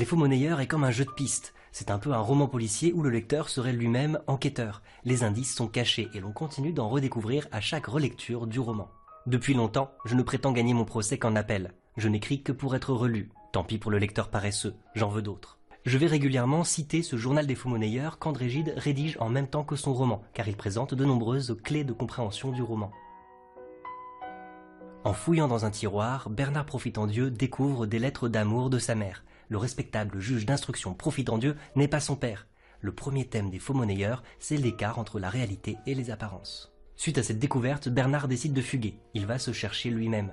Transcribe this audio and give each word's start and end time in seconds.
Les 0.01 0.07
faux 0.07 0.17
monnayeurs 0.17 0.63
est 0.63 0.67
comme 0.67 0.85
un 0.85 0.91
jeu 0.91 1.05
de 1.05 1.11
piste. 1.11 1.53
C'est 1.73 1.91
un 1.91 1.99
peu 1.99 2.15
un 2.15 2.21
roman 2.21 2.47
policier 2.47 2.95
où 2.95 3.03
le 3.03 3.11
lecteur 3.11 3.51
serait 3.51 3.75
lui-même 3.75 4.19
enquêteur. 4.29 4.81
Les 5.05 5.25
indices 5.25 5.55
sont 5.55 5.69
cachés 5.69 6.09
et 6.15 6.21
l'on 6.21 6.33
continue 6.33 6.73
d'en 6.73 6.89
redécouvrir 6.89 7.47
à 7.53 7.61
chaque 7.61 7.85
relecture 7.85 8.47
du 8.47 8.61
roman. 8.61 8.89
Depuis 9.27 9.53
longtemps, 9.53 9.91
je 10.07 10.15
ne 10.15 10.23
prétends 10.23 10.53
gagner 10.53 10.73
mon 10.73 10.87
procès 10.87 11.19
qu'en 11.19 11.37
appel. 11.37 11.75
Je 11.99 12.09
n'écris 12.09 12.43
que 12.43 12.51
pour 12.51 12.75
être 12.75 12.95
relu. 12.95 13.31
Tant 13.53 13.63
pis 13.63 13.77
pour 13.77 13.91
le 13.91 13.99
lecteur 13.99 14.31
paresseux, 14.31 14.75
j'en 14.95 15.11
veux 15.11 15.21
d'autres. 15.21 15.59
Je 15.85 15.99
vais 15.99 16.07
régulièrement 16.07 16.65
citer 16.65 17.03
ce 17.03 17.19
journal 17.19 17.47
des 17.47 17.55
faux 17.55 17.69
monnayeurs 17.69 18.19
qu'André 18.19 18.49
Gide 18.49 18.73
rédige 18.79 19.19
en 19.21 19.29
même 19.29 19.49
temps 19.49 19.65
que 19.65 19.77
son 19.77 19.93
roman, 19.93 20.23
car 20.33 20.49
il 20.49 20.57
présente 20.57 20.95
de 20.95 21.05
nombreuses 21.05 21.59
clés 21.63 21.85
de 21.85 21.93
compréhension 21.93 22.53
du 22.53 22.63
roman. 22.63 22.91
En 25.05 25.13
fouillant 25.13 25.49
dans 25.49 25.67
un 25.67 25.71
tiroir, 25.71 26.31
Bernard 26.31 26.65
Dieu 27.07 27.31
découvre 27.31 27.85
des 27.85 27.99
lettres 27.99 28.31
d'amour 28.31 28.71
de 28.71 28.79
sa 28.79 28.95
mère. 28.95 29.25
Le 29.51 29.59
respectable 29.59 30.21
juge 30.21 30.47
d'instruction 30.47 30.97
Dieu 31.39 31.57
n'est 31.75 31.89
pas 31.89 31.99
son 31.99 32.15
père. 32.15 32.47
Le 32.81 32.93
premier 32.93 33.27
thème 33.27 33.51
des 33.51 33.59
faux 33.59 33.75
monnayeurs, 33.75 34.23
c'est 34.39 34.57
l'écart 34.57 35.01
entre 35.01 35.19
la 35.19 35.29
réalité 35.29 35.77
et 35.87 35.95
les 35.97 36.13
apparences. 36.13 36.73
Suite 36.95 37.19
à 37.19 37.25
cette 37.25 37.41
découverte, 37.41 37.89
Bernard 37.89 38.29
décide 38.29 38.53
de 38.53 38.63
fuguer. 38.63 39.01
Il 39.13 39.27
va 39.27 39.41
se 39.41 39.53
chercher 39.53 39.91
lui-même. 39.91 40.33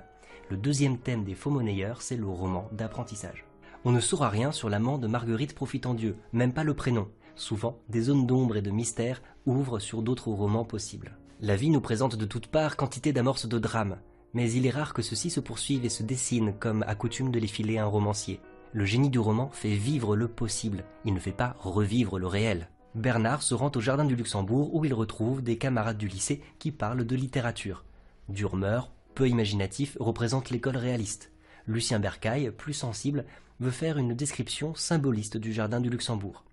Le 0.50 0.56
deuxième 0.56 0.98
thème 0.98 1.24
des 1.24 1.34
faux 1.34 1.50
monnayeurs, 1.50 2.00
c'est 2.00 2.16
le 2.16 2.28
roman 2.28 2.68
d'apprentissage. 2.70 3.44
On 3.84 3.90
ne 3.90 3.98
saura 3.98 4.28
rien 4.28 4.52
sur 4.52 4.68
l'amant 4.68 4.98
de 4.98 5.08
Marguerite 5.08 5.56
Dieu, 5.96 6.16
même 6.32 6.52
pas 6.52 6.62
le 6.62 6.74
prénom. 6.74 7.08
Souvent, 7.34 7.80
des 7.88 8.02
zones 8.02 8.26
d'ombre 8.26 8.56
et 8.56 8.62
de 8.62 8.70
mystère 8.70 9.20
ouvrent 9.46 9.80
sur 9.80 10.02
d'autres 10.02 10.30
romans 10.30 10.64
possibles. 10.64 11.18
La 11.40 11.56
vie 11.56 11.70
nous 11.70 11.80
présente 11.80 12.14
de 12.14 12.24
toutes 12.24 12.46
parts 12.46 12.76
quantité 12.76 13.12
d'amorces 13.12 13.48
de 13.48 13.58
drame, 13.58 13.98
mais 14.32 14.52
il 14.52 14.64
est 14.64 14.70
rare 14.70 14.94
que 14.94 15.02
ceux-ci 15.02 15.30
se 15.30 15.40
poursuivent 15.40 15.84
et 15.84 15.88
se 15.88 16.04
dessinent 16.04 16.54
comme 16.60 16.84
a 16.86 16.94
coutume 16.94 17.32
de 17.32 17.40
les 17.40 17.48
filer 17.48 17.78
un 17.78 17.86
romancier. 17.86 18.40
Le 18.72 18.84
génie 18.84 19.08
du 19.08 19.18
roman 19.18 19.50
fait 19.50 19.74
vivre 19.74 20.14
le 20.14 20.28
possible, 20.28 20.84
il 21.04 21.14
ne 21.14 21.20
fait 21.20 21.32
pas 21.32 21.56
revivre 21.58 22.18
le 22.18 22.26
réel. 22.26 22.68
Bernard 22.94 23.42
se 23.42 23.54
rend 23.54 23.70
au 23.74 23.80
Jardin 23.80 24.04
du 24.04 24.14
Luxembourg 24.14 24.74
où 24.74 24.84
il 24.84 24.92
retrouve 24.92 25.42
des 25.42 25.56
camarades 25.56 25.96
du 25.96 26.08
lycée 26.08 26.42
qui 26.58 26.70
parlent 26.70 27.06
de 27.06 27.16
littérature. 27.16 27.84
Durmer, 28.28 28.80
peu 29.14 29.28
imaginatif, 29.28 29.96
représente 30.00 30.50
l'école 30.50 30.76
réaliste. 30.76 31.32
Lucien 31.66 31.98
Bercaille, 31.98 32.50
plus 32.50 32.74
sensible, 32.74 33.24
veut 33.60 33.70
faire 33.70 33.98
une 33.98 34.14
description 34.14 34.74
symboliste 34.74 35.36
du 35.36 35.52
Jardin 35.52 35.80
du 35.80 35.90
Luxembourg. 35.90 36.44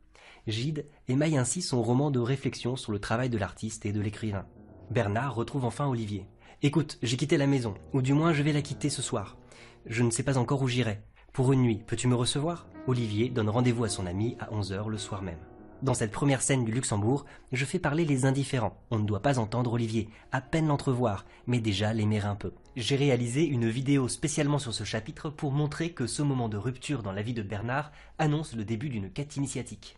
Gide 0.47 0.85
émaille 1.07 1.37
ainsi 1.37 1.61
son 1.61 1.81
roman 1.81 2.11
de 2.11 2.19
réflexion 2.19 2.75
sur 2.75 2.91
le 2.91 2.99
travail 2.99 3.29
de 3.29 3.37
l'artiste 3.37 3.85
et 3.85 3.91
de 3.91 4.01
l'écrivain. 4.01 4.45
Bernard 4.89 5.35
retrouve 5.35 5.65
enfin 5.65 5.87
Olivier. 5.87 6.27
Écoute, 6.61 6.97
j'ai 7.01 7.17
quitté 7.17 7.37
la 7.37 7.47
maison, 7.47 7.73
ou 7.93 8.01
du 8.01 8.13
moins 8.13 8.31
je 8.31 8.43
vais 8.43 8.53
la 8.53 8.61
quitter 8.61 8.89
ce 8.89 9.01
soir. 9.01 9.37
Je 9.85 10.03
ne 10.03 10.11
sais 10.11 10.23
pas 10.23 10.37
encore 10.37 10.61
où 10.61 10.67
j'irai. 10.67 11.01
Pour 11.35 11.51
une 11.51 11.63
nuit, 11.63 11.81
peux-tu 11.85 12.07
me 12.07 12.15
recevoir? 12.15 12.65
Olivier 12.87 13.27
donne 13.27 13.49
rendez-vous 13.49 13.83
à 13.83 13.89
son 13.89 14.05
ami 14.05 14.37
à 14.39 14.45
11h 14.55 14.87
le 14.87 14.97
soir 14.97 15.21
même. 15.21 15.37
Dans 15.81 15.93
cette 15.93 16.13
première 16.13 16.41
scène 16.41 16.63
du 16.63 16.71
Luxembourg, 16.71 17.25
je 17.51 17.65
fais 17.65 17.77
parler 17.77 18.05
les 18.05 18.23
indifférents. 18.23 18.81
On 18.89 18.99
ne 18.99 19.05
doit 19.05 19.21
pas 19.21 19.37
entendre 19.37 19.73
Olivier, 19.73 20.07
à 20.31 20.39
peine 20.39 20.67
l'entrevoir, 20.67 21.25
mais 21.45 21.59
déjà 21.59 21.91
l'aimer 21.91 22.21
un 22.21 22.35
peu. 22.35 22.53
J'ai 22.77 22.95
réalisé 22.95 23.45
une 23.45 23.67
vidéo 23.67 24.07
spécialement 24.07 24.59
sur 24.59 24.73
ce 24.73 24.85
chapitre 24.85 25.29
pour 25.29 25.51
montrer 25.51 25.89
que 25.89 26.07
ce 26.07 26.21
moment 26.21 26.47
de 26.47 26.55
rupture 26.55 27.03
dans 27.03 27.11
la 27.11 27.21
vie 27.21 27.33
de 27.33 27.43
Bernard 27.43 27.91
annonce 28.17 28.55
le 28.55 28.63
début 28.63 28.87
d'une 28.87 29.11
quête 29.11 29.35
initiatique. 29.35 29.97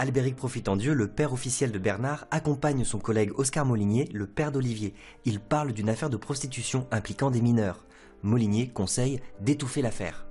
Albéric 0.00 0.34
Dieu, 0.76 0.92
le 0.92 1.06
père 1.06 1.32
officiel 1.32 1.70
de 1.70 1.78
Bernard, 1.78 2.26
accompagne 2.32 2.82
son 2.82 2.98
collègue 2.98 3.30
Oscar 3.36 3.64
Molinier, 3.64 4.08
le 4.12 4.26
père 4.26 4.50
d'Olivier. 4.50 4.92
Il 5.24 5.38
parle 5.38 5.72
d'une 5.72 5.88
affaire 5.88 6.10
de 6.10 6.16
prostitution 6.16 6.88
impliquant 6.90 7.30
des 7.30 7.40
mineurs. 7.40 7.86
Molinier 8.24 8.68
conseille 8.68 9.20
d'étouffer 9.40 9.82
l'affaire. 9.82 10.26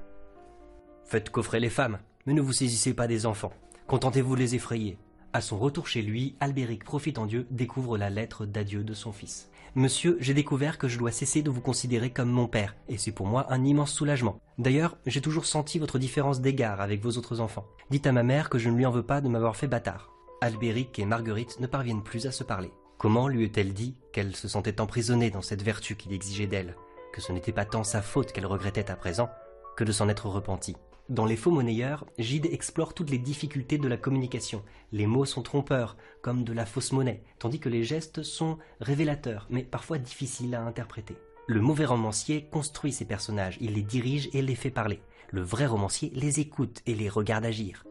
Faites 1.05 1.29
coffrer 1.29 1.59
les 1.59 1.69
femmes, 1.69 1.99
mais 2.25 2.33
ne 2.33 2.41
vous 2.41 2.51
saisissez 2.51 2.95
pas 2.95 3.05
des 3.05 3.27
enfants. 3.27 3.53
Contentez-vous 3.85 4.33
de 4.33 4.39
les 4.39 4.55
effrayer. 4.55 4.97
À 5.31 5.41
son 5.41 5.59
retour 5.59 5.87
chez 5.87 6.01
lui, 6.01 6.35
Albéric 6.39 6.81
Dieu 7.27 7.45
découvre 7.51 7.99
la 7.99 8.09
lettre 8.09 8.47
d'adieu 8.47 8.83
de 8.83 8.95
son 8.95 9.11
fils. 9.11 9.51
Monsieur, 9.75 10.17
j'ai 10.19 10.33
découvert 10.33 10.79
que 10.79 10.87
je 10.87 10.97
dois 10.97 11.11
cesser 11.11 11.43
de 11.43 11.51
vous 11.51 11.61
considérer 11.61 12.09
comme 12.09 12.31
mon 12.31 12.47
père, 12.47 12.75
et 12.89 12.97
c'est 12.97 13.11
pour 13.11 13.27
moi 13.27 13.45
un 13.53 13.63
immense 13.63 13.91
soulagement. 13.91 14.39
D'ailleurs, 14.57 14.97
j'ai 15.05 15.21
toujours 15.21 15.45
senti 15.45 15.77
votre 15.77 15.99
différence 15.99 16.41
d'égard 16.41 16.81
avec 16.81 16.99
vos 16.99 17.15
autres 17.19 17.41
enfants. 17.41 17.67
Dites 17.91 18.07
à 18.07 18.11
ma 18.11 18.23
mère 18.23 18.49
que 18.49 18.57
je 18.57 18.71
ne 18.71 18.75
lui 18.75 18.87
en 18.87 18.91
veux 18.91 19.05
pas 19.05 19.21
de 19.21 19.29
m'avoir 19.29 19.55
fait 19.55 19.67
bâtard. 19.67 20.11
Albéric 20.41 20.97
et 20.97 21.05
Marguerite 21.05 21.59
ne 21.59 21.67
parviennent 21.67 22.03
plus 22.03 22.25
à 22.25 22.31
se 22.31 22.43
parler. 22.43 22.71
Comment 22.97 23.27
lui 23.27 23.43
eut-elle 23.43 23.73
dit 23.73 23.93
qu'elle 24.13 24.35
se 24.35 24.47
sentait 24.47 24.81
emprisonnée 24.81 25.29
dans 25.29 25.43
cette 25.43 25.61
vertu 25.61 25.95
qu'il 25.95 26.13
exigeait 26.13 26.47
d'elle, 26.47 26.75
que 27.13 27.21
ce 27.21 27.31
n'était 27.31 27.53
pas 27.53 27.63
tant 27.63 27.85
sa 27.85 28.01
faute 28.01 28.33
qu'elle 28.33 28.45
regrettait 28.45 28.91
à 28.91 28.97
présent, 28.97 29.29
que 29.77 29.85
de 29.85 29.93
s'en 29.93 30.09
être 30.09 30.27
repentie 30.27 30.75
dans 31.09 31.25
Les 31.25 31.35
faux 31.35 31.51
monnayeurs, 31.51 32.05
Gide 32.17 32.45
explore 32.45 32.93
toutes 32.93 33.09
les 33.09 33.17
difficultés 33.17 33.77
de 33.77 33.89
la 33.89 33.97
communication. 33.97 34.63
Les 34.93 35.05
mots 35.05 35.25
sont 35.25 35.41
trompeurs, 35.41 35.97
comme 36.21 36.45
de 36.45 36.53
la 36.53 36.65
fausse 36.65 36.93
monnaie, 36.93 37.21
tandis 37.39 37.59
que 37.59 37.67
les 37.67 37.83
gestes 37.83 38.23
sont 38.23 38.57
révélateurs, 38.79 39.45
mais 39.49 39.63
parfois 39.63 39.97
difficiles 39.97 40.55
à 40.55 40.63
interpréter. 40.63 41.17
Le 41.45 41.59
mauvais 41.59 41.85
romancier 41.85 42.47
construit 42.49 42.93
ses 42.93 43.05
personnages, 43.05 43.57
il 43.59 43.73
les 43.73 43.83
dirige 43.83 44.29
et 44.31 44.41
les 44.41 44.55
fait 44.55 44.71
parler. 44.71 45.01
Le 45.29 45.41
vrai 45.41 45.65
romancier 45.65 46.09
les 46.15 46.39
écoute 46.39 46.81
et 46.85 46.95
les 46.95 47.09
regarde 47.09 47.43
agir. 47.43 47.83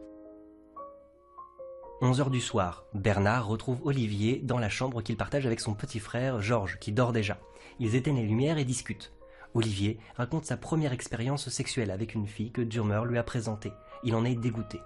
11 2.03 2.19
heures 2.19 2.29
du 2.29 2.41
soir, 2.41 2.83
Bernard 2.93 3.47
retrouve 3.47 3.79
Olivier 3.85 4.41
dans 4.43 4.57
la 4.57 4.67
chambre 4.67 5.01
qu'il 5.01 5.15
partage 5.15 5.45
avec 5.45 5.61
son 5.61 5.73
petit 5.73 5.99
frère 5.99 6.41
Georges, 6.41 6.77
qui 6.77 6.91
dort 6.91 7.13
déjà. 7.13 7.39
Ils 7.79 7.95
éteignent 7.95 8.17
les 8.17 8.27
lumières 8.27 8.57
et 8.57 8.65
discutent. 8.65 9.13
Olivier 9.53 9.97
raconte 10.17 10.43
sa 10.43 10.57
première 10.57 10.91
expérience 10.91 11.47
sexuelle 11.47 11.91
avec 11.91 12.13
une 12.13 12.27
fille 12.27 12.51
que 12.51 12.61
Durmer 12.61 13.03
lui 13.07 13.17
a 13.17 13.23
présentée. 13.23 13.71
Il 14.03 14.15
en 14.15 14.25
est 14.25 14.35
dégoûté. 14.35 14.81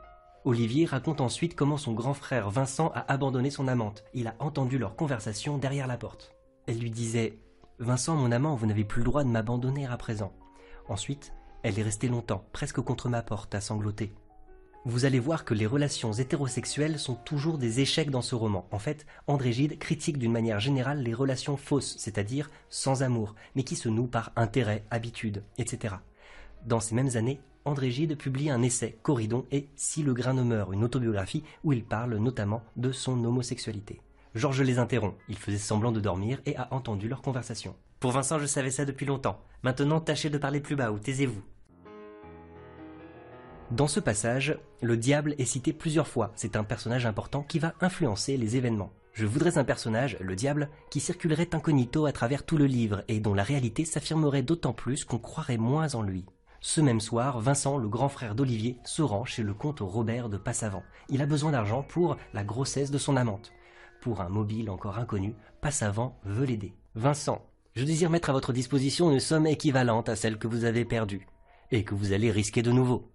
Olivier 0.45 0.85
raconte 0.85 1.19
ensuite 1.19 1.55
comment 1.55 1.77
son 1.77 1.93
grand 1.93 2.13
frère 2.13 2.51
Vincent 2.51 2.91
a 2.93 3.11
abandonné 3.11 3.49
son 3.49 3.67
amante. 3.67 4.03
Il 4.13 4.27
a 4.27 4.35
entendu 4.37 4.77
leur 4.77 4.95
conversation 4.95 5.57
derrière 5.57 5.87
la 5.87 5.97
porte. 5.97 6.35
Elle 6.67 6.77
lui 6.77 6.91
disait 6.91 7.39
Vincent, 7.79 8.15
mon 8.15 8.31
amant, 8.31 8.53
vous 8.53 8.67
n'avez 8.67 8.85
plus 8.85 8.99
le 8.99 9.05
droit 9.05 9.23
de 9.23 9.29
m'abandonner 9.29 9.87
à 9.87 9.97
présent. 9.97 10.33
Ensuite, 10.87 11.33
elle 11.63 11.79
est 11.79 11.83
restée 11.83 12.09
longtemps, 12.09 12.45
presque 12.53 12.79
contre 12.81 13.09
ma 13.09 13.23
porte, 13.23 13.55
à 13.55 13.59
sangloter 13.59 14.13
vous 14.85 15.05
allez 15.05 15.19
voir 15.19 15.43
que 15.43 15.53
les 15.53 15.65
relations 15.65 16.13
hétérosexuelles 16.13 16.97
sont 16.97 17.15
toujours 17.15 17.57
des 17.57 17.81
échecs 17.81 18.09
dans 18.09 18.21
ce 18.21 18.35
roman. 18.35 18.67
En 18.71 18.79
fait, 18.79 19.05
André 19.27 19.51
Gide 19.51 19.79
critique 19.79 20.17
d'une 20.17 20.31
manière 20.31 20.59
générale 20.59 21.03
les 21.03 21.13
relations 21.13 21.57
fausses, 21.57 21.95
c'est-à-dire 21.97 22.49
sans 22.69 23.03
amour, 23.03 23.35
mais 23.55 23.63
qui 23.63 23.75
se 23.75 23.89
nouent 23.89 24.07
par 24.07 24.31
intérêt, 24.35 24.85
habitude, 24.89 25.43
etc. 25.57 25.95
Dans 26.65 26.79
ces 26.79 26.95
mêmes 26.95 27.15
années, 27.15 27.41
André 27.65 27.91
Gide 27.91 28.17
publie 28.17 28.49
un 28.49 28.61
essai, 28.61 28.97
Corridon 29.03 29.45
et 29.51 29.67
Si 29.75 30.03
le 30.03 30.13
grain 30.13 30.33
ne 30.33 30.43
meurt, 30.43 30.71
une 30.71 30.85
autobiographie 30.85 31.43
où 31.65 31.73
il 31.73 31.83
parle 31.83 32.15
notamment 32.15 32.63
de 32.77 32.93
son 32.93 33.21
homosexualité. 33.25 33.99
Georges 34.35 34.61
les 34.61 34.79
interrompt, 34.79 35.17
il 35.27 35.37
faisait 35.37 35.57
semblant 35.57 35.91
de 35.91 35.99
dormir 35.99 36.39
et 36.45 36.55
a 36.55 36.73
entendu 36.73 37.09
leur 37.09 37.21
conversation. 37.21 37.75
Pour 37.99 38.11
Vincent, 38.11 38.39
je 38.39 38.45
savais 38.45 38.71
ça 38.71 38.85
depuis 38.85 39.05
longtemps. 39.05 39.41
Maintenant, 39.63 39.99
tâchez 39.99 40.29
de 40.29 40.37
parler 40.37 40.61
plus 40.61 40.75
bas 40.75 40.91
ou 40.91 40.99
taisez-vous? 40.99 41.41
Dans 43.71 43.87
ce 43.87 43.99
passage, 43.99 44.57
le 44.81 44.95
diable 44.95 45.35
est 45.39 45.45
cité 45.45 45.73
plusieurs 45.73 46.07
fois. 46.07 46.31
C'est 46.35 46.55
un 46.55 46.63
personnage 46.63 47.05
important 47.05 47.43
qui 47.43 47.59
va 47.59 47.73
influencer 47.81 48.37
les 48.37 48.55
événements. 48.55 48.93
Je 49.11 49.25
voudrais 49.25 49.57
un 49.57 49.65
personnage, 49.65 50.15
le 50.21 50.37
diable, 50.37 50.69
qui 50.89 51.01
circulerait 51.01 51.53
incognito 51.53 52.05
à 52.05 52.13
travers 52.13 52.45
tout 52.45 52.55
le 52.55 52.65
livre 52.65 53.03
et 53.09 53.19
dont 53.19 53.33
la 53.33 53.43
réalité 53.43 53.83
s'affirmerait 53.83 54.41
d'autant 54.41 54.71
plus 54.71 55.03
qu'on 55.03 55.17
croirait 55.19 55.57
moins 55.57 55.95
en 55.95 56.01
lui. 56.01 56.23
Ce 56.61 56.79
même 56.79 57.01
soir, 57.01 57.41
Vincent, 57.41 57.77
le 57.77 57.89
grand 57.89 58.07
frère 58.07 58.35
d'Olivier, 58.35 58.77
se 58.85 59.01
rend 59.01 59.25
chez 59.25 59.43
le 59.43 59.53
comte 59.53 59.81
Robert 59.81 60.29
de 60.29 60.37
Passavant. 60.37 60.83
Il 61.09 61.21
a 61.21 61.25
besoin 61.25 61.51
d'argent 61.51 61.83
pour 61.83 62.15
la 62.33 62.45
grossesse 62.45 62.89
de 62.89 62.97
son 62.97 63.17
amante. 63.17 63.51
Pour 64.01 64.21
un 64.21 64.29
mobile 64.29 64.69
encore 64.69 64.97
inconnu, 64.97 65.35
Passavant 65.59 66.17
veut 66.23 66.45
l'aider. 66.45 66.73
Vincent, 66.95 67.45
je 67.75 67.83
désire 67.83 68.09
mettre 68.09 68.29
à 68.29 68.33
votre 68.33 68.53
disposition 68.53 69.11
une 69.11 69.19
somme 69.19 69.45
équivalente 69.45 70.07
à 70.07 70.15
celle 70.15 70.37
que 70.37 70.47
vous 70.47 70.63
avez 70.63 70.85
perdue, 70.85 71.27
et 71.71 71.83
que 71.83 71.95
vous 71.95 72.13
allez 72.13 72.31
risquer 72.31 72.61
de 72.61 72.71
nouveau. 72.71 73.11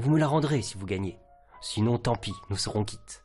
Vous 0.00 0.12
me 0.12 0.18
la 0.20 0.28
rendrez 0.28 0.62
si 0.62 0.78
vous 0.78 0.86
gagnez. 0.86 1.18
Sinon, 1.60 1.98
tant 1.98 2.14
pis, 2.14 2.32
nous 2.50 2.56
serons 2.56 2.84
quittes. 2.84 3.24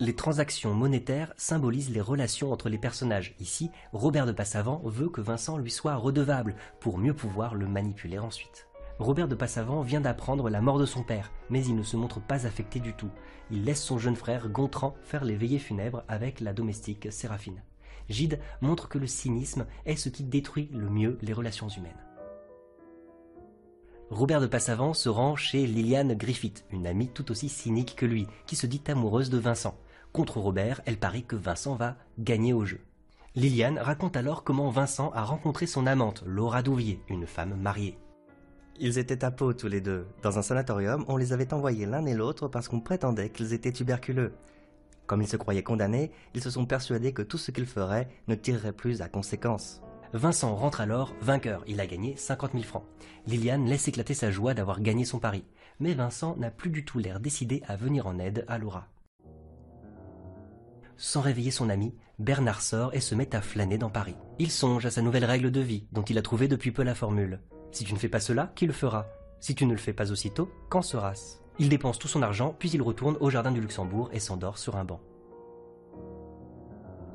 Les 0.00 0.14
transactions 0.14 0.72
monétaires 0.72 1.34
symbolisent 1.36 1.90
les 1.90 2.00
relations 2.00 2.50
entre 2.50 2.70
les 2.70 2.78
personnages. 2.78 3.34
Ici, 3.40 3.70
Robert 3.92 4.24
de 4.24 4.32
Passavant 4.32 4.80
veut 4.86 5.10
que 5.10 5.20
Vincent 5.20 5.58
lui 5.58 5.70
soit 5.70 5.96
redevable 5.96 6.56
pour 6.80 6.96
mieux 6.96 7.12
pouvoir 7.12 7.54
le 7.54 7.68
manipuler 7.68 8.18
ensuite. 8.18 8.68
Robert 8.98 9.28
de 9.28 9.34
Passavant 9.34 9.82
vient 9.82 10.00
d'apprendre 10.00 10.48
la 10.48 10.62
mort 10.62 10.78
de 10.78 10.86
son 10.86 11.02
père, 11.02 11.30
mais 11.50 11.62
il 11.62 11.76
ne 11.76 11.82
se 11.82 11.98
montre 11.98 12.22
pas 12.22 12.46
affecté 12.46 12.80
du 12.80 12.94
tout. 12.94 13.10
Il 13.50 13.66
laisse 13.66 13.82
son 13.82 13.98
jeune 13.98 14.16
frère 14.16 14.48
Gontran 14.48 14.96
faire 15.02 15.24
les 15.24 15.36
veillées 15.36 15.58
funèbres 15.58 16.04
avec 16.08 16.40
la 16.40 16.54
domestique 16.54 17.12
Séraphine. 17.12 17.62
Gide 18.08 18.40
montre 18.62 18.88
que 18.88 18.96
le 18.96 19.06
cynisme 19.06 19.66
est 19.84 19.96
ce 19.96 20.08
qui 20.08 20.24
détruit 20.24 20.70
le 20.72 20.88
mieux 20.88 21.18
les 21.20 21.34
relations 21.34 21.68
humaines. 21.68 22.03
Robert 24.14 24.40
de 24.40 24.46
Passavant 24.46 24.94
se 24.94 25.08
rend 25.08 25.34
chez 25.34 25.66
Liliane 25.66 26.14
Griffith, 26.14 26.64
une 26.70 26.86
amie 26.86 27.08
tout 27.08 27.32
aussi 27.32 27.48
cynique 27.48 27.96
que 27.96 28.06
lui, 28.06 28.28
qui 28.46 28.54
se 28.54 28.68
dit 28.68 28.80
amoureuse 28.86 29.28
de 29.28 29.38
Vincent. 29.38 29.76
Contre 30.12 30.38
Robert, 30.38 30.80
elle 30.86 30.98
parie 30.98 31.24
que 31.24 31.34
Vincent 31.34 31.74
va 31.74 31.96
gagner 32.20 32.52
au 32.52 32.64
jeu. 32.64 32.78
Liliane 33.34 33.76
raconte 33.76 34.16
alors 34.16 34.44
comment 34.44 34.70
Vincent 34.70 35.10
a 35.16 35.24
rencontré 35.24 35.66
son 35.66 35.84
amante, 35.88 36.22
Laura 36.26 36.62
Douvier, 36.62 37.00
une 37.08 37.26
femme 37.26 37.56
mariée. 37.60 37.98
Ils 38.78 38.98
étaient 38.98 39.24
à 39.24 39.32
Pau 39.32 39.52
tous 39.52 39.66
les 39.66 39.80
deux. 39.80 40.06
Dans 40.22 40.38
un 40.38 40.42
sanatorium, 40.42 41.04
on 41.08 41.16
les 41.16 41.32
avait 41.32 41.52
envoyés 41.52 41.84
l'un 41.84 42.06
et 42.06 42.14
l'autre 42.14 42.46
parce 42.46 42.68
qu'on 42.68 42.78
prétendait 42.78 43.30
qu'ils 43.30 43.52
étaient 43.52 43.72
tuberculeux. 43.72 44.32
Comme 45.08 45.22
ils 45.22 45.28
se 45.28 45.36
croyaient 45.36 45.64
condamnés, 45.64 46.12
ils 46.34 46.42
se 46.42 46.50
sont 46.50 46.66
persuadés 46.66 47.12
que 47.12 47.22
tout 47.22 47.36
ce 47.36 47.50
qu'ils 47.50 47.66
feraient 47.66 48.08
ne 48.28 48.36
tirerait 48.36 48.72
plus 48.72 49.02
à 49.02 49.08
conséquence. 49.08 49.82
Vincent 50.14 50.54
rentre 50.54 50.80
alors 50.80 51.12
vainqueur, 51.20 51.64
il 51.66 51.80
a 51.80 51.88
gagné 51.88 52.14
50 52.16 52.52
000 52.52 52.62
francs. 52.62 52.84
Liliane 53.26 53.66
laisse 53.66 53.88
éclater 53.88 54.14
sa 54.14 54.30
joie 54.30 54.54
d'avoir 54.54 54.80
gagné 54.80 55.04
son 55.04 55.18
pari. 55.18 55.44
Mais 55.80 55.92
Vincent 55.92 56.36
n'a 56.36 56.52
plus 56.52 56.70
du 56.70 56.84
tout 56.84 57.00
l'air 57.00 57.18
décidé 57.18 57.64
à 57.66 57.74
venir 57.74 58.06
en 58.06 58.20
aide 58.20 58.44
à 58.46 58.58
Laura. 58.58 58.86
Sans 60.96 61.20
réveiller 61.20 61.50
son 61.50 61.68
ami, 61.68 61.96
Bernard 62.20 62.62
sort 62.62 62.94
et 62.94 63.00
se 63.00 63.16
met 63.16 63.34
à 63.34 63.42
flâner 63.42 63.76
dans 63.76 63.90
Paris. 63.90 64.14
Il 64.38 64.52
songe 64.52 64.86
à 64.86 64.92
sa 64.92 65.02
nouvelle 65.02 65.24
règle 65.24 65.50
de 65.50 65.60
vie, 65.60 65.88
dont 65.90 66.04
il 66.04 66.16
a 66.16 66.22
trouvé 66.22 66.46
depuis 66.46 66.70
peu 66.70 66.84
la 66.84 66.94
formule. 66.94 67.40
Si 67.72 67.82
tu 67.82 67.92
ne 67.92 67.98
fais 67.98 68.08
pas 68.08 68.20
cela, 68.20 68.52
qui 68.54 68.66
le 68.66 68.72
fera? 68.72 69.08
Si 69.40 69.56
tu 69.56 69.66
ne 69.66 69.72
le 69.72 69.78
fais 69.78 69.92
pas 69.92 70.12
aussitôt, 70.12 70.48
qu'en 70.70 70.82
sera-ce 70.82 71.38
Il 71.58 71.68
dépense 71.68 71.98
tout 71.98 72.06
son 72.06 72.22
argent, 72.22 72.54
puis 72.56 72.70
il 72.70 72.82
retourne 72.82 73.16
au 73.18 73.30
jardin 73.30 73.50
du 73.50 73.60
Luxembourg 73.60 74.10
et 74.12 74.20
s'endort 74.20 74.58
sur 74.58 74.76
un 74.76 74.84
banc. 74.84 75.00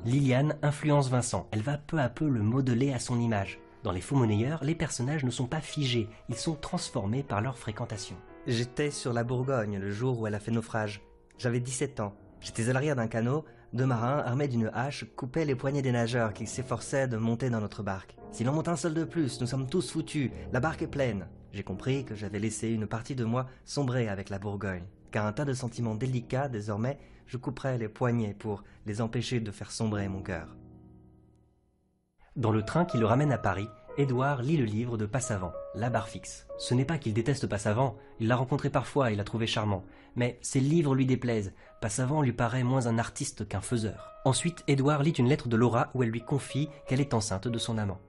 Liliane 0.06 0.56
influence 0.62 1.10
Vincent, 1.10 1.46
elle 1.50 1.60
va 1.60 1.76
peu 1.76 1.98
à 1.98 2.08
peu 2.08 2.26
le 2.26 2.40
modeler 2.40 2.90
à 2.92 2.98
son 2.98 3.20
image. 3.20 3.60
Dans 3.82 3.92
les 3.92 4.00
faux 4.00 4.16
monnayeurs, 4.16 4.64
les 4.64 4.74
personnages 4.74 5.24
ne 5.24 5.30
sont 5.30 5.46
pas 5.46 5.60
figés, 5.60 6.08
ils 6.30 6.36
sont 6.36 6.54
transformés 6.54 7.22
par 7.22 7.42
leur 7.42 7.58
fréquentation. 7.58 8.16
J'étais 8.46 8.90
sur 8.90 9.12
la 9.12 9.24
Bourgogne 9.24 9.78
le 9.78 9.90
jour 9.90 10.18
où 10.18 10.26
elle 10.26 10.34
a 10.34 10.40
fait 10.40 10.52
naufrage. 10.52 11.02
J'avais 11.36 11.60
17 11.60 12.00
ans. 12.00 12.14
J'étais 12.40 12.70
à 12.70 12.72
l'arrière 12.72 12.96
d'un 12.96 13.08
canot, 13.08 13.44
deux 13.74 13.84
marins, 13.84 14.22
armés 14.24 14.48
d'une 14.48 14.70
hache, 14.72 15.04
coupaient 15.16 15.44
les 15.44 15.54
poignets 15.54 15.82
des 15.82 15.92
nageurs 15.92 16.32
qui 16.32 16.46
s'efforçaient 16.46 17.06
de 17.06 17.18
monter 17.18 17.50
dans 17.50 17.60
notre 17.60 17.82
barque. 17.82 18.16
S'il 18.32 18.48
en 18.48 18.54
monte 18.54 18.68
un 18.68 18.76
seul 18.76 18.94
de 18.94 19.04
plus, 19.04 19.38
nous 19.42 19.46
sommes 19.46 19.68
tous 19.68 19.90
foutus, 19.90 20.30
la 20.50 20.60
barque 20.60 20.80
est 20.80 20.86
pleine. 20.86 21.26
J'ai 21.52 21.62
compris 21.62 22.06
que 22.06 22.14
j'avais 22.14 22.38
laissé 22.38 22.70
une 22.70 22.86
partie 22.86 23.14
de 23.14 23.24
moi 23.24 23.48
sombrer 23.66 24.08
avec 24.08 24.30
la 24.30 24.38
Bourgogne, 24.38 24.84
car 25.10 25.26
un 25.26 25.32
tas 25.32 25.44
de 25.44 25.52
sentiments 25.52 25.94
délicats, 25.94 26.48
désormais, 26.48 26.98
je 27.30 27.36
couperais 27.36 27.78
les 27.78 27.88
poignets 27.88 28.34
pour 28.34 28.64
les 28.86 29.00
empêcher 29.00 29.38
de 29.38 29.52
faire 29.52 29.70
sombrer 29.70 30.08
mon 30.08 30.20
cœur. 30.20 30.56
Dans 32.34 32.50
le 32.50 32.64
train 32.64 32.84
qui 32.84 32.98
le 32.98 33.06
ramène 33.06 33.30
à 33.30 33.38
Paris, 33.38 33.68
Édouard 33.98 34.42
lit 34.42 34.56
le 34.56 34.64
livre 34.64 34.98
de 34.98 35.06
Passavant, 35.06 35.52
La 35.76 35.90
barre 35.90 36.08
fixe. 36.08 36.48
Ce 36.58 36.74
n'est 36.74 36.84
pas 36.84 36.98
qu'il 36.98 37.14
déteste 37.14 37.46
Passavant, 37.46 37.96
il 38.18 38.26
l'a 38.26 38.34
rencontré 38.34 38.68
parfois 38.68 39.12
et 39.12 39.14
l'a 39.14 39.22
trouvé 39.22 39.46
charmant, 39.46 39.84
mais 40.16 40.40
ses 40.42 40.58
livres 40.58 40.96
lui 40.96 41.06
déplaisent. 41.06 41.52
Passavant 41.80 42.20
lui 42.20 42.32
paraît 42.32 42.64
moins 42.64 42.88
un 42.88 42.98
artiste 42.98 43.46
qu'un 43.46 43.60
faiseur. 43.60 44.10
Ensuite, 44.24 44.64
Édouard 44.66 45.04
lit 45.04 45.10
une 45.10 45.28
lettre 45.28 45.48
de 45.48 45.56
Laura 45.56 45.90
où 45.94 46.02
elle 46.02 46.10
lui 46.10 46.24
confie 46.24 46.68
qu'elle 46.88 47.00
est 47.00 47.14
enceinte 47.14 47.46
de 47.46 47.58
son 47.58 47.78
amant. 47.78 48.00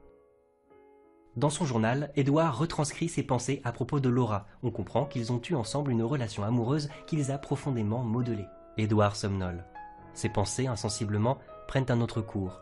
Dans 1.35 1.51
son 1.51 1.65
journal, 1.65 2.12
Édouard 2.15 2.57
retranscrit 2.57 3.07
ses 3.07 3.24
pensées 3.24 3.62
à 3.63 3.71
propos 3.71 4.00
de 4.00 4.09
Laura. 4.09 4.47
On 4.63 4.71
comprend 4.71 5.06
qu'ils 5.06 5.31
ont 5.31 5.41
eu 5.47 5.53
ensemble 5.53 5.91
une 5.91 6.03
relation 6.03 6.44
amoureuse 6.44 6.89
qui 7.06 7.17
les 7.17 7.29
a 7.29 7.38
profondément 7.38 8.03
modelés. 8.03 8.47
Édouard 8.77 9.15
somnole. 9.15 9.65
Ses 10.13 10.29
pensées, 10.29 10.68
insensiblement, 10.68 11.39
prennent 11.68 11.89
un 11.89 12.01
autre 12.01 12.21
cours. 12.21 12.62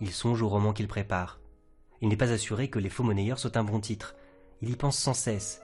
Il 0.00 0.10
songe 0.10 0.42
au 0.42 0.48
roman 0.48 0.72
qu'il 0.72 0.88
prépare. 0.88 1.40
Il 2.00 2.08
n'est 2.08 2.16
pas 2.16 2.32
assuré 2.32 2.68
que 2.68 2.78
Les 2.78 2.90
Faux 2.90 3.04
Monnayeurs 3.04 3.38
soit 3.38 3.56
un 3.56 3.64
bon 3.64 3.80
titre. 3.80 4.14
Il 4.60 4.70
y 4.70 4.76
pense 4.76 4.98
sans 4.98 5.14
cesse. 5.14 5.62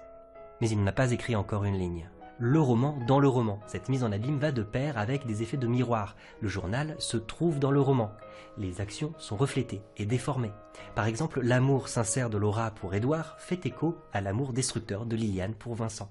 Mais 0.61 0.69
il 0.69 0.83
n'a 0.83 0.93
pas 0.93 1.11
écrit 1.11 1.37
encore 1.37 1.65
une 1.65 1.79
ligne. 1.79 2.09
Le 2.39 2.61
roman 2.61 2.99
dans 3.07 3.19
le 3.19 3.29
roman. 3.29 3.61
Cette 3.67 3.89
mise 3.89 4.05
en 4.05 4.13
abîme 4.13 4.39
va 4.39 4.53
de 4.53 4.63
pair 4.63 4.97
avec 4.97 5.27
des 5.27 5.43
effets 5.43 5.57
de 5.57 5.67
miroir. 5.67 6.17
Le 6.41 6.49
journal 6.49 6.95
se 6.99 7.19
trouve 7.19 7.59
dans 7.59 7.71
le 7.71 7.81
roman. 7.81 8.13
Les 8.57 8.81
actions 8.81 9.13
sont 9.19 9.37
reflétées 9.37 9.83
et 9.97 10.07
déformées. 10.07 10.53
Par 10.95 11.07
exemple, 11.07 11.41
l'amour 11.43 11.89
sincère 11.89 12.31
de 12.31 12.39
Laura 12.39 12.71
pour 12.71 12.95
Édouard 12.95 13.37
fait 13.39 13.67
écho 13.67 13.99
à 14.13 14.21
l'amour 14.21 14.53
destructeur 14.53 15.05
de 15.05 15.17
Liliane 15.17 15.55
pour 15.55 15.75
Vincent. 15.75 16.11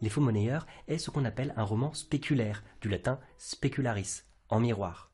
Les 0.00 0.08
Faux 0.08 0.20
Monnayeurs 0.20 0.66
est 0.86 0.98
ce 0.98 1.10
qu'on 1.10 1.24
appelle 1.24 1.54
un 1.56 1.64
roman 1.64 1.92
spéculaire, 1.92 2.62
du 2.80 2.88
latin 2.88 3.18
specularis, 3.36 4.22
en 4.48 4.60
miroir. 4.60 5.10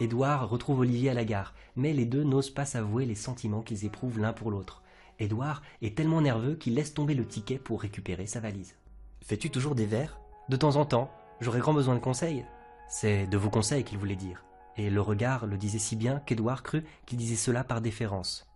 Édouard 0.00 0.48
retrouve 0.48 0.80
Olivier 0.80 1.10
à 1.10 1.14
la 1.14 1.24
gare, 1.24 1.54
mais 1.74 1.92
les 1.92 2.04
deux 2.04 2.22
n'osent 2.22 2.50
pas 2.50 2.64
s'avouer 2.64 3.04
les 3.04 3.14
sentiments 3.14 3.62
qu'ils 3.62 3.84
éprouvent 3.84 4.20
l'un 4.20 4.32
pour 4.32 4.50
l'autre. 4.50 4.82
Édouard 5.18 5.62
est 5.82 5.96
tellement 5.96 6.20
nerveux 6.20 6.54
qu'il 6.54 6.74
laisse 6.74 6.94
tomber 6.94 7.14
le 7.14 7.26
ticket 7.26 7.58
pour 7.58 7.82
récupérer 7.82 8.26
sa 8.26 8.38
valise. 8.38 8.76
Fais-tu 9.24 9.50
toujours 9.50 9.74
des 9.74 9.86
vers 9.86 10.20
De 10.48 10.56
temps 10.56 10.76
en 10.76 10.84
temps, 10.84 11.10
j'aurais 11.40 11.58
grand 11.58 11.74
besoin 11.74 11.94
de 11.94 12.00
conseils. 12.00 12.44
C'est 12.88 13.26
de 13.26 13.36
vos 13.36 13.50
conseils 13.50 13.82
qu'il 13.82 13.98
voulait 13.98 14.14
dire. 14.14 14.44
Et 14.76 14.90
le 14.90 15.00
regard 15.00 15.46
le 15.46 15.56
disait 15.56 15.80
si 15.80 15.96
bien 15.96 16.20
qu'Édouard 16.20 16.62
crut 16.62 16.86
qu'il 17.04 17.18
disait 17.18 17.34
cela 17.34 17.64
par 17.64 17.80
déférence. 17.80 18.46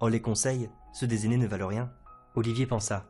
Oh, 0.00 0.08
les 0.08 0.20
conseils, 0.20 0.68
ceux 0.92 1.06
des 1.06 1.24
aînés 1.24 1.38
ne 1.38 1.46
valent 1.46 1.68
rien. 1.68 1.90
Olivier 2.34 2.66
pensa. 2.66 3.06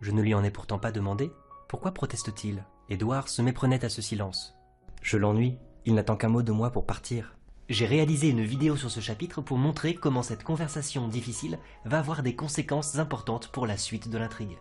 Je 0.00 0.10
ne 0.10 0.22
lui 0.22 0.34
en 0.34 0.44
ai 0.44 0.50
pourtant 0.50 0.78
pas 0.78 0.92
demandé. 0.92 1.32
Pourquoi 1.68 1.92
proteste-t-il? 1.92 2.64
Édouard 2.88 3.28
se 3.28 3.42
méprenait 3.42 3.84
à 3.84 3.88
ce 3.88 4.02
silence. 4.02 4.54
Je 5.02 5.16
l'ennuie, 5.16 5.58
il 5.84 5.94
n'attend 5.94 6.16
qu'un 6.16 6.28
mot 6.28 6.42
de 6.42 6.52
moi 6.52 6.70
pour 6.70 6.86
partir. 6.86 7.36
J'ai 7.68 7.86
réalisé 7.86 8.28
une 8.28 8.44
vidéo 8.44 8.76
sur 8.76 8.90
ce 8.90 9.00
chapitre 9.00 9.40
pour 9.40 9.58
montrer 9.58 9.94
comment 9.94 10.22
cette 10.22 10.44
conversation 10.44 11.08
difficile 11.08 11.58
va 11.84 11.98
avoir 11.98 12.22
des 12.22 12.36
conséquences 12.36 12.98
importantes 12.98 13.48
pour 13.48 13.66
la 13.66 13.76
suite 13.76 14.08
de 14.08 14.18
l'intrigue. 14.18 14.58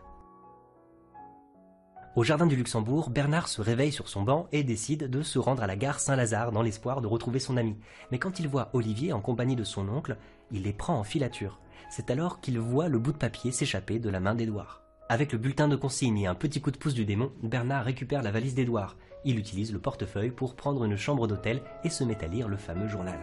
Au 2.15 2.23
jardin 2.23 2.47
du 2.47 2.55
Luxembourg, 2.55 3.09
Bernard 3.09 3.49
se 3.49 3.61
réveille 3.61 3.91
sur 3.91 4.07
son 4.07 4.23
banc 4.23 4.47
et 4.53 4.63
décide 4.63 5.09
de 5.09 5.21
se 5.21 5.37
rendre 5.37 5.61
à 5.61 5.67
la 5.67 5.75
gare 5.75 5.99
Saint-Lazare 5.99 6.53
dans 6.53 6.61
l'espoir 6.61 7.01
de 7.01 7.07
retrouver 7.07 7.39
son 7.39 7.57
ami. 7.57 7.77
Mais 8.09 8.19
quand 8.19 8.39
il 8.39 8.47
voit 8.47 8.69
Olivier 8.71 9.11
en 9.11 9.19
compagnie 9.19 9.57
de 9.57 9.65
son 9.65 9.89
oncle, 9.89 10.17
il 10.49 10.63
les 10.63 10.73
prend 10.73 10.97
en 10.97 11.03
filature. 11.03 11.59
C'est 11.89 12.09
alors 12.09 12.39
qu'il 12.39 12.57
voit 12.57 12.87
le 12.87 12.99
bout 12.99 13.11
de 13.11 13.17
papier 13.17 13.51
s'échapper 13.51 13.99
de 13.99 14.09
la 14.09 14.21
main 14.21 14.33
d'Édouard. 14.33 14.84
Avec 15.07 15.31
le 15.33 15.37
bulletin 15.37 15.67
de 15.67 15.75
consigne 15.75 16.17
et 16.17 16.25
un 16.25 16.33
petit 16.33 16.61
coup 16.61 16.71
de 16.71 16.77
pouce 16.77 16.95
du 16.95 17.05
démon, 17.05 17.31
Bernard 17.43 17.85
récupère 17.85 18.23
la 18.23 18.31
valise 18.31 18.55
d'Édouard. 18.55 18.97
Il 19.23 19.37
utilise 19.37 19.71
le 19.71 19.77
portefeuille 19.77 20.31
pour 20.31 20.55
prendre 20.55 20.83
une 20.83 20.97
chambre 20.97 21.27
d'hôtel 21.27 21.61
et 21.83 21.89
se 21.89 22.03
met 22.03 22.23
à 22.23 22.27
lire 22.27 22.47
le 22.47 22.57
fameux 22.57 22.87
journal. 22.87 23.19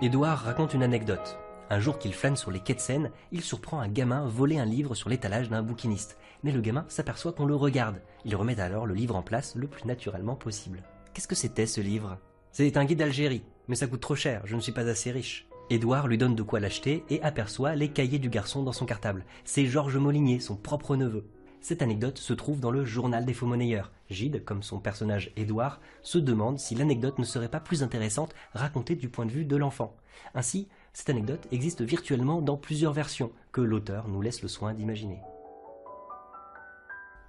Édouard 0.00 0.38
raconte 0.38 0.72
une 0.72 0.82
anecdote. 0.82 1.38
Un 1.68 1.78
jour 1.78 1.98
qu'il 1.98 2.14
flâne 2.14 2.36
sur 2.36 2.50
les 2.50 2.60
quais 2.60 2.72
de 2.72 2.80
Seine, 2.80 3.10
il 3.32 3.42
surprend 3.42 3.80
un 3.80 3.88
gamin 3.88 4.26
voler 4.26 4.58
un 4.58 4.64
livre 4.64 4.94
sur 4.94 5.10
l'étalage 5.10 5.50
d'un 5.50 5.62
bouquiniste. 5.62 6.16
Mais 6.42 6.52
le 6.52 6.62
gamin 6.62 6.86
s'aperçoit 6.88 7.32
qu'on 7.32 7.44
le 7.44 7.54
regarde. 7.54 8.00
Il 8.24 8.34
remet 8.34 8.58
alors 8.60 8.86
le 8.86 8.94
livre 8.94 9.16
en 9.16 9.22
place 9.22 9.56
le 9.56 9.66
plus 9.66 9.84
naturellement 9.84 10.36
possible. 10.36 10.84
Qu'est-ce 11.12 11.28
que 11.28 11.34
c'était 11.34 11.66
ce 11.66 11.82
livre? 11.82 12.16
C'est 12.50 12.78
un 12.78 12.84
guide 12.86 13.00
d'Algérie, 13.00 13.44
mais 13.68 13.76
ça 13.76 13.88
coûte 13.88 14.00
trop 14.00 14.14
cher, 14.14 14.40
je 14.46 14.56
ne 14.56 14.60
suis 14.60 14.72
pas 14.72 14.88
assez 14.88 15.10
riche. 15.10 15.46
Édouard 15.68 16.06
lui 16.06 16.16
donne 16.16 16.36
de 16.36 16.42
quoi 16.42 16.60
l'acheter 16.60 17.04
et 17.10 17.20
aperçoit 17.22 17.74
les 17.74 17.88
cahiers 17.88 18.20
du 18.20 18.28
garçon 18.28 18.62
dans 18.62 18.72
son 18.72 18.86
cartable. 18.86 19.24
C'est 19.44 19.66
Georges 19.66 19.96
Molinier, 19.96 20.38
son 20.38 20.54
propre 20.54 20.94
neveu. 20.94 21.26
Cette 21.60 21.82
anecdote 21.82 22.18
se 22.18 22.32
trouve 22.32 22.60
dans 22.60 22.70
le 22.70 22.84
journal 22.84 23.24
des 23.24 23.34
faux 23.34 23.46
monnayeurs. 23.46 23.90
Gide, 24.08 24.44
comme 24.44 24.62
son 24.62 24.78
personnage 24.78 25.32
Édouard, 25.36 25.80
se 26.02 26.18
demande 26.18 26.60
si 26.60 26.76
l'anecdote 26.76 27.18
ne 27.18 27.24
serait 27.24 27.48
pas 27.48 27.58
plus 27.58 27.82
intéressante 27.82 28.32
racontée 28.54 28.94
du 28.94 29.08
point 29.08 29.26
de 29.26 29.32
vue 29.32 29.44
de 29.44 29.56
l'enfant. 29.56 29.96
Ainsi, 30.36 30.68
cette 30.92 31.10
anecdote 31.10 31.48
existe 31.50 31.82
virtuellement 31.82 32.40
dans 32.40 32.56
plusieurs 32.56 32.92
versions 32.92 33.32
que 33.50 33.60
l'auteur 33.60 34.06
nous 34.06 34.22
laisse 34.22 34.42
le 34.42 34.48
soin 34.48 34.72
d'imaginer. 34.72 35.18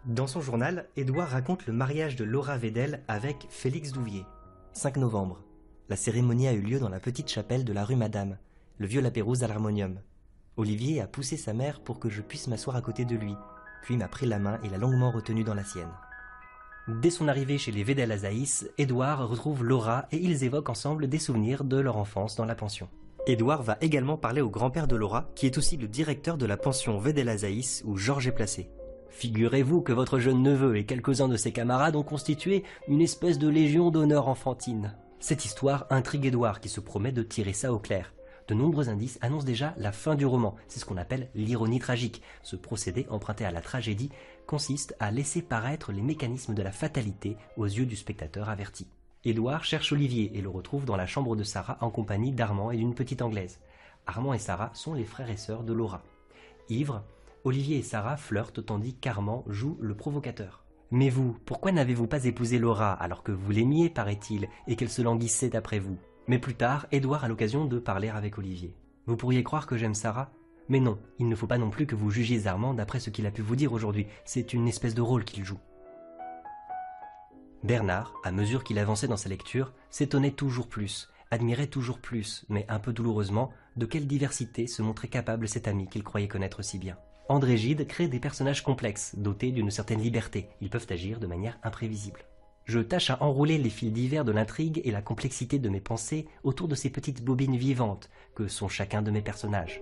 Dans 0.06 0.27
son 0.27 0.41
journal, 0.41 0.88
Édouard 0.96 1.29
raconte 1.29 1.65
le 1.65 1.74
mariage 1.74 2.15
de 2.15 2.24
Laura 2.24 2.58
Vedel 2.58 3.03
avec 3.08 3.48
Félix 3.50 3.91
Douvier. 3.91 4.24
5 4.74 4.98
novembre. 4.98 5.46
La 5.89 5.96
cérémonie 5.96 6.50
a 6.50 6.53
eu 6.53 6.60
lieu 6.60 6.79
dans 6.79 6.89
la 6.89 7.00
petite 7.00 7.29
chapelle 7.29 7.63
de 7.63 7.72
la 7.72 7.86
rue 7.86 7.96
Madame, 7.96 8.38
le 8.77 8.88
vieux 8.88 9.00
Lapérouse 9.00 9.44
à 9.44 9.48
l'harmonium. 9.48 10.01
Olivier 10.58 11.00
a 11.00 11.08
poussé 11.08 11.38
sa 11.38 11.53
mère 11.53 11.79
pour 11.79 11.98
que 11.98 12.10
je 12.10 12.22
puisse 12.22 12.48
m'asseoir 12.48 12.75
à 12.75 12.82
côté 12.82 13.06
de 13.06 13.15
lui, 13.15 13.34
puis 13.84 13.96
m'a 13.96 14.10
pris 14.10 14.25
la 14.25 14.38
main 14.38 14.60
et 14.63 14.70
l'a 14.70 14.77
longuement 14.77 15.12
retenu 15.12 15.46
dans 15.46 15.53
la 15.53 15.63
sienne. 15.63 15.94
Dès 17.01 17.10
son 17.10 17.29
arrivée 17.29 17.58
chez 17.58 17.72
les 17.72 17.86
Vedel 17.86 18.12
Azaïs, 18.12 18.70
Édouard 18.77 19.29
retrouve 19.29 19.63
Laura 19.63 20.08
et 20.12 20.17
ils 20.17 20.44
évoquent 20.44 20.70
ensemble 20.70 21.08
des 21.08 21.20
souvenirs 21.20 21.63
de 21.63 21.77
leur 21.77 21.96
enfance 21.96 22.36
dans 22.36 22.46
la 22.46 22.56
pension. 22.56 22.89
Édouard 23.25 23.63
va 23.63 23.77
également 23.79 24.17
parler 24.17 24.41
au 24.41 24.50
grand-père 24.50 24.88
de 24.88 24.96
Laura, 24.98 25.29
qui 25.36 25.46
est 25.46 25.58
aussi 25.58 25.77
le 25.77 25.88
directeur 25.88 26.38
de 26.38 26.46
la 26.46 26.58
pension 26.58 26.98
Vedel 26.98 27.29
Azaïs 27.29 27.82
où 27.86 27.96
Georges 27.96 28.27
est 28.27 28.34
placé. 28.34 28.70
Figurez-vous 29.10 29.82
que 29.82 29.94
votre 29.94 30.20
jeune 30.20 30.44
neveu 30.44 30.75
et 30.75 30.86
quelques-uns 30.86 31.29
de 31.29 31.38
ses 31.38 31.53
camarades 31.53 31.96
ont 31.96 32.03
constitué 32.03 32.65
une 32.89 33.01
espèce 33.01 33.39
de 33.39 33.48
légion 33.48 33.89
d'honneur 33.89 34.27
enfantine. 34.27 34.94
Cette 35.19 35.45
histoire 35.45 35.88
intrigue 35.89 36.25
Édouard 36.25 36.59
qui 36.59 36.69
se 36.69 36.79
promet 36.79 37.12
de 37.12 37.24
tirer 37.24 37.53
ça 37.53 37.74
au 37.74 37.79
clair. 37.79 38.13
De 38.47 38.53
nombreux 38.53 38.88
indices 38.88 39.17
annoncent 39.21 39.45
déjà 39.45 39.74
la 39.77 39.91
fin 39.91 40.15
du 40.15 40.25
roman. 40.25 40.55
C'est 40.67 40.79
ce 40.79 40.86
qu'on 40.86 40.95
appelle 40.95 41.29
l'ironie 41.33 41.79
tragique. 41.79 42.21
Ce 42.43 42.55
procédé 42.55 43.07
emprunté 43.09 43.43
à 43.43 43.51
la 43.51 43.62
tragédie 43.62 44.12
consiste 44.45 44.95
à 45.00 45.12
laisser 45.12 45.41
paraître 45.41 45.91
les 45.91 46.03
mécanismes 46.03 46.53
de 46.53 46.62
la 46.62 46.71
fatalité 46.71 47.36
aux 47.57 47.65
yeux 47.65 47.86
du 47.86 47.95
spectateur 47.95 48.47
averti. 48.47 48.88
Édouard 49.25 49.65
cherche 49.65 49.91
Olivier 49.91 50.38
et 50.38 50.41
le 50.41 50.50
retrouve 50.50 50.86
dans 50.86 50.95
la 50.95 51.07
chambre 51.07 51.36
de 51.36 51.43
Sarah 51.43 51.77
en 51.81 51.89
compagnie 51.89 52.31
d'Armand 52.31 52.71
et 52.71 52.77
d'une 52.77 52.95
petite 52.95 53.21
Anglaise. 53.21 53.59
Armand 54.05 54.33
et 54.33 54.39
Sarah 54.39 54.69
sont 54.74 54.93
les 54.93 55.03
frères 55.03 55.31
et 55.31 55.36
sœurs 55.36 55.63
de 55.63 55.74
Laura. 55.74 56.03
Ivre, 56.69 57.03
Olivier 57.43 57.77
et 57.77 57.83
Sarah 57.83 58.17
flirtent 58.17 58.65
tandis 58.65 58.93
qu'Armand 58.93 59.43
joue 59.47 59.77
le 59.81 59.95
provocateur. 59.95 60.63
Mais 60.91 61.10
vous, 61.10 61.38
pourquoi 61.46 61.72
n'avez-vous 61.72 62.08
pas 62.08 62.25
épousé 62.25 62.60
Laura 62.60 62.94
alors 62.94 63.24
que 63.24 63.32
vous 63.32 63.51
l'aimiez, 63.51 63.89
paraît-il, 63.89 64.48
et 64.67 64.75
qu'elle 64.75 64.89
se 64.89 65.01
languissait 65.01 65.56
après 65.56 65.79
vous? 65.79 65.98
Mais 66.27 66.39
plus 66.39 66.56
tard, 66.56 66.88
Édouard 66.91 67.24
a 67.24 67.27
l'occasion 67.27 67.65
de 67.65 67.79
parler 67.79 68.10
avec 68.10 68.38
Olivier. 68.38 68.74
Vous 69.06 69.17
pourriez 69.17 69.44
croire 69.44 69.67
que 69.67 69.77
j'aime 69.77 69.94
Sarah? 69.94 70.32
Mais 70.70 70.79
non, 70.79 71.00
il 71.20 71.29
ne 71.29 71.36
faut 71.36 71.48
pas 71.48 71.58
non 71.58 71.70
plus 71.70 71.88
que 71.88 71.96
vous 71.96 72.12
jugiez 72.12 72.48
Armand 72.48 72.74
d'après 72.74 73.00
ce 73.00 73.10
qu'il 73.10 73.25
a 73.25 73.32
pu 73.32 73.41
vous 73.41 73.56
dire 73.56 73.72
aujourd'hui. 73.72 74.08
C'est 74.25 74.53
une 74.53 74.67
espèce 74.67 74.96
de 74.96 75.01
rôle 75.01 75.24
qu'il 75.24 75.46
joue. 75.46 75.60
Bernard, 77.63 78.13
à 78.24 78.32
mesure 78.32 78.63
qu'il 78.63 78.79
avançait 78.79 79.08
dans 79.08 79.17
sa 79.17 79.29
lecture, 79.29 79.74
s'étonnait 79.89 80.32
toujours 80.32 80.67
plus, 80.67 81.10
admirait 81.32 81.67
toujours 81.67 82.00
plus, 82.00 82.46
mais 82.50 82.65
un 82.70 82.79
peu 82.79 82.94
douloureusement, 82.94 83.51
de 83.75 83.86
quelle 83.86 84.08
diversité 84.08 84.67
se 84.67 84.82
montrait 84.82 85.08
capable 85.08 85.48
cet 85.48 85.67
ami 85.67 85.88
qu'il 85.88 86.03
croyait 86.03 86.27
connaître 86.27 86.62
si 86.62 86.77
bien. 86.77 86.98
André 87.29 87.57
Gide 87.57 87.88
crée 87.88 88.07
des 88.07 88.19
personnages 88.19 88.63
complexes, 88.63 89.15
dotés 89.17 89.51
d'une 89.51 89.69
certaine 89.69 90.01
liberté. 90.01 90.48
Ils 90.62 90.69
peuvent 90.69 90.88
agir 90.89 91.19
de 91.19 91.27
manière 91.27 91.60
imprévisible. 91.62 92.22
Je 92.63 92.79
tâche 92.79 93.10
à 93.10 93.22
enrouler 93.22 93.57
les 93.57 93.69
fils 93.69 93.91
divers 93.91 94.24
de 94.24 94.31
l'intrigue 94.31 94.81
et 94.86 94.91
la 94.91 95.01
complexité 95.01 95.60
de 95.60 95.69
mes 95.69 95.81
pensées 95.81 96.27
autour 96.43 96.67
de 96.67 96.75
ces 96.75 96.89
petites 96.89 97.24
bobines 97.24 97.57
vivantes 97.57 98.10
que 98.34 98.48
sont 98.48 98.69
chacun 98.69 99.01
de 99.01 99.12
mes 99.12 99.22
personnages. 99.22 99.81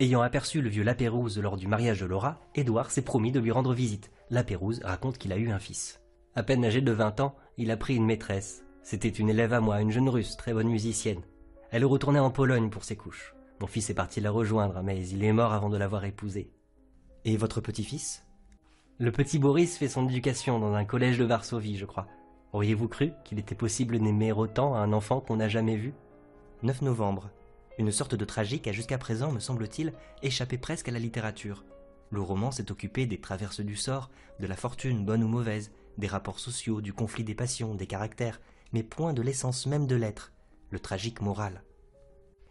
Ayant 0.00 0.22
aperçu 0.22 0.62
le 0.62 0.70
vieux 0.70 0.84
Lapérouse 0.84 1.38
lors 1.38 1.56
du 1.56 1.66
mariage 1.66 2.00
de 2.00 2.06
Laura, 2.06 2.38
Édouard 2.54 2.90
s'est 2.90 3.02
promis 3.02 3.32
de 3.32 3.40
lui 3.40 3.50
rendre 3.50 3.74
visite. 3.74 4.10
Lapérouse 4.30 4.80
raconte 4.82 5.18
qu'il 5.18 5.32
a 5.32 5.36
eu 5.36 5.50
un 5.50 5.58
fils. 5.58 6.00
À 6.36 6.42
peine 6.42 6.64
âgé 6.64 6.80
de 6.80 6.92
20 6.92 7.20
ans, 7.20 7.34
il 7.56 7.70
a 7.70 7.76
pris 7.76 7.96
une 7.96 8.06
maîtresse. 8.06 8.62
C'était 8.82 9.08
une 9.08 9.28
élève 9.28 9.52
à 9.52 9.60
moi, 9.60 9.80
une 9.80 9.90
jeune 9.90 10.08
russe, 10.08 10.36
très 10.36 10.54
bonne 10.54 10.68
musicienne. 10.68 11.22
Elle 11.70 11.84
retournait 11.84 12.18
en 12.18 12.30
Pologne 12.30 12.70
pour 12.70 12.84
ses 12.84 12.96
couches. 12.96 13.34
Mon 13.60 13.66
fils 13.66 13.90
est 13.90 13.94
parti 13.94 14.20
la 14.20 14.30
rejoindre, 14.30 14.82
mais 14.82 15.06
il 15.08 15.24
est 15.24 15.32
mort 15.32 15.52
avant 15.52 15.68
de 15.68 15.76
l'avoir 15.76 16.04
épousée. 16.04 16.52
Et 17.24 17.36
votre 17.36 17.60
petit-fils? 17.60 18.24
Le 18.98 19.10
petit 19.10 19.38
Boris 19.38 19.76
fait 19.76 19.88
son 19.88 20.08
éducation 20.08 20.58
dans 20.60 20.74
un 20.74 20.84
collège 20.84 21.18
de 21.18 21.24
Varsovie, 21.24 21.76
je 21.76 21.84
crois. 21.84 22.06
Auriez-vous 22.52 22.88
cru 22.88 23.12
qu'il 23.24 23.38
était 23.38 23.54
possible 23.54 23.98
d'aimer 23.98 24.32
autant 24.32 24.74
un 24.74 24.92
enfant 24.92 25.20
qu'on 25.20 25.36
n'a 25.36 25.48
jamais 25.48 25.76
vu? 25.76 25.92
9 26.62 26.82
novembre. 26.82 27.30
Une 27.78 27.92
sorte 27.92 28.14
de 28.14 28.24
tragique 28.24 28.66
a 28.66 28.72
jusqu'à 28.72 28.98
présent, 28.98 29.30
me 29.30 29.40
semble-t-il, 29.40 29.92
échappé 30.22 30.56
presque 30.58 30.88
à 30.88 30.92
la 30.92 30.98
littérature. 30.98 31.64
Le 32.10 32.20
roman 32.20 32.50
s'est 32.50 32.72
occupé 32.72 33.06
des 33.06 33.20
traverses 33.20 33.60
du 33.60 33.76
sort, 33.76 34.10
de 34.40 34.46
la 34.46 34.56
fortune 34.56 35.04
bonne 35.04 35.22
ou 35.22 35.28
mauvaise, 35.28 35.72
des 35.98 36.06
rapports 36.06 36.40
sociaux, 36.40 36.80
du 36.80 36.92
conflit 36.92 37.24
des 37.24 37.34
passions, 37.34 37.74
des 37.74 37.86
caractères, 37.86 38.40
mais 38.72 38.82
point 38.82 39.12
de 39.12 39.22
l'essence 39.22 39.66
même 39.66 39.86
de 39.86 39.96
l'être, 39.96 40.32
le 40.70 40.78
tragique 40.78 41.20
moral. 41.20 41.62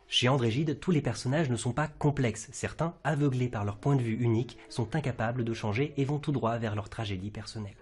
Chez 0.10 0.30
André 0.30 0.52
Gide, 0.52 0.80
tous 0.80 0.92
les 0.92 1.02
personnages 1.02 1.50
ne 1.50 1.58
sont 1.58 1.74
pas 1.74 1.90
complexes. 1.90 2.48
Certains, 2.54 2.94
aveuglés 3.04 3.50
par 3.50 3.66
leur 3.66 3.78
point 3.78 3.98
de 3.98 4.02
vue 4.02 4.16
unique, 4.16 4.58
sont 4.70 4.96
incapables 4.96 5.44
de 5.44 5.54
changer 5.54 5.94
et 5.98 6.06
vont 6.06 6.18
tout 6.18 6.32
droit 6.32 6.58
vers 6.58 6.76
leur 6.76 6.90
tragédie 6.90 7.30
personnelle. 7.30 7.76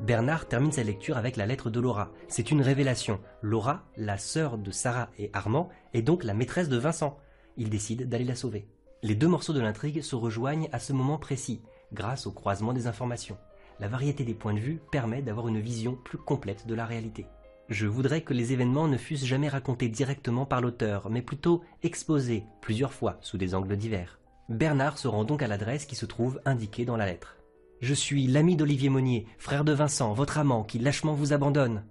Bernard 0.00 0.48
termine 0.48 0.72
sa 0.72 0.82
lecture 0.82 1.18
avec 1.18 1.36
la 1.36 1.44
lettre 1.44 1.68
de 1.68 1.78
Laura. 1.78 2.10
C'est 2.28 2.50
une 2.50 2.62
révélation. 2.62 3.20
Laura, 3.42 3.84
la 3.98 4.16
sœur 4.16 4.56
de 4.56 4.70
Sarah 4.70 5.10
et 5.18 5.28
Armand, 5.34 5.68
est 5.92 6.02
donc 6.02 6.24
la 6.24 6.34
maîtresse 6.34 6.70
de 6.70 6.78
Vincent. 6.78 7.18
Il 7.58 7.68
décide 7.68 8.08
d'aller 8.08 8.24
la 8.24 8.36
sauver. 8.36 8.66
Les 9.02 9.14
deux 9.14 9.28
morceaux 9.28 9.52
de 9.52 9.60
l'intrigue 9.60 10.00
se 10.00 10.16
rejoignent 10.16 10.70
à 10.72 10.78
ce 10.78 10.94
moment 10.94 11.18
précis, 11.18 11.60
grâce 11.92 12.26
au 12.26 12.32
croisement 12.32 12.72
des 12.72 12.86
informations. 12.86 13.36
La 13.78 13.88
variété 13.88 14.24
des 14.24 14.34
points 14.34 14.54
de 14.54 14.60
vue 14.60 14.80
permet 14.90 15.20
d'avoir 15.20 15.48
une 15.48 15.60
vision 15.60 15.96
plus 15.96 16.18
complète 16.18 16.66
de 16.66 16.74
la 16.74 16.86
réalité. 16.86 17.26
Je 17.68 17.86
voudrais 17.86 18.22
que 18.22 18.32
les 18.32 18.54
événements 18.54 18.88
ne 18.88 18.96
fussent 18.96 19.26
jamais 19.26 19.48
racontés 19.48 19.90
directement 19.90 20.46
par 20.46 20.62
l'auteur, 20.62 21.10
mais 21.10 21.20
plutôt 21.20 21.62
exposés 21.82 22.44
plusieurs 22.62 22.94
fois 22.94 23.18
sous 23.20 23.36
des 23.36 23.54
angles 23.54 23.76
divers. 23.76 24.18
Bernard 24.48 24.96
se 24.96 25.06
rend 25.06 25.24
donc 25.24 25.42
à 25.42 25.46
l'adresse 25.46 25.84
qui 25.84 25.94
se 25.94 26.06
trouve 26.06 26.40
indiquée 26.46 26.86
dans 26.86 26.96
la 26.96 27.04
lettre. 27.04 27.36
Je 27.82 27.92
suis 27.92 28.26
l'ami 28.26 28.56
d'Olivier 28.56 28.88
Monnier, 28.88 29.26
frère 29.36 29.64
de 29.64 29.72
Vincent, 29.72 30.14
votre 30.14 30.38
amant, 30.38 30.64
qui 30.64 30.78
lâchement 30.78 31.12
vous 31.12 31.34
abandonne. 31.34 31.84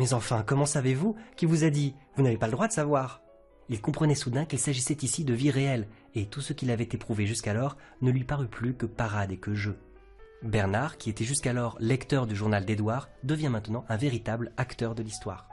Mais 0.00 0.14
enfin, 0.14 0.42
comment 0.44 0.66
savez-vous 0.66 1.14
Qui 1.36 1.46
vous 1.46 1.62
a 1.62 1.70
dit 1.70 1.94
Vous 2.16 2.24
n'avez 2.24 2.36
pas 2.36 2.46
le 2.46 2.52
droit 2.52 2.66
de 2.66 2.72
savoir. 2.72 3.22
Il 3.68 3.80
comprenait 3.80 4.16
soudain 4.16 4.44
qu'il 4.44 4.58
s'agissait 4.58 4.98
ici 5.02 5.24
de 5.24 5.32
vie 5.32 5.52
réelle, 5.52 5.86
et 6.16 6.26
tout 6.26 6.40
ce 6.40 6.52
qu'il 6.52 6.72
avait 6.72 6.88
éprouvé 6.90 7.26
jusqu'alors 7.26 7.76
ne 8.02 8.10
lui 8.10 8.24
parut 8.24 8.48
plus 8.48 8.74
que 8.74 8.86
parade 8.86 9.30
et 9.30 9.36
que 9.36 9.54
jeu. 9.54 9.78
Bernard, 10.42 10.96
qui 10.96 11.10
était 11.10 11.24
jusqu'alors 11.24 11.76
lecteur 11.80 12.26
du 12.26 12.34
journal 12.34 12.64
d'Édouard, 12.64 13.10
devient 13.24 13.50
maintenant 13.50 13.84
un 13.90 13.96
véritable 13.96 14.52
acteur 14.56 14.94
de 14.94 15.02
l'histoire. 15.02 15.48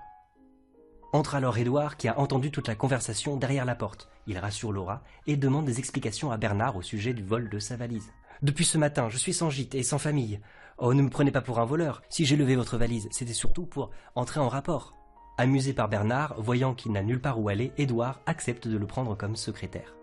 Entre 1.11 1.35
alors 1.35 1.57
Édouard 1.57 1.97
qui 1.97 2.07
a 2.07 2.17
entendu 2.19 2.51
toute 2.51 2.67
la 2.67 2.75
conversation 2.75 3.35
derrière 3.35 3.65
la 3.65 3.75
porte. 3.75 4.09
Il 4.27 4.37
rassure 4.37 4.71
Laura 4.71 5.03
et 5.25 5.35
demande 5.35 5.65
des 5.65 5.79
explications 5.79 6.31
à 6.31 6.37
Bernard 6.37 6.77
au 6.77 6.81
sujet 6.81 7.13
du 7.13 7.23
vol 7.23 7.49
de 7.49 7.59
sa 7.59 7.75
valise. 7.75 8.13
Depuis 8.41 8.65
ce 8.65 8.77
matin, 8.77 9.09
je 9.09 9.17
suis 9.17 9.33
sans 9.33 9.49
gîte 9.49 9.75
et 9.75 9.83
sans 9.83 9.97
famille. 9.97 10.39
Oh, 10.77 10.93
ne 10.93 11.01
me 11.01 11.09
prenez 11.09 11.31
pas 11.31 11.41
pour 11.41 11.59
un 11.59 11.65
voleur. 11.65 12.01
Si 12.09 12.25
j'ai 12.25 12.35
levé 12.35 12.55
votre 12.55 12.77
valise, 12.77 13.09
c'était 13.11 13.33
surtout 13.33 13.65
pour 13.65 13.89
entrer 14.15 14.39
en 14.39 14.47
rapport. 14.47 14.93
Amusé 15.37 15.73
par 15.73 15.89
Bernard, 15.89 16.35
voyant 16.37 16.73
qu'il 16.73 16.93
n'a 16.93 17.03
nulle 17.03 17.21
part 17.21 17.39
où 17.39 17.49
aller, 17.49 17.71
Édouard 17.77 18.21
accepte 18.25 18.67
de 18.67 18.77
le 18.77 18.87
prendre 18.87 19.17
comme 19.17 19.35
secrétaire. 19.35 19.96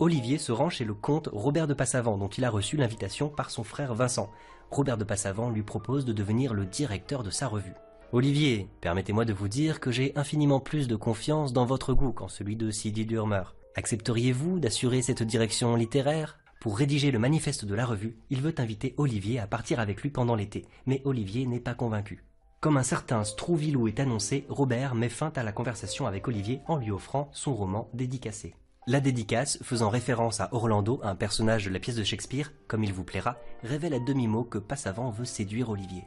Olivier 0.00 0.38
se 0.38 0.50
rend 0.50 0.70
chez 0.70 0.84
le 0.84 0.92
comte 0.92 1.28
Robert 1.32 1.68
de 1.68 1.74
Passavant, 1.74 2.18
dont 2.18 2.28
il 2.28 2.44
a 2.44 2.50
reçu 2.50 2.76
l'invitation 2.76 3.28
par 3.28 3.50
son 3.50 3.62
frère 3.62 3.94
Vincent. 3.94 4.28
Robert 4.72 4.98
de 4.98 5.04
Passavant 5.04 5.50
lui 5.50 5.62
propose 5.62 6.04
de 6.04 6.12
devenir 6.12 6.52
le 6.52 6.66
directeur 6.66 7.22
de 7.22 7.30
sa 7.30 7.46
revue. 7.46 7.74
Olivier, 8.12 8.68
permettez-moi 8.80 9.24
de 9.24 9.32
vous 9.32 9.46
dire 9.46 9.78
que 9.78 9.92
j'ai 9.92 10.12
infiniment 10.16 10.58
plus 10.58 10.88
de 10.88 10.96
confiance 10.96 11.52
dans 11.52 11.64
votre 11.64 11.94
goût 11.94 12.12
qu'en 12.12 12.26
celui 12.26 12.56
de 12.56 12.72
Sidi 12.72 13.06
Durmer. 13.06 13.44
Accepteriez-vous 13.76 14.58
d'assurer 14.58 15.00
cette 15.00 15.22
direction 15.22 15.76
littéraire? 15.76 16.38
Pour 16.60 16.76
rédiger 16.76 17.12
le 17.12 17.20
manifeste 17.20 17.64
de 17.64 17.74
la 17.74 17.86
revue, 17.86 18.16
il 18.30 18.40
veut 18.40 18.54
inviter 18.58 18.94
Olivier 18.96 19.38
à 19.38 19.46
partir 19.46 19.78
avec 19.78 20.02
lui 20.02 20.10
pendant 20.10 20.34
l'été, 20.34 20.64
mais 20.86 21.02
Olivier 21.04 21.46
n'est 21.46 21.60
pas 21.60 21.74
convaincu. 21.74 22.24
Comme 22.60 22.78
un 22.78 22.82
certain 22.82 23.22
Strouvilou 23.22 23.86
est 23.86 24.00
annoncé, 24.00 24.44
Robert 24.48 24.96
met 24.96 25.08
fin 25.08 25.32
à 25.36 25.44
la 25.44 25.52
conversation 25.52 26.06
avec 26.06 26.26
Olivier 26.26 26.62
en 26.66 26.78
lui 26.78 26.90
offrant 26.90 27.28
son 27.32 27.54
roman 27.54 27.90
dédicacé. 27.94 28.54
La 28.86 29.00
dédicace, 29.00 29.58
faisant 29.62 29.88
référence 29.88 30.40
à 30.40 30.50
Orlando, 30.52 31.00
un 31.02 31.14
personnage 31.14 31.64
de 31.64 31.70
la 31.70 31.78
pièce 31.78 31.96
de 31.96 32.04
Shakespeare, 32.04 32.52
comme 32.68 32.84
il 32.84 32.92
vous 32.92 33.02
plaira, 33.02 33.38
révèle 33.62 33.94
à 33.94 33.98
demi-mot 33.98 34.44
que 34.44 34.58
Passavant 34.58 35.08
veut 35.08 35.24
séduire 35.24 35.70
Olivier. 35.70 36.04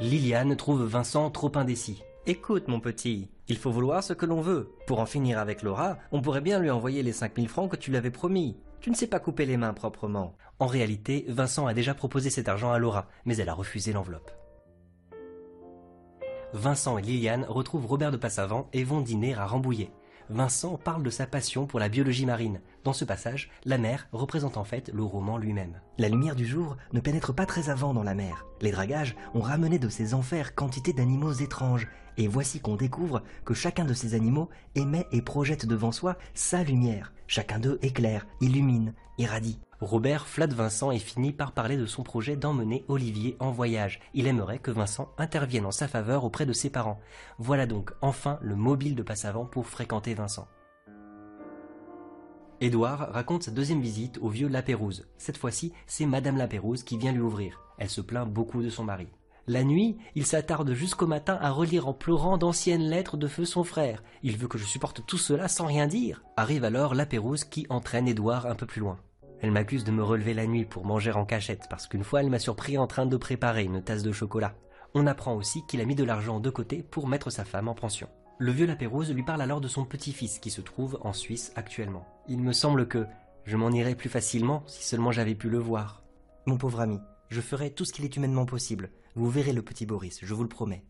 Liliane 0.00 0.56
trouve 0.56 0.82
Vincent 0.84 1.30
trop 1.30 1.52
indécis. 1.56 2.02
Écoute, 2.24 2.66
mon 2.66 2.80
petit, 2.80 3.28
il 3.46 3.58
faut 3.58 3.70
vouloir 3.70 4.02
ce 4.02 4.14
que 4.14 4.24
l'on 4.24 4.40
veut. 4.40 4.72
Pour 4.86 5.00
en 5.00 5.06
finir 5.06 5.38
avec 5.38 5.60
Laura, 5.60 5.98
on 6.12 6.22
pourrait 6.22 6.40
bien 6.40 6.58
lui 6.58 6.70
envoyer 6.70 7.02
les 7.02 7.12
5000 7.12 7.48
francs 7.48 7.70
que 7.70 7.76
tu 7.76 7.90
lui 7.90 7.98
avais 7.98 8.10
promis. 8.10 8.56
Tu 8.80 8.90
ne 8.90 8.96
sais 8.96 9.06
pas 9.06 9.20
couper 9.20 9.44
les 9.44 9.58
mains 9.58 9.74
proprement. 9.74 10.34
En 10.58 10.66
réalité, 10.66 11.26
Vincent 11.28 11.66
a 11.66 11.74
déjà 11.74 11.92
proposé 11.92 12.30
cet 12.30 12.48
argent 12.48 12.72
à 12.72 12.78
Laura, 12.78 13.08
mais 13.26 13.36
elle 13.36 13.50
a 13.50 13.54
refusé 13.54 13.92
l'enveloppe. 13.92 14.30
Vincent 16.54 16.96
et 16.96 17.02
Liliane 17.02 17.44
retrouvent 17.46 17.84
Robert 17.84 18.12
de 18.12 18.16
Passavant 18.16 18.70
et 18.72 18.84
vont 18.84 19.02
dîner 19.02 19.34
à 19.34 19.44
Rambouillet. 19.44 19.90
Vincent 20.30 20.78
parle 20.78 21.02
de 21.02 21.10
sa 21.10 21.26
passion 21.26 21.66
pour 21.66 21.78
la 21.78 21.90
biologie 21.90 22.24
marine. 22.24 22.60
Dans 22.82 22.94
ce 22.94 23.04
passage, 23.04 23.50
la 23.64 23.76
mer 23.76 24.08
représente 24.12 24.56
en 24.56 24.64
fait 24.64 24.90
le 24.92 25.02
roman 25.02 25.36
lui-même. 25.36 25.80
La 25.98 26.08
lumière 26.08 26.34
du 26.34 26.46
jour 26.46 26.76
ne 26.92 27.00
pénètre 27.00 27.34
pas 27.34 27.44
très 27.44 27.68
avant 27.68 27.92
dans 27.92 28.02
la 28.02 28.14
mer. 28.14 28.46
Les 28.62 28.70
dragages 28.70 29.16
ont 29.34 29.40
ramené 29.40 29.78
de 29.78 29.88
ces 29.88 30.14
enfers 30.14 30.54
quantité 30.54 30.92
d'animaux 30.92 31.32
étranges, 31.32 31.88
et 32.16 32.26
voici 32.26 32.60
qu'on 32.60 32.76
découvre 32.76 33.22
que 33.44 33.54
chacun 33.54 33.84
de 33.84 33.92
ces 33.92 34.14
animaux 34.14 34.48
émet 34.74 35.06
et 35.12 35.20
projette 35.20 35.66
devant 35.66 35.92
soi 35.92 36.16
sa 36.32 36.62
lumière. 36.62 37.12
Chacun 37.26 37.58
d'eux 37.58 37.78
éclaire, 37.82 38.26
illumine, 38.40 38.94
irradie. 39.18 39.58
Robert 39.84 40.26
flatte 40.26 40.54
Vincent 40.54 40.90
et 40.90 40.98
finit 40.98 41.32
par 41.32 41.52
parler 41.52 41.76
de 41.76 41.84
son 41.84 42.02
projet 42.02 42.36
d'emmener 42.36 42.84
Olivier 42.88 43.36
en 43.38 43.50
voyage. 43.50 44.00
Il 44.14 44.26
aimerait 44.26 44.58
que 44.58 44.70
Vincent 44.70 45.12
intervienne 45.18 45.66
en 45.66 45.70
sa 45.70 45.88
faveur 45.88 46.24
auprès 46.24 46.46
de 46.46 46.54
ses 46.54 46.70
parents. 46.70 46.98
Voilà 47.38 47.66
donc 47.66 47.92
enfin 48.00 48.38
le 48.40 48.56
mobile 48.56 48.94
de 48.94 49.02
Passavant 49.02 49.44
pour 49.44 49.66
fréquenter 49.66 50.14
Vincent. 50.14 50.48
Édouard 52.62 53.10
raconte 53.12 53.42
sa 53.42 53.50
deuxième 53.50 53.82
visite 53.82 54.18
au 54.22 54.28
vieux 54.30 54.48
Lapérouse. 54.48 55.06
Cette 55.18 55.36
fois-ci, 55.36 55.74
c'est 55.86 56.06
Madame 56.06 56.38
Lapérouse 56.38 56.82
qui 56.82 56.96
vient 56.96 57.12
lui 57.12 57.20
ouvrir. 57.20 57.60
Elle 57.76 57.90
se 57.90 58.00
plaint 58.00 58.28
beaucoup 58.28 58.62
de 58.62 58.70
son 58.70 58.84
mari. 58.84 59.08
La 59.46 59.64
nuit, 59.64 59.98
il 60.14 60.24
s'attarde 60.24 60.72
jusqu'au 60.72 61.06
matin 61.06 61.36
à 61.42 61.50
relire 61.50 61.86
en 61.86 61.92
pleurant 61.92 62.38
d'anciennes 62.38 62.88
lettres 62.88 63.18
de 63.18 63.28
feu 63.28 63.44
son 63.44 63.64
frère. 63.64 64.02
Il 64.22 64.38
veut 64.38 64.48
que 64.48 64.56
je 64.56 64.64
supporte 64.64 65.04
tout 65.04 65.18
cela 65.18 65.48
sans 65.48 65.66
rien 65.66 65.86
dire. 65.86 66.24
Arrive 66.38 66.64
alors 66.64 66.94
la 66.94 67.04
Pérouse 67.04 67.44
qui 67.44 67.66
entraîne 67.68 68.08
Édouard 68.08 68.46
un 68.46 68.54
peu 68.54 68.64
plus 68.64 68.80
loin. 68.80 68.98
Elle 69.44 69.50
m'accuse 69.50 69.84
de 69.84 69.92
me 69.92 70.02
relever 70.02 70.32
la 70.32 70.46
nuit 70.46 70.64
pour 70.64 70.86
manger 70.86 71.12
en 71.12 71.26
cachette 71.26 71.66
parce 71.68 71.86
qu'une 71.86 72.02
fois 72.02 72.22
elle 72.22 72.30
m'a 72.30 72.38
surpris 72.38 72.78
en 72.78 72.86
train 72.86 73.04
de 73.04 73.16
préparer 73.18 73.64
une 73.64 73.82
tasse 73.82 74.02
de 74.02 74.10
chocolat. 74.10 74.54
On 74.94 75.06
apprend 75.06 75.34
aussi 75.34 75.66
qu'il 75.66 75.82
a 75.82 75.84
mis 75.84 75.94
de 75.94 76.02
l'argent 76.02 76.40
de 76.40 76.48
côté 76.48 76.82
pour 76.82 77.08
mettre 77.08 77.28
sa 77.28 77.44
femme 77.44 77.68
en 77.68 77.74
pension. 77.74 78.08
Le 78.38 78.52
vieux 78.52 78.64
Lapérouse 78.64 79.12
lui 79.12 79.22
parle 79.22 79.42
alors 79.42 79.60
de 79.60 79.68
son 79.68 79.84
petit-fils 79.84 80.38
qui 80.38 80.50
se 80.50 80.62
trouve 80.62 80.98
en 81.02 81.12
Suisse 81.12 81.52
actuellement. 81.56 82.06
Il 82.26 82.40
me 82.40 82.54
semble 82.54 82.88
que 82.88 83.06
je 83.44 83.58
m'en 83.58 83.70
irais 83.70 83.96
plus 83.96 84.08
facilement 84.08 84.62
si 84.66 84.82
seulement 84.82 85.12
j'avais 85.12 85.34
pu 85.34 85.50
le 85.50 85.58
voir. 85.58 86.02
Mon 86.46 86.56
pauvre 86.56 86.80
ami, 86.80 86.98
je 87.28 87.42
ferai 87.42 87.70
tout 87.70 87.84
ce 87.84 87.92
qu'il 87.92 88.06
est 88.06 88.16
humainement 88.16 88.46
possible. 88.46 88.92
Vous 89.14 89.28
verrez 89.28 89.52
le 89.52 89.60
petit 89.60 89.84
Boris, 89.84 90.20
je 90.22 90.32
vous 90.32 90.44
le 90.44 90.48
promets. 90.48 90.86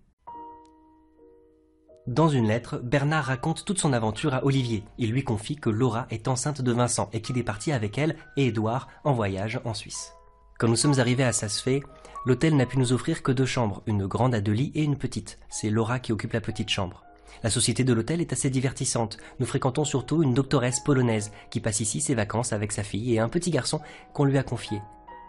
Dans 2.06 2.28
une 2.28 2.49
lettre, 2.49 2.78
Bernard 2.82 3.25
raconte 3.25 3.64
toute 3.64 3.78
son 3.78 3.94
aventure 3.94 4.34
à 4.34 4.44
Olivier. 4.44 4.84
Il 4.99 5.11
lui 5.11 5.25
confie 5.25 5.56
que 5.56 5.70
Laura 5.70 6.06
est 6.11 6.28
enceinte 6.28 6.61
de 6.61 6.70
Vincent 6.70 7.08
et 7.14 7.23
qu'il 7.23 7.38
est 7.38 7.42
parti 7.42 7.73
avec 7.73 7.96
elle 7.96 8.16
et 8.37 8.49
Édouard 8.49 8.88
en 9.04 9.14
voyage 9.14 9.58
en 9.64 9.73
Suisse. 9.73 10.12
Quand 10.58 10.68
nous 10.68 10.76
sommes 10.76 11.00
arrivés 11.00 11.25
à 11.25 11.32
Sasfé, 11.32 11.82
l'hôtel 12.26 12.56
n'a 12.56 12.66
pu 12.66 12.78
nous 12.78 12.92
offrir 12.92 13.23
que 13.23 13.32
deux 13.32 13.46
chambres, 13.46 13.82
une 13.87 14.06
grande 14.06 14.34
à 14.34 14.42
deux 14.42 14.52
lits 14.52 14.70
et 14.75 14.82
une 14.82 14.99
petite. 14.99 15.38
C'est 15.49 15.70
Laura 15.70 15.99
qui 15.99 16.12
occupe 16.12 16.34
la 16.34 16.42
petite 16.42 16.68
chambre. 16.68 17.04
La 17.42 17.49
société 17.49 17.84
de 17.84 17.94
l'hôtel 17.94 18.20
est 18.20 18.34
assez 18.34 18.50
divertissante. 18.50 19.16
Nous 19.40 19.46
fréquentons 19.46 19.87
surtout 19.87 20.23
une 20.23 20.34
doctoresse 20.34 20.80
polonaise 20.80 21.32
qui 21.50 21.61
passe 21.61 21.80
ici 21.80 22.02
ses 22.02 22.14
vacances 22.14 22.52
avec 22.52 22.73
sa 22.73 22.82
fille 22.82 23.14
et 23.14 23.18
un 23.18 23.30
petit 23.30 23.50
garçon 23.50 23.80
qu'on 24.12 24.25
lui 24.25 24.37
a 24.37 24.42
confié. 24.42 24.82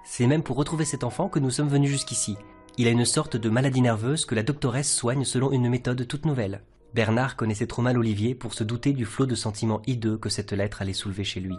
C'est 0.03 0.27
même 0.27 0.44
pour 0.44 0.58
retrouver 0.58 0.84
cet 0.84 1.05
enfant 1.05 1.29
que 1.29 1.39
nous 1.39 1.51
sommes 1.51 1.70
venus 1.70 1.89
jusqu'ici. 1.89 2.36
Il 2.77 2.88
a 2.88 2.91
une 2.91 3.05
sorte 3.05 3.38
de 3.38 3.50
maladie 3.50 3.82
nerveuse 3.82 4.25
que 4.25 4.36
la 4.36 4.44
doctoresse 4.44 4.94
soigne 4.94 5.24
selon 5.24 5.53
une 5.53 5.70
méthode 5.70 6.05
toute 6.08 6.25
nouvelle. 6.25 6.62
Bernard 6.94 7.38
connaissait 7.38 7.67
trop 7.67 7.82
mal 7.82 7.98
Olivier 7.98 8.36
pour 8.36 8.53
se 8.53 8.65
douter 8.65 8.91
du 8.91 9.05
flot 9.05 9.25
de 9.25 9.36
sentiments 9.36 9.82
hideux 9.88 10.17
que 10.17 10.27
cette 10.27 10.51
lettre 10.51 10.82
allait 10.82 10.91
soulever 10.91 11.24
chez 11.24 11.39
lui. 11.39 11.55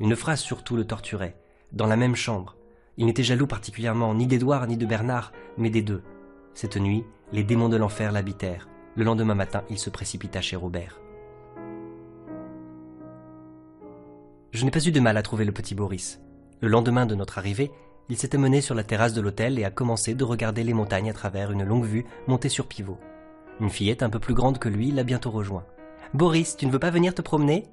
Une 0.00 0.16
phrase 0.16 0.40
surtout 0.40 0.76
le 0.76 0.86
torturait. 0.86 1.36
Dans 1.72 1.86
la 1.86 1.96
même 1.96 2.16
chambre. 2.16 2.56
Il 2.98 3.06
n'était 3.06 3.22
jaloux 3.22 3.46
particulièrement 3.46 4.14
ni 4.14 4.26
d'Édouard 4.26 4.66
ni 4.66 4.76
de 4.76 4.84
Bernard, 4.84 5.32
mais 5.56 5.70
des 5.70 5.80
deux. 5.80 6.02
Cette 6.52 6.76
nuit, 6.76 7.04
les 7.32 7.44
démons 7.44 7.70
de 7.70 7.78
l'enfer 7.78 8.12
l'habitèrent. 8.12 8.68
Le 8.96 9.04
lendemain 9.04 9.34
matin, 9.34 9.62
il 9.70 9.78
se 9.78 9.88
précipita 9.88 10.42
chez 10.42 10.56
Robert. 10.56 11.00
Je 14.50 14.64
n'ai 14.64 14.70
pas 14.70 14.86
eu 14.86 14.92
de 14.92 15.00
mal 15.00 15.16
à 15.16 15.22
trouver 15.22 15.46
le 15.46 15.52
petit 15.52 15.74
Boris. 15.74 16.20
Le 16.60 16.68
lendemain 16.68 17.06
de 17.06 17.14
notre 17.14 17.38
arrivée, 17.38 17.70
il 18.10 18.18
s'était 18.18 18.38
mené 18.38 18.60
sur 18.60 18.74
la 18.74 18.82
terrasse 18.82 19.14
de 19.14 19.20
l'hôtel 19.20 19.58
et 19.58 19.64
a 19.64 19.70
commencé 19.70 20.14
de 20.14 20.24
regarder 20.24 20.64
les 20.64 20.74
montagnes 20.74 21.08
à 21.08 21.14
travers 21.14 21.52
une 21.52 21.64
longue 21.64 21.84
vue 21.84 22.04
montée 22.26 22.48
sur 22.48 22.66
pivot. 22.66 22.98
Une 23.60 23.70
fillette 23.70 24.02
un 24.02 24.10
peu 24.10 24.18
plus 24.18 24.34
grande 24.34 24.58
que 24.58 24.68
lui 24.68 24.90
l'a 24.90 25.04
bientôt 25.04 25.30
rejoint. 25.30 25.64
Boris, 26.12 26.56
tu 26.56 26.66
ne 26.66 26.72
veux 26.72 26.80
pas 26.80 26.90
venir 26.90 27.14
te 27.14 27.22
promener 27.22 27.68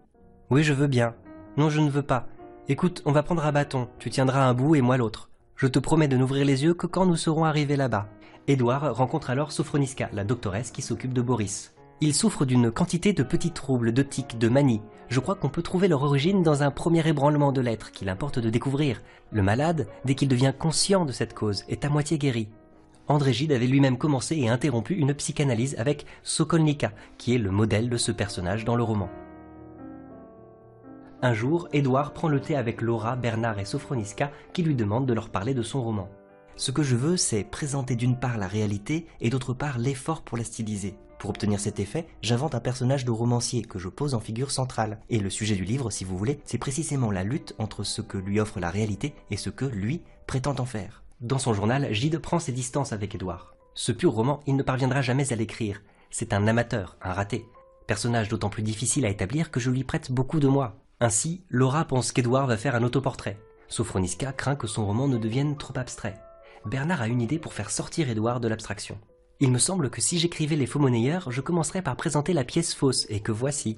Oui, 0.51 0.63
je 0.63 0.73
veux 0.73 0.87
bien. 0.87 1.15
Non, 1.57 1.71
je 1.71 1.81
ne 1.81 1.89
veux 1.89 2.03
pas. 2.03 2.27
Écoute, 2.69 3.01
on 3.05 3.11
va 3.11 3.23
prendre 3.23 3.45
un 3.45 3.51
bâton, 3.51 3.89
tu 3.97 4.11
tiendras 4.11 4.45
un 4.45 4.53
bout 4.53 4.75
et 4.75 4.81
moi 4.81 4.97
l'autre. 4.97 5.31
Je 5.55 5.65
te 5.65 5.79
promets 5.79 6.07
de 6.07 6.17
n'ouvrir 6.17 6.45
les 6.45 6.63
yeux 6.63 6.75
que 6.75 6.85
quand 6.85 7.07
nous 7.07 7.15
serons 7.15 7.43
arrivés 7.43 7.75
là-bas. 7.75 8.07
Édouard 8.47 8.95
rencontre 8.95 9.31
alors 9.31 9.51
Sophroniska, 9.51 10.09
la 10.13 10.23
doctoresse 10.23 10.69
qui 10.69 10.83
s'occupe 10.83 11.13
de 11.13 11.21
Boris. 11.21 11.73
Il 11.99 12.13
souffre 12.13 12.45
d'une 12.45 12.69
quantité 12.69 13.11
de 13.11 13.23
petits 13.23 13.51
troubles, 13.51 13.91
de 13.91 14.03
tics, 14.03 14.37
de 14.37 14.49
manies. 14.49 14.83
Je 15.09 15.19
crois 15.19 15.33
qu'on 15.33 15.49
peut 15.49 15.63
trouver 15.63 15.87
leur 15.87 16.03
origine 16.03 16.43
dans 16.43 16.61
un 16.61 16.69
premier 16.69 17.07
ébranlement 17.07 17.51
de 17.51 17.61
l'être 17.61 17.91
qu'il 17.91 18.07
importe 18.09 18.37
de 18.37 18.51
découvrir. 18.51 19.01
Le 19.31 19.41
malade, 19.41 19.87
dès 20.05 20.13
qu'il 20.13 20.27
devient 20.27 20.53
conscient 20.57 21.05
de 21.05 21.11
cette 21.11 21.33
cause, 21.33 21.63
est 21.69 21.85
à 21.85 21.89
moitié 21.89 22.19
guéri. 22.19 22.49
André 23.07 23.33
Gide 23.33 23.51
avait 23.51 23.65
lui-même 23.65 23.97
commencé 23.97 24.35
et 24.35 24.47
interrompu 24.47 24.93
une 24.93 25.15
psychanalyse 25.15 25.75
avec 25.79 26.05
Sokolnika, 26.21 26.91
qui 27.17 27.33
est 27.33 27.39
le 27.39 27.49
modèle 27.49 27.89
de 27.89 27.97
ce 27.97 28.11
personnage 28.11 28.63
dans 28.63 28.75
le 28.75 28.83
roman. 28.83 29.09
Un 31.23 31.33
jour, 31.33 31.67
Édouard 31.73 32.13
prend 32.13 32.27
le 32.27 32.39
thé 32.39 32.55
avec 32.55 32.81
Laura, 32.81 33.15
Bernard 33.15 33.57
et 33.57 33.65
Sophroniska 33.65 34.29
qui 34.53 34.61
lui 34.61 34.75
demandent 34.75 35.07
de 35.07 35.13
leur 35.13 35.29
parler 35.29 35.55
de 35.55 35.63
son 35.63 35.81
roman. 35.81 36.09
Ce 36.57 36.71
que 36.71 36.81
je 36.81 36.95
veux, 36.95 37.17
c'est 37.17 37.43
présenter 37.43 37.95
d'une 37.95 38.19
part 38.19 38.39
la 38.39 38.47
réalité 38.47 39.05
et 39.21 39.29
d'autre 39.29 39.53
part 39.53 39.77
l'effort 39.77 40.23
pour 40.23 40.39
la 40.39 40.43
styliser. 40.43 40.95
Pour 41.19 41.29
obtenir 41.29 41.59
cet 41.59 41.79
effet, 41.79 42.07
j'invente 42.23 42.55
un 42.55 42.59
personnage 42.59 43.05
de 43.05 43.11
romancier 43.11 43.61
que 43.61 43.77
je 43.77 43.89
pose 43.89 44.15
en 44.15 44.19
figure 44.19 44.49
centrale. 44.49 44.99
Et 45.09 45.19
le 45.19 45.29
sujet 45.29 45.55
du 45.55 45.65
livre, 45.65 45.91
si 45.91 46.03
vous 46.03 46.17
voulez, 46.17 46.39
c'est 46.45 46.57
précisément 46.57 47.11
la 47.11 47.23
lutte 47.23 47.53
entre 47.59 47.83
ce 47.83 48.01
que 48.01 48.17
lui 48.17 48.39
offre 48.39 48.59
la 48.59 48.71
réalité 48.71 49.13
et 49.29 49.37
ce 49.37 49.51
que 49.51 49.65
lui 49.65 50.01
prétend 50.25 50.55
en 50.57 50.65
faire. 50.65 51.03
Dans 51.21 51.37
son 51.37 51.53
journal, 51.53 51.93
Gide 51.93 52.17
prend 52.17 52.39
ses 52.39 52.51
distances 52.51 52.91
avec 52.91 53.13
Édouard. 53.13 53.55
Ce 53.75 53.91
pur 53.91 54.11
roman, 54.11 54.39
il 54.47 54.55
ne 54.55 54.63
parviendra 54.63 55.03
jamais 55.03 55.31
à 55.31 55.35
l'écrire. 55.35 55.83
C'est 56.09 56.33
un 56.33 56.47
amateur, 56.47 56.97
un 57.03 57.13
raté. 57.13 57.45
Personnage 57.85 58.29
d'autant 58.29 58.49
plus 58.49 58.63
difficile 58.63 59.05
à 59.05 59.09
établir 59.09 59.51
que 59.51 59.59
je 59.59 59.69
lui 59.69 59.83
prête 59.83 60.11
beaucoup 60.11 60.39
de 60.39 60.47
moi. 60.47 60.75
Ainsi, 60.99 61.43
Laura 61.49 61.85
pense 61.85 62.11
qu'Édouard 62.11 62.47
va 62.47 62.57
faire 62.57 62.73
un 62.73 62.83
autoportrait. 62.83 63.39
Sophroniska 63.67 64.31
craint 64.33 64.55
que 64.55 64.65
son 64.65 64.87
roman 64.87 65.07
ne 65.07 65.17
devienne 65.17 65.55
trop 65.55 65.77
abstrait. 65.77 66.19
Bernard 66.65 67.01
a 67.01 67.07
une 67.07 67.21
idée 67.21 67.39
pour 67.39 67.53
faire 67.53 67.69
sortir 67.69 68.09
Édouard 68.09 68.39
de 68.39 68.47
l'abstraction. 68.47 68.97
Il 69.39 69.51
me 69.51 69.59
semble 69.59 69.89
que 69.89 70.01
si 70.01 70.17
j'écrivais 70.17 70.55
les 70.55 70.65
faux 70.65 70.79
monnayeurs, 70.79 71.31
je 71.31 71.41
commencerais 71.41 71.81
par 71.81 71.95
présenter 71.95 72.33
la 72.33 72.43
pièce 72.43 72.73
fausse, 72.73 73.05
et 73.09 73.19
que 73.19 73.31
voici. 73.31 73.77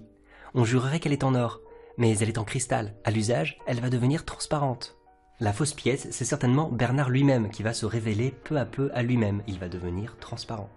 On 0.54 0.64
jurerait 0.64 1.00
qu'elle 1.00 1.14
est 1.14 1.24
en 1.24 1.36
or, 1.36 1.60
mais 1.98 2.18
elle 2.18 2.30
est 2.30 2.38
en 2.38 2.46
cristal. 2.46 2.96
À 3.04 3.12
l'usage, 3.12 3.58
elle 3.68 3.82
va 3.82 3.90
devenir 3.90 4.26
transparente. 4.26 4.98
La 5.42 5.54
fausse 5.54 5.74
pièce, 5.74 6.08
c'est 6.12 6.26
certainement 6.26 6.70
Bernard 6.70 7.10
lui-même 7.10 7.50
qui 7.50 7.64
va 7.64 7.74
se 7.74 7.86
révéler 7.86 8.34
peu 8.44 8.58
à 8.58 8.66
peu 8.66 8.90
à 8.94 9.04
lui-même. 9.04 9.44
Il 9.48 9.60
va 9.60 9.70
devenir 9.70 10.18
transparent. 10.20 10.70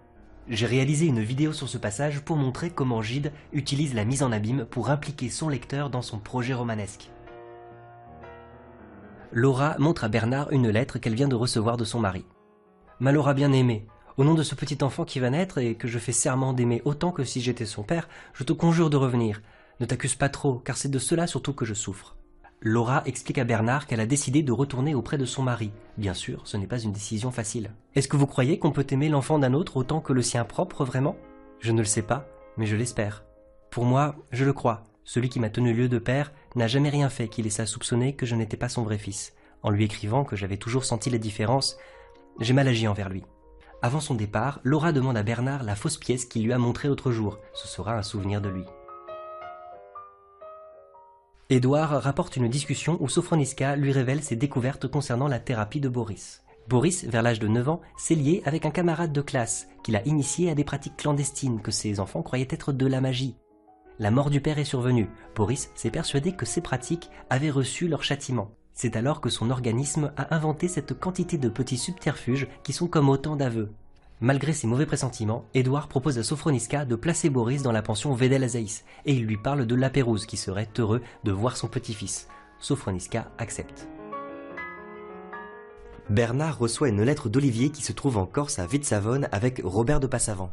J'ai 0.49 0.65
réalisé 0.65 1.05
une 1.05 1.21
vidéo 1.21 1.53
sur 1.53 1.69
ce 1.69 1.77
passage 1.77 2.19
pour 2.19 2.35
montrer 2.35 2.69
comment 2.69 3.01
Gide 3.01 3.31
utilise 3.53 3.93
la 3.93 4.03
mise 4.03 4.23
en 4.23 4.31
abîme 4.33 4.65
pour 4.65 4.89
impliquer 4.89 5.29
son 5.29 5.47
lecteur 5.47 5.89
dans 5.89 6.01
son 6.01 6.19
projet 6.19 6.53
romanesque. 6.53 7.09
Laura 9.35 9.75
montre 9.79 10.03
à 10.03 10.09
Bernard 10.09 10.51
une 10.51 10.69
lettre 10.69 10.99
qu'elle 10.99 11.15
vient 11.15 11.27
de 11.27 11.33
recevoir 11.33 11.75
de 11.75 11.85
son 11.85 11.99
mari. 11.99 12.23
Ma 12.99 13.11
Laura 13.11 13.33
bien 13.33 13.51
aimée, 13.51 13.87
au 14.17 14.23
nom 14.23 14.35
de 14.35 14.43
ce 14.43 14.53
petit 14.53 14.83
enfant 14.83 15.05
qui 15.05 15.19
va 15.19 15.31
naître 15.31 15.57
et 15.57 15.73
que 15.73 15.87
je 15.87 15.97
fais 15.97 16.11
serment 16.11 16.53
d'aimer 16.53 16.83
autant 16.85 17.11
que 17.11 17.23
si 17.23 17.41
j'étais 17.41 17.65
son 17.65 17.81
père, 17.81 18.07
je 18.33 18.43
te 18.43 18.53
conjure 18.53 18.91
de 18.91 18.97
revenir. 18.97 19.41
Ne 19.79 19.87
t'accuse 19.87 20.13
pas 20.13 20.29
trop, 20.29 20.59
car 20.59 20.77
c'est 20.77 20.91
de 20.91 20.99
cela 20.99 21.25
surtout 21.25 21.53
que 21.53 21.65
je 21.65 21.73
souffre. 21.73 22.15
Laura 22.61 23.01
explique 23.07 23.39
à 23.39 23.43
Bernard 23.43 23.87
qu'elle 23.87 24.01
a 24.01 24.05
décidé 24.05 24.43
de 24.43 24.51
retourner 24.51 24.93
auprès 24.93 25.17
de 25.17 25.25
son 25.25 25.41
mari. 25.41 25.71
Bien 25.97 26.13
sûr, 26.13 26.41
ce 26.45 26.55
n'est 26.55 26.67
pas 26.67 26.79
une 26.79 26.91
décision 26.91 27.31
facile. 27.31 27.71
Est-ce 27.95 28.07
que 28.07 28.17
vous 28.17 28.27
croyez 28.27 28.59
qu'on 28.59 28.71
peut 28.71 28.85
aimer 28.91 29.09
l'enfant 29.09 29.39
d'un 29.39 29.55
autre 29.55 29.77
autant 29.77 29.99
que 29.99 30.13
le 30.13 30.21
sien 30.21 30.45
propre 30.45 30.85
vraiment? 30.85 31.17
Je 31.59 31.71
ne 31.71 31.79
le 31.79 31.85
sais 31.85 32.03
pas, 32.03 32.27
mais 32.55 32.67
je 32.67 32.75
l'espère. 32.75 33.23
Pour 33.71 33.85
moi, 33.85 34.15
je 34.31 34.45
le 34.45 34.53
crois. 34.53 34.83
Celui 35.05 35.29
qui 35.29 35.39
m'a 35.39 35.49
tenu 35.49 35.73
lieu 35.73 35.89
de 35.89 35.99
père 35.99 36.31
n'a 36.55 36.67
jamais 36.67 36.89
rien 36.89 37.09
fait 37.09 37.27
qui 37.27 37.41
laissa 37.41 37.65
soupçonner 37.65 38.15
que 38.15 38.25
je 38.25 38.35
n'étais 38.35 38.57
pas 38.57 38.69
son 38.69 38.83
vrai 38.83 38.97
fils. 38.97 39.33
En 39.61 39.69
lui 39.69 39.85
écrivant 39.85 40.23
que 40.23 40.35
j'avais 40.35 40.57
toujours 40.57 40.85
senti 40.85 41.09
la 41.09 41.17
différence, 41.17 41.77
j'ai 42.39 42.53
mal 42.53 42.67
agi 42.67 42.87
envers 42.87 43.09
lui. 43.09 43.23
Avant 43.81 43.99
son 43.99 44.15
départ, 44.15 44.61
Laura 44.63 44.93
demande 44.93 45.17
à 45.17 45.23
Bernard 45.23 45.63
la 45.63 45.75
fausse 45.75 45.97
pièce 45.97 46.25
qu'il 46.25 46.43
lui 46.43 46.53
a 46.53 46.57
montrée 46.57 46.87
l'autre 46.87 47.11
jour. 47.11 47.39
Ce 47.53 47.67
sera 47.67 47.97
un 47.97 48.03
souvenir 48.03 48.39
de 48.39 48.49
lui. 48.49 48.63
Édouard 51.49 52.01
rapporte 52.01 52.37
une 52.37 52.47
discussion 52.47 52.97
où 53.01 53.09
Sophroniska 53.09 53.75
lui 53.75 53.91
révèle 53.91 54.23
ses 54.23 54.37
découvertes 54.37 54.87
concernant 54.87 55.27
la 55.27 55.39
thérapie 55.39 55.81
de 55.81 55.89
Boris. 55.89 56.43
Boris, 56.69 57.03
vers 57.03 57.21
l'âge 57.21 57.39
de 57.39 57.47
9 57.49 57.69
ans, 57.69 57.81
s'est 57.97 58.15
lié 58.15 58.41
avec 58.45 58.65
un 58.65 58.71
camarade 58.71 59.11
de 59.11 59.21
classe 59.21 59.67
qu'il 59.83 59.97
a 59.97 60.07
initié 60.07 60.49
à 60.49 60.55
des 60.55 60.63
pratiques 60.63 60.95
clandestines 60.95 61.61
que 61.61 61.71
ses 61.71 61.99
enfants 61.99 62.23
croyaient 62.23 62.47
être 62.49 62.71
de 62.71 62.87
la 62.87 63.01
magie. 63.01 63.35
La 63.99 64.11
mort 64.11 64.29
du 64.29 64.41
père 64.41 64.57
est 64.57 64.63
survenue. 64.63 65.09
Boris 65.35 65.69
s'est 65.75 65.91
persuadé 65.91 66.31
que 66.31 66.45
ces 66.45 66.61
pratiques 66.61 67.09
avaient 67.29 67.51
reçu 67.51 67.87
leur 67.87 68.03
châtiment. 68.03 68.51
C'est 68.73 68.95
alors 68.95 69.21
que 69.21 69.29
son 69.29 69.51
organisme 69.51 70.11
a 70.17 70.33
inventé 70.33 70.67
cette 70.67 70.99
quantité 70.99 71.37
de 71.37 71.49
petits 71.49 71.77
subterfuges 71.77 72.47
qui 72.63 72.73
sont 72.73 72.87
comme 72.87 73.09
autant 73.09 73.35
d'aveux. 73.35 73.71
Malgré 74.19 74.53
ses 74.53 74.67
mauvais 74.67 74.85
pressentiments, 74.85 75.45
Édouard 75.53 75.87
propose 75.87 76.17
à 76.17 76.23
Sophroniska 76.23 76.85
de 76.85 76.95
placer 76.95 77.29
Boris 77.29 77.61
dans 77.61 77.71
la 77.71 77.81
pension 77.81 78.13
Vedel 78.13 78.43
Azaïs 78.43 78.83
et 79.05 79.13
il 79.13 79.25
lui 79.25 79.37
parle 79.37 79.65
de 79.65 79.75
Lapérouse 79.75 80.25
qui 80.25 80.37
serait 80.37 80.69
heureux 80.79 81.01
de 81.23 81.31
voir 81.31 81.57
son 81.57 81.67
petit-fils. 81.67 82.27
Sophroniska 82.59 83.29
accepte. 83.37 83.87
Bernard 86.09 86.57
reçoit 86.57 86.89
une 86.89 87.03
lettre 87.03 87.29
d'Olivier 87.29 87.69
qui 87.69 87.81
se 87.81 87.93
trouve 87.93 88.17
en 88.17 88.25
Corse 88.25 88.59
à 88.59 88.65
Vite-Savone 88.65 89.27
avec 89.31 89.61
Robert 89.63 89.99
de 89.99 90.07
Passavant. 90.07 90.51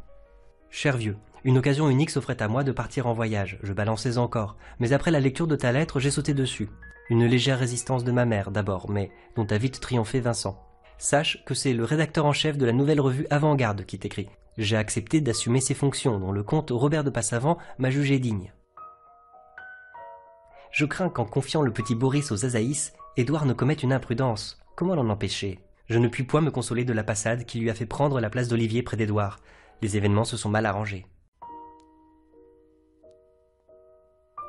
Cher 0.68 0.96
vieux, 0.96 1.16
une 1.44 1.58
occasion 1.58 1.88
unique 1.88 2.10
s'offrait 2.10 2.42
à 2.42 2.48
moi 2.48 2.64
de 2.64 2.72
partir 2.72 3.06
en 3.06 3.12
voyage. 3.12 3.58
Je 3.62 3.72
balançais 3.72 4.18
encore, 4.18 4.56
mais 4.78 4.92
après 4.92 5.10
la 5.10 5.20
lecture 5.20 5.46
de 5.46 5.56
ta 5.56 5.72
lettre, 5.72 6.00
j'ai 6.00 6.10
sauté 6.10 6.34
dessus. 6.34 6.68
Une 7.08 7.26
légère 7.26 7.58
résistance 7.58 8.04
de 8.04 8.12
ma 8.12 8.24
mère 8.24 8.50
d'abord, 8.50 8.90
mais 8.90 9.10
dont 9.36 9.46
a 9.46 9.58
vite 9.58 9.80
triomphé 9.80 10.20
Vincent. 10.20 10.62
Sache 10.98 11.42
que 11.46 11.54
c'est 11.54 11.72
le 11.72 11.84
rédacteur 11.84 12.26
en 12.26 12.32
chef 12.32 12.58
de 12.58 12.66
la 12.66 12.72
nouvelle 12.72 13.00
revue 13.00 13.26
Avant-Garde 13.30 13.84
qui 13.86 13.98
t'écrit. 13.98 14.28
J'ai 14.58 14.76
accepté 14.76 15.20
d'assumer 15.20 15.60
ses 15.60 15.74
fonctions, 15.74 16.18
dont 16.18 16.32
le 16.32 16.42
comte 16.42 16.70
Robert 16.70 17.04
de 17.04 17.10
Passavant 17.10 17.56
m'a 17.78 17.90
jugé 17.90 18.18
digne. 18.18 18.52
Je 20.70 20.84
crains 20.84 21.08
qu'en 21.08 21.24
confiant 21.24 21.62
le 21.62 21.72
petit 21.72 21.94
Boris 21.94 22.30
aux 22.30 22.44
Azaïs, 22.44 22.92
Édouard 23.16 23.46
ne 23.46 23.54
commette 23.54 23.82
une 23.82 23.92
imprudence. 23.92 24.60
Comment 24.76 24.94
l'en 24.94 25.08
empêcher? 25.08 25.58
Je 25.88 25.98
ne 25.98 26.06
puis 26.06 26.22
point 26.22 26.42
me 26.42 26.50
consoler 26.50 26.84
de 26.84 26.92
la 26.92 27.02
passade 27.02 27.44
qui 27.44 27.58
lui 27.58 27.70
a 27.70 27.74
fait 27.74 27.86
prendre 27.86 28.20
la 28.20 28.30
place 28.30 28.48
d'Olivier 28.48 28.82
près 28.82 28.96
d'Édouard. 28.96 29.40
Les 29.82 29.96
événements 29.96 30.24
se 30.24 30.36
sont 30.36 30.48
mal 30.48 30.66
arrangés. 30.66 31.06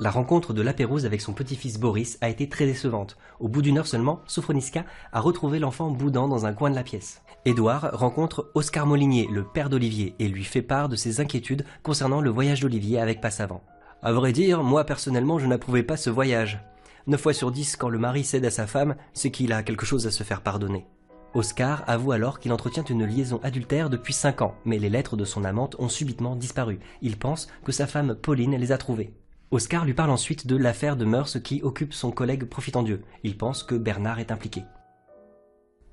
La 0.02 0.10
rencontre 0.10 0.54
de 0.54 0.64
Lapérouse 0.64 1.06
avec 1.06 1.22
son 1.22 1.32
petit-fils 1.32 1.80
Boris 1.80 2.18
a 2.22 2.30
été 2.30 2.50
très 2.50 2.66
décevante. 2.66 3.18
Au 3.40 3.48
bout 3.48 3.62
d'une 3.62 3.78
heure 3.78 3.86
seulement, 3.86 4.22
Sophroniska 4.26 4.84
a 5.14 5.20
retrouvé 5.20 5.60
l'enfant 5.60 5.92
boudant 5.92 6.28
dans 6.28 6.48
un 6.48 6.54
coin 6.54 6.72
de 6.72 6.76
la 6.76 6.82
pièce. 6.82 7.22
Édouard 7.46 7.92
rencontre 7.94 8.50
Oscar 8.56 8.88
Molinier, 8.88 9.28
le 9.32 9.44
père 9.44 9.70
d'Olivier, 9.70 10.16
et 10.18 10.28
lui 10.28 10.44
fait 10.44 10.64
part 10.64 10.90
de 10.90 10.96
ses 10.96 11.20
inquiétudes 11.20 11.66
concernant 11.84 12.20
le 12.20 12.32
voyage 12.32 12.62
d'Olivier 12.62 13.00
avec 13.00 13.22
Passavant. 13.22 13.62
À 14.02 14.12
vrai 14.12 14.32
dire, 14.32 14.64
moi 14.64 14.86
personnellement, 14.86 15.38
je 15.38 15.46
n'approuvais 15.46 15.84
pas 15.84 15.98
ce 15.98 16.10
voyage. 16.10 16.66
Neuf 17.06 17.22
fois 17.22 17.34
sur 17.34 17.52
dix, 17.52 17.76
quand 17.76 17.90
le 17.90 18.00
mari 18.00 18.24
cède 18.24 18.46
à 18.46 18.50
sa 18.50 18.66
femme, 18.66 18.96
c'est 19.14 19.30
qu'il 19.30 19.54
a 19.54 19.62
quelque 19.62 19.86
chose 19.86 20.08
à 20.08 20.12
se 20.12 20.24
faire 20.24 20.42
pardonner. 20.42 20.88
Oscar 21.36 21.84
avoue 21.86 22.14
alors 22.14 22.40
qu'il 22.40 22.54
entretient 22.54 22.84
une 22.86 23.06
liaison 23.06 23.40
adultère 23.44 23.92
depuis 23.92 24.14
cinq 24.14 24.42
ans, 24.42 24.56
mais 24.66 24.80
les 24.80 24.90
lettres 24.90 25.16
de 25.16 25.26
son 25.26 25.44
amante 25.44 25.76
ont 25.78 25.90
subitement 25.90 26.36
disparu. 26.36 26.80
Il 27.04 27.18
pense 27.18 27.50
que 27.64 27.72
sa 27.72 27.86
femme 27.86 28.16
Pauline 28.16 28.56
les 28.56 28.72
a 28.72 28.80
trouvées. 28.80 29.14
Oscar 29.52 29.84
lui 29.84 29.94
parle 29.94 30.12
ensuite 30.12 30.48
de 30.48 30.56
l'affaire 30.56 30.96
de 30.96 31.04
mœurs 31.04 31.38
qui 31.42 31.62
occupe 31.62 31.94
son 31.94 32.10
collègue 32.10 32.46
profitant 32.46 32.84
Dieu. 32.84 33.04
Il 33.24 33.38
pense 33.38 33.64
que 33.64 33.76
Bernard 33.76 34.20
est 34.20 34.32
impliqué. 34.32 34.64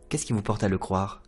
Qu'est-ce 0.08 0.24
qui 0.24 0.32
vous 0.32 0.42
porte 0.42 0.62
à 0.62 0.68
le 0.68 0.78
croire? 0.78 1.24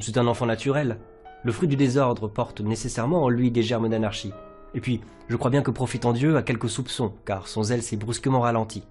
C'est 0.00 0.16
un 0.16 0.28
enfant 0.28 0.46
naturel. 0.46 1.00
Le 1.42 1.50
fruit 1.50 1.66
du 1.66 1.74
désordre 1.74 2.28
porte 2.28 2.60
nécessairement 2.60 3.24
en 3.24 3.28
lui 3.28 3.50
des 3.50 3.64
germes 3.64 3.88
d'anarchie. 3.88 4.32
Et 4.74 4.80
puis, 4.80 5.00
je 5.28 5.34
crois 5.36 5.50
bien 5.50 5.62
que 5.62 5.72
profitant 5.72 6.12
Dieu 6.12 6.36
a 6.36 6.42
quelques 6.42 6.70
soupçons, 6.70 7.14
car 7.24 7.48
son 7.48 7.64
zèle 7.64 7.82
s'est 7.82 7.96
brusquement 7.96 8.40
ralenti. 8.40 8.84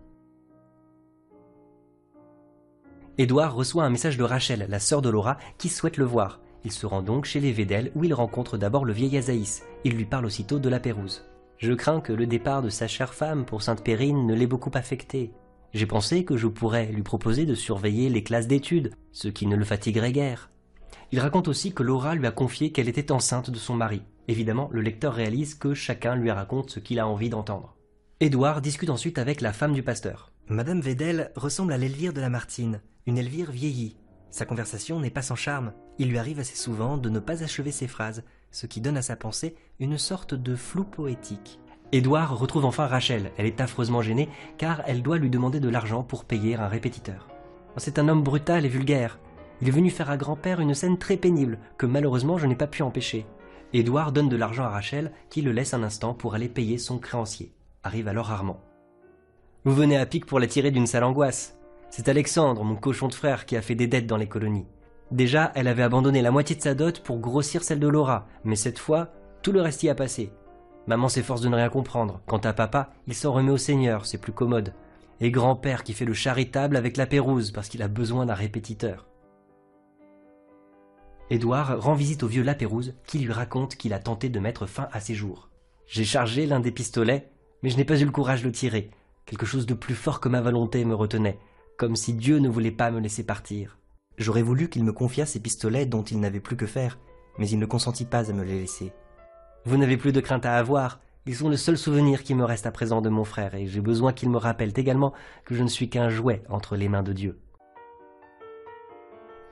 Édouard 3.17 3.56
reçoit 3.56 3.86
un 3.86 3.89
message 3.89 4.17
de 4.17 4.23
Rachel, 4.23 4.65
la 4.67 4.80
sœur 4.80 5.01
de 5.01 5.10
Laura, 5.10 5.38
qui 5.58 5.69
souhaite 5.69 5.95
le 5.95 6.06
voir. 6.06 6.41
Il 6.65 6.73
se 6.73 6.86
rend 6.86 7.01
donc 7.01 7.23
chez 7.23 7.39
les 7.39 7.54
Védel, 7.54 7.91
où 7.95 8.04
il 8.04 8.13
rencontre 8.13 8.58
d'abord 8.58 8.84
le 8.84 8.93
vieil 8.93 9.17
Azaïs. 9.17 9.63
Il 9.86 9.95
lui 9.95 10.06
parle 10.06 10.25
aussitôt 10.25 10.60
de 10.60 10.69
la 10.69 10.82
Pérouse. 10.82 11.23
Je 11.62 11.74
crains 11.74 12.02
que 12.02 12.12
le 12.12 12.26
départ 12.26 12.63
de 12.63 12.69
sa 12.69 12.88
chère 12.88 13.13
femme 13.13 13.45
pour 13.45 13.62
Sainte 13.62 13.84
Périne 13.84 14.26
ne 14.26 14.34
l'ait 14.34 14.47
beaucoup 14.47 14.71
affecté. 14.74 15.32
J'ai 15.74 15.86
pensé 15.86 16.26
que 16.26 16.36
je 16.36 16.47
pourrais 16.47 16.88
lui 16.88 17.04
proposer 17.04 17.45
de 17.45 17.54
surveiller 17.54 18.10
les 18.10 18.24
classes 18.24 18.47
d'études, 18.47 18.95
ce 19.12 19.28
qui 19.28 19.45
ne 19.45 19.56
le 19.56 19.63
fatiguerait 19.63 20.12
guère. 20.12 20.50
Il 21.12 21.19
raconte 21.19 21.47
aussi 21.47 21.71
que 21.71 21.84
Laura 21.84 22.15
lui 22.15 22.26
a 22.26 22.32
confié 22.32 22.71
qu'elle 22.71 22.89
était 22.89 23.12
enceinte 23.12 23.52
de 23.52 23.60
son 23.60 23.76
mari. 23.76 24.02
Évidemment, 24.28 24.69
le 24.71 24.82
lecteur 24.82 25.13
réalise 25.13 25.54
que 25.54 25.76
chacun 25.76 26.15
lui 26.15 26.32
raconte 26.32 26.71
ce 26.71 26.80
qu'il 26.80 27.00
a 27.00 27.08
envie 27.08 27.30
d'entendre. 27.30 27.78
Édouard 28.21 28.62
discute 28.62 28.89
ensuite 28.89 29.19
avec 29.19 29.39
la 29.39 29.54
femme 29.54 29.74
du 29.74 29.84
pasteur. 29.84 30.32
Madame 30.47 30.82
Vedel 30.82 31.32
ressemble 31.36 31.74
à 31.74 31.78
l'Elvire 31.78 32.13
de 32.13 32.21
Lamartine, 32.21 32.82
une 33.06 33.19
Elvire 33.19 33.52
vieillie. 33.52 33.97
Sa 34.32 34.45
conversation 34.45 35.00
n'est 35.00 35.12
pas 35.12 35.21
sans 35.21 35.36
charme. 35.36 35.74
Il 36.00 36.10
lui 36.10 36.17
arrive 36.17 36.39
assez 36.39 36.56
souvent 36.56 36.97
de 36.97 37.10
ne 37.10 37.19
pas 37.19 37.43
achever 37.43 37.71
ses 37.71 37.88
phrases, 37.88 38.24
ce 38.51 38.67
qui 38.67 38.81
donne 38.81 38.97
à 38.97 39.01
sa 39.01 39.15
pensée 39.15 39.55
une 39.79 39.97
sorte 39.97 40.33
de 40.33 40.55
flou 40.55 40.83
poétique. 40.83 41.59
Édouard 41.91 42.37
retrouve 42.37 42.65
enfin 42.65 42.87
Rachel. 42.87 43.31
Elle 43.37 43.45
est 43.45 43.59
affreusement 43.59 44.01
gênée 44.01 44.29
car 44.57 44.81
elle 44.85 45.01
doit 45.01 45.17
lui 45.17 45.29
demander 45.29 45.59
de 45.59 45.69
l'argent 45.69 46.03
pour 46.03 46.25
payer 46.25 46.55
un 46.55 46.67
répétiteur. 46.67 47.27
C'est 47.77 47.99
un 47.99 48.07
homme 48.07 48.23
brutal 48.23 48.65
et 48.65 48.69
vulgaire. 48.69 49.19
Il 49.61 49.67
est 49.67 49.71
venu 49.71 49.89
faire 49.89 50.09
à 50.09 50.17
grand-père 50.17 50.59
une 50.59 50.73
scène 50.73 50.97
très 50.97 51.17
pénible 51.17 51.59
que 51.77 51.85
malheureusement 51.85 52.37
je 52.37 52.47
n'ai 52.47 52.55
pas 52.55 52.67
pu 52.67 52.81
empêcher. 52.83 53.25
Édouard 53.73 54.11
donne 54.11 54.29
de 54.29 54.35
l'argent 54.35 54.63
à 54.63 54.69
Rachel 54.69 55.11
qui 55.29 55.41
le 55.41 55.51
laisse 55.51 55.73
un 55.73 55.83
instant 55.83 56.13
pour 56.13 56.33
aller 56.33 56.49
payer 56.49 56.77
son 56.77 56.97
créancier. 56.97 57.53
Arrive 57.83 58.07
alors 58.07 58.31
Armand. 58.31 58.61
Vous 59.63 59.73
venez 59.73 59.97
à 59.97 60.05
pic 60.05 60.25
pour 60.25 60.39
la 60.39 60.47
tirer 60.47 60.71
d'une 60.71 60.87
sale 60.87 61.03
angoisse. 61.03 61.57
C'est 61.89 62.09
Alexandre, 62.09 62.63
mon 62.63 62.75
cochon 62.75 63.07
de 63.07 63.13
frère, 63.13 63.45
qui 63.45 63.55
a 63.55 63.61
fait 63.61 63.75
des 63.75 63.87
dettes 63.87 64.07
dans 64.07 64.17
les 64.17 64.27
colonies. 64.27 64.65
Déjà, 65.12 65.52
elle 65.56 65.67
avait 65.67 65.84
abandonné 65.84 66.21
la 66.21 66.32
moitié 66.32 66.56
de 66.56 66.62
sa 66.62 66.74
dot 66.74 67.02
pour 67.02 67.19
grossir 67.19 67.63
celle 67.63 67.80
de 67.80 67.88
Laura, 67.88 68.28
mais 68.45 68.56
cette 68.56 68.80
fois, 68.80 69.10
tout 69.41 69.52
le 69.52 69.62
reste 69.62 69.84
y 69.84 69.89
a 69.89 69.95
passé. 69.95 70.32
Maman 70.88 71.10
s'efforce 71.10 71.41
de 71.41 71.50
ne 71.50 71.56
rien 71.56 71.69
comprendre. 71.69 72.21
Quant 72.28 72.38
à 72.38 72.54
papa, 72.54 72.91
il 73.08 73.13
s'en 73.13 73.34
remet 73.34 73.52
au 73.52 73.58
Seigneur, 73.58 74.06
c'est 74.06 74.17
plus 74.17 74.32
commode. 74.32 74.74
Et 75.19 75.30
grand-père 75.30 75.84
qui 75.84 75.93
fait 75.93 76.06
le 76.06 76.13
charitable 76.13 76.78
avec 76.78 76.97
la 76.97 77.06
Pérouse 77.06 77.52
parce 77.52 77.67
qu'il 77.67 77.84
a 77.84 77.88
besoin 77.88 78.26
d'un 78.26 78.34
répétiteur. 78.34 79.08
Édouard 81.30 81.82
rend 81.82 81.93
visite 81.93 82.24
au 82.24 82.28
vieux 82.28 82.43
Lapérouse 82.43 82.95
qui 83.06 83.19
lui 83.19 83.32
raconte 83.32 83.76
qu'il 83.76 83.93
a 83.93 84.00
tenté 84.00 84.30
de 84.30 84.39
mettre 84.39 84.65
fin 84.65 84.88
à 84.91 85.00
ses 85.00 85.13
jours. 85.13 85.50
J'ai 85.88 86.04
chargé 86.04 86.45
l'un 86.45 86.60
des 86.60 86.71
pistolets, 86.71 87.30
mais 87.63 87.69
je 87.69 87.78
n'ai 87.78 87.86
pas 87.86 88.00
eu 88.00 88.06
le 88.06 88.12
courage 88.12 88.41
de 88.41 88.47
le 88.47 88.54
tirer. 88.54 88.91
Quelque 89.26 89.45
chose 89.45 89.65
de 89.65 89.74
plus 89.74 89.95
fort 89.95 90.19
que 90.19 90.30
ma 90.30 90.41
volonté 90.41 90.84
me 90.84 90.95
retenait, 90.95 91.39
comme 91.78 91.95
si 91.95 92.13
Dieu 92.13 92.39
ne 92.39 92.50
voulait 92.50 92.71
pas 92.71 92.91
me 92.91 93.00
laisser 93.00 93.26
partir. 93.26 93.78
J'aurais 94.21 94.43
voulu 94.43 94.69
qu'il 94.69 94.84
me 94.84 94.93
confiât 94.93 95.25
ces 95.25 95.39
pistolets 95.39 95.88
dont 95.88 96.03
il 96.03 96.19
n'avait 96.19 96.39
plus 96.39 96.55
que 96.55 96.67
faire, 96.67 96.99
mais 97.39 97.49
il 97.49 97.57
ne 97.57 97.65
consentit 97.65 98.05
pas 98.05 98.29
à 98.29 98.34
me 98.34 98.43
les 98.43 98.60
laisser. 98.60 98.93
Vous 99.65 99.77
n'avez 99.77 99.97
plus 99.97 100.12
de 100.12 100.19
crainte 100.19 100.45
à 100.45 100.57
avoir, 100.57 100.99
ils 101.25 101.36
sont 101.36 101.49
le 101.49 101.57
seul 101.57 101.75
souvenir 101.75 102.21
qui 102.21 102.36
me 102.36 102.45
reste 102.45 102.67
à 102.67 102.71
présent 102.71 103.01
de 103.01 103.10
mon 103.10 103.23
frère, 103.23 103.55
et 103.55 103.65
j'ai 103.65 103.81
besoin 103.81 104.13
qu'il 104.13 104.29
me 104.29 104.38
rappelle 104.38 104.73
également 104.75 105.12
que 105.43 105.55
je 105.55 105.63
ne 105.63 105.67
suis 105.67 105.89
qu'un 105.89 106.10
jouet 106.10 106.43
entre 106.49 106.75
les 106.75 106.88
mains 106.88 107.01
de 107.01 107.13
Dieu. 107.13 107.39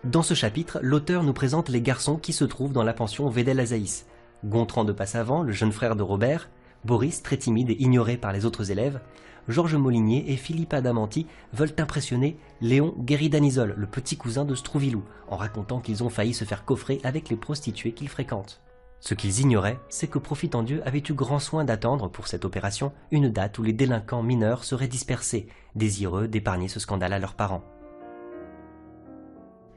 Dans 0.03 0.21
ce 0.21 0.36
chapitre, 0.36 0.77
l'auteur 0.84 1.23
nous 1.23 1.34
présente 1.34 1.69
les 1.69 1.82
garçons 1.82 2.17
qui 2.17 2.32
se 2.32 2.45
trouvent 2.45 2.71
dans 2.71 2.84
la 2.84 2.93
pension 2.93 3.27
Védel 3.27 3.60
Azaïs. 3.60 4.05
Gontran 4.45 4.86
de 4.86 4.93
Passavant, 4.93 5.41
le 5.41 5.51
jeune 5.51 5.71
frère 5.71 5.95
de 5.95 6.03
Robert, 6.03 6.47
Boris, 6.86 7.23
très 7.23 7.38
timide 7.38 7.71
et 7.71 7.82
ignoré 7.82 8.17
par 8.17 8.34
les 8.34 8.45
autres 8.45 8.69
élèves, 8.69 9.01
Georges 9.49 9.75
Molinier 9.75 10.31
et 10.31 10.38
Philippe 10.38 10.75
Adamanti 10.75 11.25
veulent 11.53 11.73
impressionner 11.79 12.38
Léon 12.62 12.93
Guéridanisol, 12.99 13.73
le 13.75 13.88
petit 13.88 14.15
cousin 14.15 14.45
de 14.45 14.53
Strouvilou, 14.53 15.03
en 15.27 15.38
racontant 15.38 15.79
qu'ils 15.79 16.03
ont 16.03 16.09
failli 16.09 16.35
se 16.35 16.45
faire 16.45 16.65
coffrer 16.65 17.01
avec 17.03 17.29
les 17.29 17.35
prostituées 17.35 17.93
qu'ils 17.93 18.09
fréquentent. 18.09 18.62
Ce 18.99 19.15
qu'ils 19.15 19.39
ignoraient, 19.39 19.79
c'est 19.89 20.07
que 20.07 20.19
Profitant 20.19 20.62
Dieu 20.62 20.83
avait 20.85 21.03
eu 21.09 21.13
grand 21.13 21.39
soin 21.39 21.63
d'attendre 21.63 22.09
pour 22.09 22.27
cette 22.27 22.45
opération 22.45 22.91
une 23.09 23.29
date 23.29 23.57
où 23.57 23.63
les 23.63 23.73
délinquants 23.73 24.21
mineurs 24.21 24.63
seraient 24.63 24.88
dispersés, 24.88 25.47
désireux 25.73 26.27
d'épargner 26.27 26.67
ce 26.67 26.79
scandale 26.79 27.13
à 27.13 27.19
leurs 27.19 27.33
parents. 27.33 27.63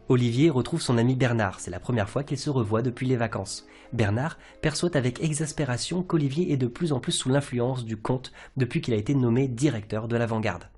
Olivier 0.09 0.51
retrouve 0.51 0.83
son 0.83 0.99
ami 0.99 1.15
Bernard, 1.15 1.61
c'est 1.61 1.71
la 1.71 1.79
première 1.79 2.11
fois 2.11 2.25
qu'ils 2.25 2.39
se 2.39 2.51
revoient 2.51 2.83
depuis 2.83 3.07
les 3.07 3.17
vacances. 3.17 3.67
Bernard 3.93 4.37
perçoit 4.61 4.97
avec 4.97 5.23
exaspération 5.23 6.03
qu'Olivier 6.03 6.53
est 6.53 6.57
de 6.57 6.67
plus 6.67 6.93
en 6.93 6.99
plus 6.99 7.13
sous 7.13 7.29
l'influence 7.29 7.85
du 7.85 7.97
comte 7.97 8.33
depuis 8.57 8.81
qu'il 8.81 8.95
a 8.95 8.97
été 8.97 9.15
nommé 9.15 9.47
directeur 9.47 10.09
de 10.09 10.17
l'avant-garde. 10.17 10.69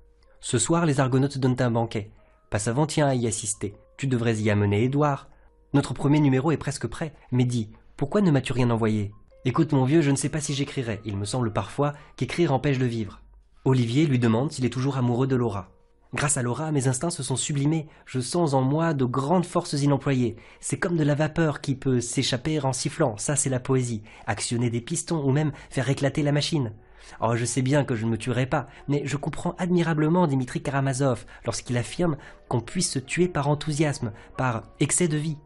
Ce 0.41 0.59
soir, 0.59 0.85
les 0.85 0.99
Argonautes 0.99 1.39
donnent 1.39 1.55
un 1.59 1.71
banquet. 1.71 2.11
Passavant 2.51 2.85
tient 2.85 3.07
à 3.07 3.15
y 3.15 3.25
assister. 3.25 3.73
Tu 3.97 4.05
devrais 4.05 4.35
y 4.35 4.51
amener 4.51 4.83
Édouard. 4.83 5.27
Notre 5.73 5.93
premier 5.93 6.19
numéro 6.19 6.51
est 6.51 6.57
presque 6.57 6.87
prêt, 6.87 7.13
mais 7.31 7.45
dis, 7.45 7.71
pourquoi 7.97 8.21
ne 8.21 8.29
m'as-tu 8.29 8.53
rien 8.53 8.69
envoyé? 8.69 9.11
Écoute 9.43 9.71
mon 9.71 9.85
vieux, 9.85 10.01
je 10.01 10.11
ne 10.11 10.15
sais 10.15 10.29
pas 10.29 10.41
si 10.41 10.53
j'écrirai. 10.53 11.01
Il 11.03 11.17
me 11.17 11.25
semble 11.25 11.51
parfois 11.51 11.93
qu'écrire 12.15 12.53
empêche 12.53 12.77
de 12.77 12.85
vivre. 12.85 13.21
Olivier 13.63 14.05
lui 14.05 14.19
demande 14.19 14.51
s'il 14.51 14.65
est 14.65 14.69
toujours 14.69 14.97
amoureux 14.97 15.27
de 15.27 15.35
Laura. 15.35 15.74
Grâce 16.15 16.37
à 16.37 16.41
Laura, 16.41 16.71
mes 16.71 16.87
instincts 16.87 17.09
se 17.09 17.23
sont 17.23 17.35
sublimés. 17.35 17.89
Je 18.05 18.21
sens 18.21 18.53
en 18.53 18.61
moi 18.61 18.93
de 18.93 19.03
grandes 19.03 19.45
forces 19.45 19.73
inemployées. 19.73 20.37
C'est 20.61 20.79
comme 20.79 20.95
de 20.95 21.03
la 21.03 21.13
vapeur 21.13 21.59
qui 21.59 21.75
peut 21.75 21.99
s'échapper 21.99 22.57
en 22.61 22.71
sifflant. 22.71 23.17
Ça, 23.17 23.35
c'est 23.35 23.49
la 23.49 23.59
poésie. 23.59 24.01
Actionner 24.25 24.69
des 24.69 24.79
pistons 24.79 25.21
ou 25.21 25.33
même 25.33 25.51
faire 25.69 25.89
éclater 25.89 26.23
la 26.23 26.31
machine. 26.31 26.71
Oh, 27.19 27.35
je 27.35 27.43
sais 27.43 27.61
bien 27.61 27.83
que 27.83 27.95
je 27.95 28.05
ne 28.05 28.11
me 28.11 28.17
tuerai 28.17 28.45
pas, 28.45 28.67
mais 28.87 29.01
je 29.03 29.17
comprends 29.17 29.55
admirablement 29.57 30.25
Dimitri 30.25 30.61
Karamazov 30.61 31.25
lorsqu'il 31.43 31.75
affirme 31.75 32.15
qu'on 32.47 32.61
puisse 32.61 32.91
se 32.91 32.99
tuer 32.99 33.27
par 33.27 33.49
enthousiasme, 33.49 34.13
par 34.37 34.63
excès 34.79 35.09
de 35.09 35.17
vie. 35.17 35.37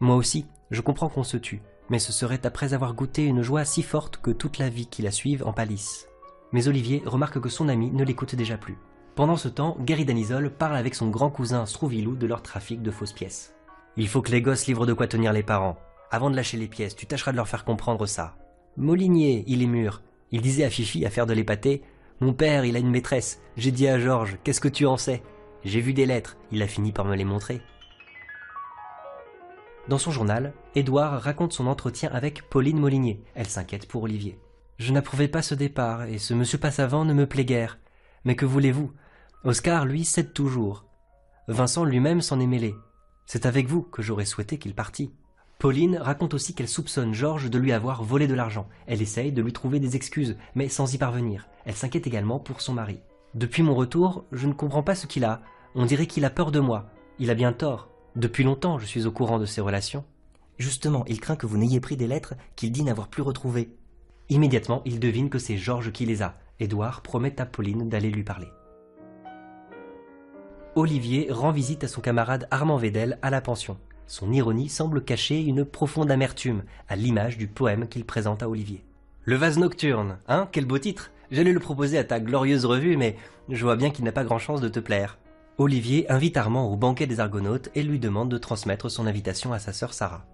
Moi 0.00 0.16
aussi, 0.16 0.44
je 0.70 0.82
comprends 0.82 1.08
qu'on 1.08 1.24
se 1.24 1.38
tue, 1.38 1.62
mais 1.88 1.98
ce 1.98 2.12
serait 2.12 2.44
après 2.44 2.74
avoir 2.74 2.92
goûté 2.92 3.24
une 3.24 3.40
joie 3.40 3.64
si 3.64 3.82
forte 3.82 4.18
que 4.18 4.30
toute 4.30 4.58
la 4.58 4.68
vie 4.68 4.86
qui 4.86 5.00
la 5.00 5.12
suive 5.12 5.46
en 5.46 5.54
pâlisse. 5.54 6.08
Mais 6.52 6.68
Olivier 6.68 7.02
remarque 7.06 7.40
que 7.40 7.48
son 7.48 7.70
ami 7.70 7.90
ne 7.90 8.04
l'écoute 8.04 8.34
déjà 8.34 8.58
plus. 8.58 8.76
Pendant 9.14 9.36
ce 9.36 9.48
temps, 9.48 9.76
Gary 9.80 10.04
Danisol 10.04 10.50
parle 10.50 10.76
avec 10.76 10.94
son 10.94 11.08
grand 11.08 11.30
cousin 11.30 11.66
Strouvilou 11.66 12.16
de 12.16 12.26
leur 12.26 12.42
trafic 12.42 12.82
de 12.82 12.90
fausses 12.90 13.12
pièces. 13.12 13.54
Il 13.96 14.08
faut 14.08 14.22
que 14.22 14.30
les 14.30 14.40
gosses 14.40 14.66
livrent 14.66 14.86
de 14.86 14.92
quoi 14.92 15.08
tenir 15.08 15.32
les 15.32 15.42
parents. 15.42 15.76
Avant 16.10 16.30
de 16.30 16.36
lâcher 16.36 16.56
les 16.56 16.68
pièces, 16.68 16.96
tu 16.96 17.06
tâcheras 17.06 17.32
de 17.32 17.36
leur 17.36 17.48
faire 17.48 17.64
comprendre 17.64 18.06
ça. 18.06 18.36
Molinier, 18.76 19.44
il 19.46 19.62
est 19.62 19.66
mûr. 19.66 20.02
Il 20.30 20.40
disait 20.40 20.64
à 20.64 20.70
Fifi 20.70 21.04
à 21.04 21.10
faire 21.10 21.26
de 21.26 21.32
l'épaté 21.32 21.82
Mon 22.20 22.32
père, 22.32 22.64
il 22.64 22.76
a 22.76 22.78
une 22.78 22.90
maîtresse. 22.90 23.42
J'ai 23.56 23.72
dit 23.72 23.88
à 23.88 23.98
Georges 23.98 24.38
Qu'est-ce 24.44 24.60
que 24.60 24.68
tu 24.68 24.86
en 24.86 24.96
sais? 24.96 25.22
J'ai 25.64 25.80
vu 25.80 25.92
des 25.92 26.06
lettres. 26.06 26.36
Il 26.52 26.62
a 26.62 26.66
fini 26.66 26.92
par 26.92 27.04
me 27.04 27.16
les 27.16 27.24
montrer. 27.24 27.60
Dans 29.88 29.98
son 29.98 30.12
journal, 30.12 30.52
Édouard 30.76 31.20
raconte 31.20 31.52
son 31.52 31.66
entretien 31.66 32.10
avec 32.12 32.48
Pauline 32.48 32.78
Molinier. 32.78 33.22
Elle 33.34 33.48
s'inquiète 33.48 33.88
pour 33.88 34.04
Olivier. 34.04 34.38
Je 34.78 34.92
n'approuvais 34.92 35.28
pas 35.28 35.42
ce 35.42 35.54
départ, 35.54 36.04
et 36.04 36.18
ce 36.18 36.32
monsieur 36.32 36.58
Passavant 36.58 37.04
ne 37.04 37.12
me 37.12 37.26
plaît 37.26 37.44
guère. 37.44 37.78
Mais 38.24 38.36
que 38.36 38.46
voulez-vous? 38.46 38.92
Oscar, 39.44 39.86
lui, 39.86 40.04
cède 40.04 40.32
toujours. 40.32 40.84
Vincent 41.48 41.84
lui-même 41.84 42.20
s'en 42.20 42.40
est 42.40 42.46
mêlé. 42.46 42.74
C'est 43.26 43.46
avec 43.46 43.66
vous 43.66 43.82
que 43.82 44.02
j'aurais 44.02 44.24
souhaité 44.24 44.58
qu'il 44.58 44.74
partît. 44.74 45.12
Pauline 45.58 45.96
raconte 45.96 46.34
aussi 46.34 46.54
qu'elle 46.54 46.68
soupçonne 46.68 47.12
Georges 47.12 47.50
de 47.50 47.58
lui 47.58 47.72
avoir 47.72 48.02
volé 48.02 48.26
de 48.26 48.34
l'argent. 48.34 48.68
Elle 48.86 49.02
essaye 49.02 49.30
de 49.30 49.42
lui 49.42 49.52
trouver 49.52 49.78
des 49.78 49.94
excuses, 49.94 50.36
mais 50.54 50.68
sans 50.68 50.94
y 50.94 50.98
parvenir. 50.98 51.48
Elle 51.64 51.74
s'inquiète 51.74 52.06
également 52.06 52.38
pour 52.38 52.60
son 52.60 52.72
mari. 52.72 53.00
Depuis 53.34 53.62
mon 53.62 53.74
retour, 53.74 54.24
je 54.32 54.46
ne 54.46 54.52
comprends 54.52 54.82
pas 54.82 54.94
ce 54.94 55.06
qu'il 55.06 55.24
a. 55.24 55.42
On 55.74 55.86
dirait 55.86 56.06
qu'il 56.06 56.24
a 56.24 56.30
peur 56.30 56.50
de 56.50 56.60
moi. 56.60 56.90
Il 57.18 57.30
a 57.30 57.34
bien 57.34 57.52
tort. 57.52 57.88
Depuis 58.16 58.42
longtemps, 58.42 58.78
je 58.78 58.86
suis 58.86 59.06
au 59.06 59.12
courant 59.12 59.38
de 59.38 59.46
ces 59.46 59.60
relations. 59.60 60.04
Justement, 60.58 61.04
il 61.06 61.20
craint 61.20 61.36
que 61.36 61.46
vous 61.46 61.56
n'ayez 61.56 61.80
pris 61.80 61.96
des 61.96 62.06
lettres 62.06 62.34
qu'il 62.56 62.72
dit 62.72 62.82
n'avoir 62.82 63.08
plus 63.08 63.22
retrouvées. 63.22 63.76
Immédiatement, 64.28 64.82
il 64.84 64.98
devine 64.98 65.30
que 65.30 65.38
c'est 65.38 65.56
Georges 65.56 65.92
qui 65.92 66.06
les 66.06 66.22
a. 66.22 66.38
Édouard 66.60 67.00
promet 67.00 67.40
à 67.40 67.46
Pauline 67.46 67.88
d'aller 67.88 68.10
lui 68.10 68.22
parler. 68.22 68.48
Olivier 70.76 71.28
rend 71.30 71.50
visite 71.50 71.82
à 71.82 71.88
son 71.88 72.00
camarade 72.00 72.46
Armand 72.50 72.76
Védel 72.76 73.18
à 73.22 73.30
la 73.30 73.40
pension. 73.40 73.76
Son 74.06 74.32
ironie 74.32 74.68
semble 74.68 75.02
cacher 75.02 75.40
une 75.40 75.64
profonde 75.64 76.10
amertume, 76.10 76.62
à 76.88 76.96
l'image 76.96 77.38
du 77.38 77.48
poème 77.48 77.88
qu'il 77.88 78.04
présente 78.04 78.42
à 78.42 78.48
Olivier. 78.48 78.84
Le 79.24 79.36
vase 79.36 79.58
nocturne, 79.58 80.18
hein 80.28 80.48
Quel 80.52 80.66
beau 80.66 80.78
titre 80.78 81.10
J'allais 81.30 81.52
le 81.52 81.60
proposer 81.60 81.98
à 81.98 82.04
ta 82.04 82.20
glorieuse 82.20 82.64
revue, 82.64 82.96
mais 82.96 83.16
je 83.48 83.64
vois 83.64 83.76
bien 83.76 83.90
qu'il 83.90 84.04
n'a 84.04 84.12
pas 84.12 84.24
grand 84.24 84.38
chance 84.38 84.60
de 84.60 84.68
te 84.68 84.80
plaire. 84.80 85.18
Olivier 85.58 86.10
invite 86.10 86.36
Armand 86.36 86.72
au 86.72 86.76
banquet 86.76 87.06
des 87.06 87.20
Argonautes 87.20 87.70
et 87.74 87.82
lui 87.82 87.98
demande 87.98 88.30
de 88.30 88.38
transmettre 88.38 88.90
son 88.90 89.06
invitation 89.06 89.52
à 89.52 89.58
sa 89.58 89.72
sœur 89.72 89.92
Sarah. 89.92 90.24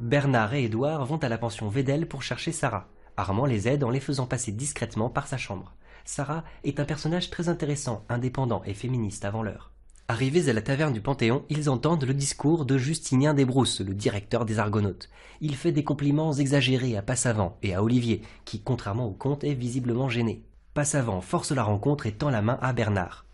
Bernard 0.00 0.54
et 0.54 0.64
Édouard 0.64 1.04
vont 1.04 1.18
à 1.18 1.28
la 1.28 1.38
pension 1.38 1.68
Védel 1.68 2.08
pour 2.08 2.22
chercher 2.22 2.50
Sarah. 2.50 2.88
Armand 3.16 3.46
les 3.46 3.68
aide 3.68 3.84
en 3.84 3.90
les 3.90 4.00
faisant 4.00 4.26
passer 4.26 4.52
discrètement 4.52 5.08
par 5.08 5.26
sa 5.26 5.36
chambre. 5.36 5.74
Sarah 6.04 6.44
est 6.64 6.80
un 6.80 6.84
personnage 6.84 7.30
très 7.30 7.48
intéressant, 7.48 8.04
indépendant 8.08 8.62
et 8.64 8.74
féministe 8.74 9.24
avant 9.24 9.42
l'heure. 9.42 9.70
Arrivés 10.06 10.50
à 10.50 10.52
la 10.52 10.60
taverne 10.60 10.92
du 10.92 11.00
Panthéon, 11.00 11.44
ils 11.48 11.70
entendent 11.70 12.04
le 12.04 12.12
discours 12.12 12.66
de 12.66 12.76
Justinien 12.76 13.32
Desbrousses, 13.32 13.80
le 13.80 13.94
directeur 13.94 14.44
des 14.44 14.58
Argonautes. 14.58 15.08
Il 15.40 15.56
fait 15.56 15.72
des 15.72 15.82
compliments 15.82 16.34
exagérés 16.34 16.96
à 16.96 17.02
Passavant 17.02 17.56
et 17.62 17.74
à 17.74 17.82
Olivier, 17.82 18.20
qui, 18.44 18.60
contrairement 18.60 19.06
au 19.06 19.12
comte, 19.12 19.44
est 19.44 19.54
visiblement 19.54 20.10
gêné. 20.10 20.44
Passavant 20.74 21.22
force 21.22 21.52
la 21.52 21.62
rencontre 21.62 22.06
et 22.06 22.12
tend 22.12 22.28
la 22.28 22.42
main 22.42 22.58
à 22.60 22.74
Bernard. 22.74 23.24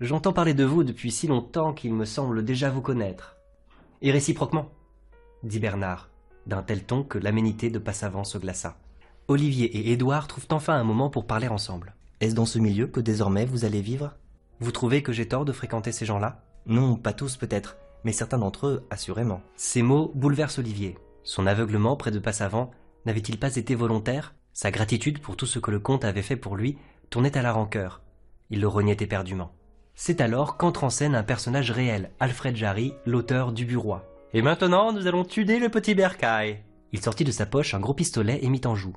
J'entends 0.00 0.34
parler 0.34 0.52
de 0.52 0.64
vous 0.64 0.84
depuis 0.84 1.10
si 1.10 1.28
longtemps 1.28 1.72
qu'il 1.72 1.94
me 1.94 2.04
semble 2.04 2.44
déjà 2.44 2.68
vous 2.68 2.82
connaître. 2.82 3.36
Et 4.02 4.10
réciproquement, 4.10 4.70
dit 5.42 5.60
Bernard, 5.60 6.10
d'un 6.46 6.62
tel 6.62 6.84
ton 6.84 7.04
que 7.04 7.18
l'aménité 7.18 7.70
de 7.70 7.78
Passavant 7.78 8.24
se 8.24 8.36
glaça. 8.36 8.76
Olivier 9.30 9.66
et 9.76 9.92
Édouard 9.92 10.26
trouvent 10.26 10.46
enfin 10.48 10.72
un 10.76 10.84
moment 10.84 11.10
pour 11.10 11.26
parler 11.26 11.48
ensemble. 11.48 11.94
Est-ce 12.20 12.34
dans 12.34 12.46
ce 12.46 12.58
milieu 12.58 12.86
que 12.86 12.98
désormais 12.98 13.44
vous 13.44 13.66
allez 13.66 13.82
vivre? 13.82 14.14
Vous 14.58 14.72
trouvez 14.72 15.02
que 15.02 15.12
j'ai 15.12 15.28
tort 15.28 15.44
de 15.44 15.52
fréquenter 15.52 15.92
ces 15.92 16.06
gens-là? 16.06 16.40
Non, 16.64 16.96
pas 16.96 17.12
tous 17.12 17.36
peut-être, 17.36 17.76
mais 18.04 18.12
certains 18.12 18.38
d'entre 18.38 18.66
eux, 18.66 18.86
assurément. 18.88 19.42
Ces 19.54 19.82
mots 19.82 20.12
bouleversent 20.14 20.60
Olivier. 20.60 20.96
Son 21.24 21.46
aveuglement 21.46 21.94
près 21.94 22.10
de 22.10 22.18
Passavant 22.18 22.70
n'avait-il 23.04 23.38
pas 23.38 23.54
été 23.56 23.74
volontaire? 23.74 24.34
Sa 24.54 24.70
gratitude 24.70 25.18
pour 25.18 25.36
tout 25.36 25.44
ce 25.44 25.58
que 25.58 25.70
le 25.70 25.78
comte 25.78 26.06
avait 26.06 26.22
fait 26.22 26.36
pour 26.36 26.56
lui 26.56 26.78
tournait 27.10 27.36
à 27.36 27.42
la 27.42 27.52
rancœur. 27.52 28.00
Il 28.48 28.62
le 28.62 28.68
reniait 28.68 28.96
éperdument. 28.98 29.52
C'est 29.94 30.22
alors 30.22 30.56
qu'entre 30.56 30.84
en 30.84 30.90
scène 30.90 31.14
un 31.14 31.22
personnage 31.22 31.70
réel, 31.70 32.12
Alfred 32.18 32.56
Jarry, 32.56 32.94
l'auteur 33.04 33.52
du 33.52 33.66
Bureau. 33.66 33.98
Et 34.32 34.40
maintenant, 34.40 34.90
nous 34.90 35.06
allons 35.06 35.24
tuer 35.26 35.58
le 35.58 35.68
petit 35.68 35.94
Bercaille. 35.94 36.62
Il 36.92 37.02
sortit 37.02 37.24
de 37.24 37.30
sa 37.30 37.44
poche 37.44 37.74
un 37.74 37.80
gros 37.80 37.92
pistolet 37.92 38.38
et 38.40 38.48
mit 38.48 38.62
en 38.64 38.74
joue. 38.74 38.94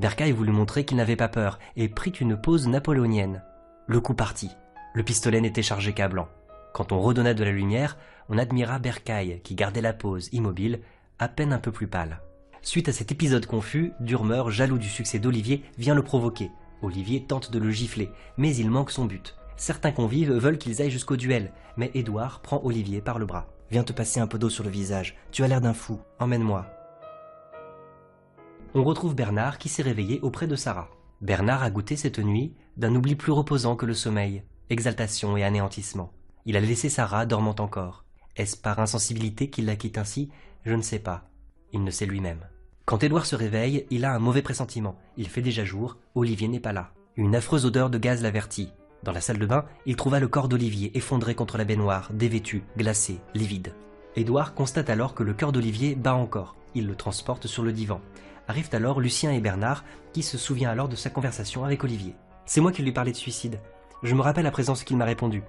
Bercaille 0.00 0.32
voulut 0.32 0.50
montrer 0.50 0.86
qu'il 0.86 0.96
n'avait 0.96 1.14
pas 1.14 1.28
peur 1.28 1.58
et 1.76 1.86
prit 1.86 2.08
une 2.08 2.34
pose 2.34 2.66
napoléonienne. 2.66 3.42
Le 3.86 4.00
coup 4.00 4.14
partit. 4.14 4.48
Le 4.94 5.02
pistolet 5.02 5.42
n'était 5.42 5.62
chargé 5.62 5.92
qu'à 5.92 6.08
blanc. 6.08 6.26
Quand 6.72 6.90
on 6.90 7.00
redonna 7.02 7.34
de 7.34 7.44
la 7.44 7.52
lumière, 7.52 7.98
on 8.30 8.38
admira 8.38 8.78
Bercaille, 8.78 9.42
qui 9.44 9.54
gardait 9.54 9.82
la 9.82 9.92
pose, 9.92 10.30
immobile, 10.32 10.80
à 11.18 11.28
peine 11.28 11.52
un 11.52 11.58
peu 11.58 11.70
plus 11.70 11.86
pâle. 11.86 12.22
Suite 12.62 12.88
à 12.88 12.94
cet 12.94 13.12
épisode 13.12 13.44
confus, 13.44 13.92
Durmer, 14.00 14.44
jaloux 14.48 14.78
du 14.78 14.88
succès 14.88 15.18
d'Olivier, 15.18 15.64
vient 15.76 15.94
le 15.94 16.02
provoquer. 16.02 16.50
Olivier 16.80 17.24
tente 17.24 17.50
de 17.50 17.58
le 17.58 17.70
gifler, 17.70 18.08
mais 18.38 18.56
il 18.56 18.70
manque 18.70 18.92
son 18.92 19.04
but. 19.04 19.36
Certains 19.58 19.92
convives 19.92 20.32
veulent 20.32 20.56
qu'ils 20.56 20.80
aillent 20.80 20.90
jusqu'au 20.90 21.18
duel, 21.18 21.52
mais 21.76 21.90
Édouard 21.92 22.40
prend 22.40 22.62
Olivier 22.64 23.02
par 23.02 23.18
le 23.18 23.26
bras. 23.26 23.48
Viens 23.70 23.84
te 23.84 23.92
passer 23.92 24.18
un 24.18 24.26
peu 24.26 24.38
d'eau 24.38 24.48
sur 24.48 24.64
le 24.64 24.70
visage, 24.70 25.18
tu 25.30 25.44
as 25.44 25.48
l'air 25.48 25.60
d'un 25.60 25.74
fou. 25.74 26.00
Emmène-moi. 26.18 26.64
On 28.72 28.84
retrouve 28.84 29.16
Bernard 29.16 29.58
qui 29.58 29.68
s'est 29.68 29.82
réveillé 29.82 30.20
auprès 30.20 30.46
de 30.46 30.54
Sarah. 30.54 30.90
Bernard 31.20 31.64
a 31.64 31.70
goûté 31.70 31.96
cette 31.96 32.20
nuit 32.20 32.54
d'un 32.76 32.94
oubli 32.94 33.16
plus 33.16 33.32
reposant 33.32 33.74
que 33.74 33.84
le 33.84 33.94
sommeil 33.94 34.44
exaltation 34.70 35.36
et 35.36 35.42
anéantissement. 35.42 36.12
Il 36.46 36.56
a 36.56 36.60
laissé 36.60 36.88
Sarah 36.88 37.26
dormant 37.26 37.56
encore. 37.58 38.04
Est-ce 38.36 38.56
par 38.56 38.78
insensibilité 38.78 39.50
qu'il 39.50 39.66
la 39.66 39.74
quitte 39.74 39.98
ainsi? 39.98 40.30
Je 40.64 40.74
ne 40.74 40.82
sais 40.82 41.00
pas. 41.00 41.28
Il 41.72 41.82
ne 41.82 41.90
sait 41.90 42.06
lui-même. 42.06 42.46
Quand 42.84 43.02
Édouard 43.02 43.26
se 43.26 43.34
réveille, 43.34 43.86
il 43.90 44.04
a 44.04 44.14
un 44.14 44.20
mauvais 44.20 44.42
pressentiment. 44.42 44.96
Il 45.16 45.28
fait 45.28 45.42
déjà 45.42 45.64
jour, 45.64 45.96
Olivier 46.14 46.46
n'est 46.46 46.60
pas 46.60 46.72
là. 46.72 46.92
Une 47.16 47.34
affreuse 47.34 47.66
odeur 47.66 47.90
de 47.90 47.98
gaz 47.98 48.22
l'avertit. 48.22 48.70
Dans 49.02 49.12
la 49.12 49.20
salle 49.20 49.38
de 49.38 49.46
bain, 49.46 49.64
il 49.86 49.96
trouva 49.96 50.20
le 50.20 50.28
corps 50.28 50.48
d'Olivier 50.48 50.96
effondré 50.96 51.34
contre 51.34 51.58
la 51.58 51.64
baignoire, 51.64 52.10
dévêtu, 52.12 52.62
glacé, 52.78 53.18
livide. 53.34 53.74
Édouard 54.14 54.54
constate 54.54 54.90
alors 54.90 55.14
que 55.14 55.24
le 55.24 55.34
cœur 55.34 55.50
d'Olivier 55.50 55.96
bat 55.96 56.14
encore. 56.14 56.54
Il 56.76 56.86
le 56.86 56.94
transporte 56.94 57.48
sur 57.48 57.64
le 57.64 57.72
divan. 57.72 58.00
Arrivent 58.50 58.70
alors 58.72 58.98
Lucien 58.98 59.30
et 59.30 59.38
Bernard, 59.38 59.84
qui 60.12 60.24
se 60.24 60.36
souvient 60.36 60.70
alors 60.70 60.88
de 60.88 60.96
sa 60.96 61.08
conversation 61.08 61.64
avec 61.64 61.84
Olivier. 61.84 62.16
C'est 62.46 62.60
moi 62.60 62.72
qui 62.72 62.82
lui 62.82 62.90
parlais 62.90 63.12
de 63.12 63.16
suicide. 63.16 63.60
Je 64.02 64.12
me 64.16 64.22
rappelle 64.22 64.46
à 64.48 64.50
présent 64.50 64.74
ce 64.74 64.84
qu'il 64.84 64.96
m'a 64.96 65.04
répondu. 65.04 65.44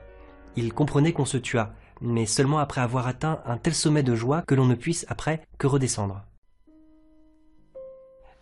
Il 0.56 0.72
comprenait 0.72 1.12
qu'on 1.12 1.26
se 1.26 1.38
tua, 1.38 1.74
mais 2.00 2.28
seulement 2.28 2.60
après 2.60 2.80
avoir 2.80 3.08
atteint 3.08 3.42
un 3.48 3.58
tel 3.58 3.74
sommet 3.74 4.04
de 4.04 4.14
joie 4.14 4.44
que 4.44 4.54
l'on 4.54 4.68
ne 4.68 4.76
puisse 4.76 5.08
après 5.10 5.42
que 5.58 5.66
redescendre. 5.66 6.22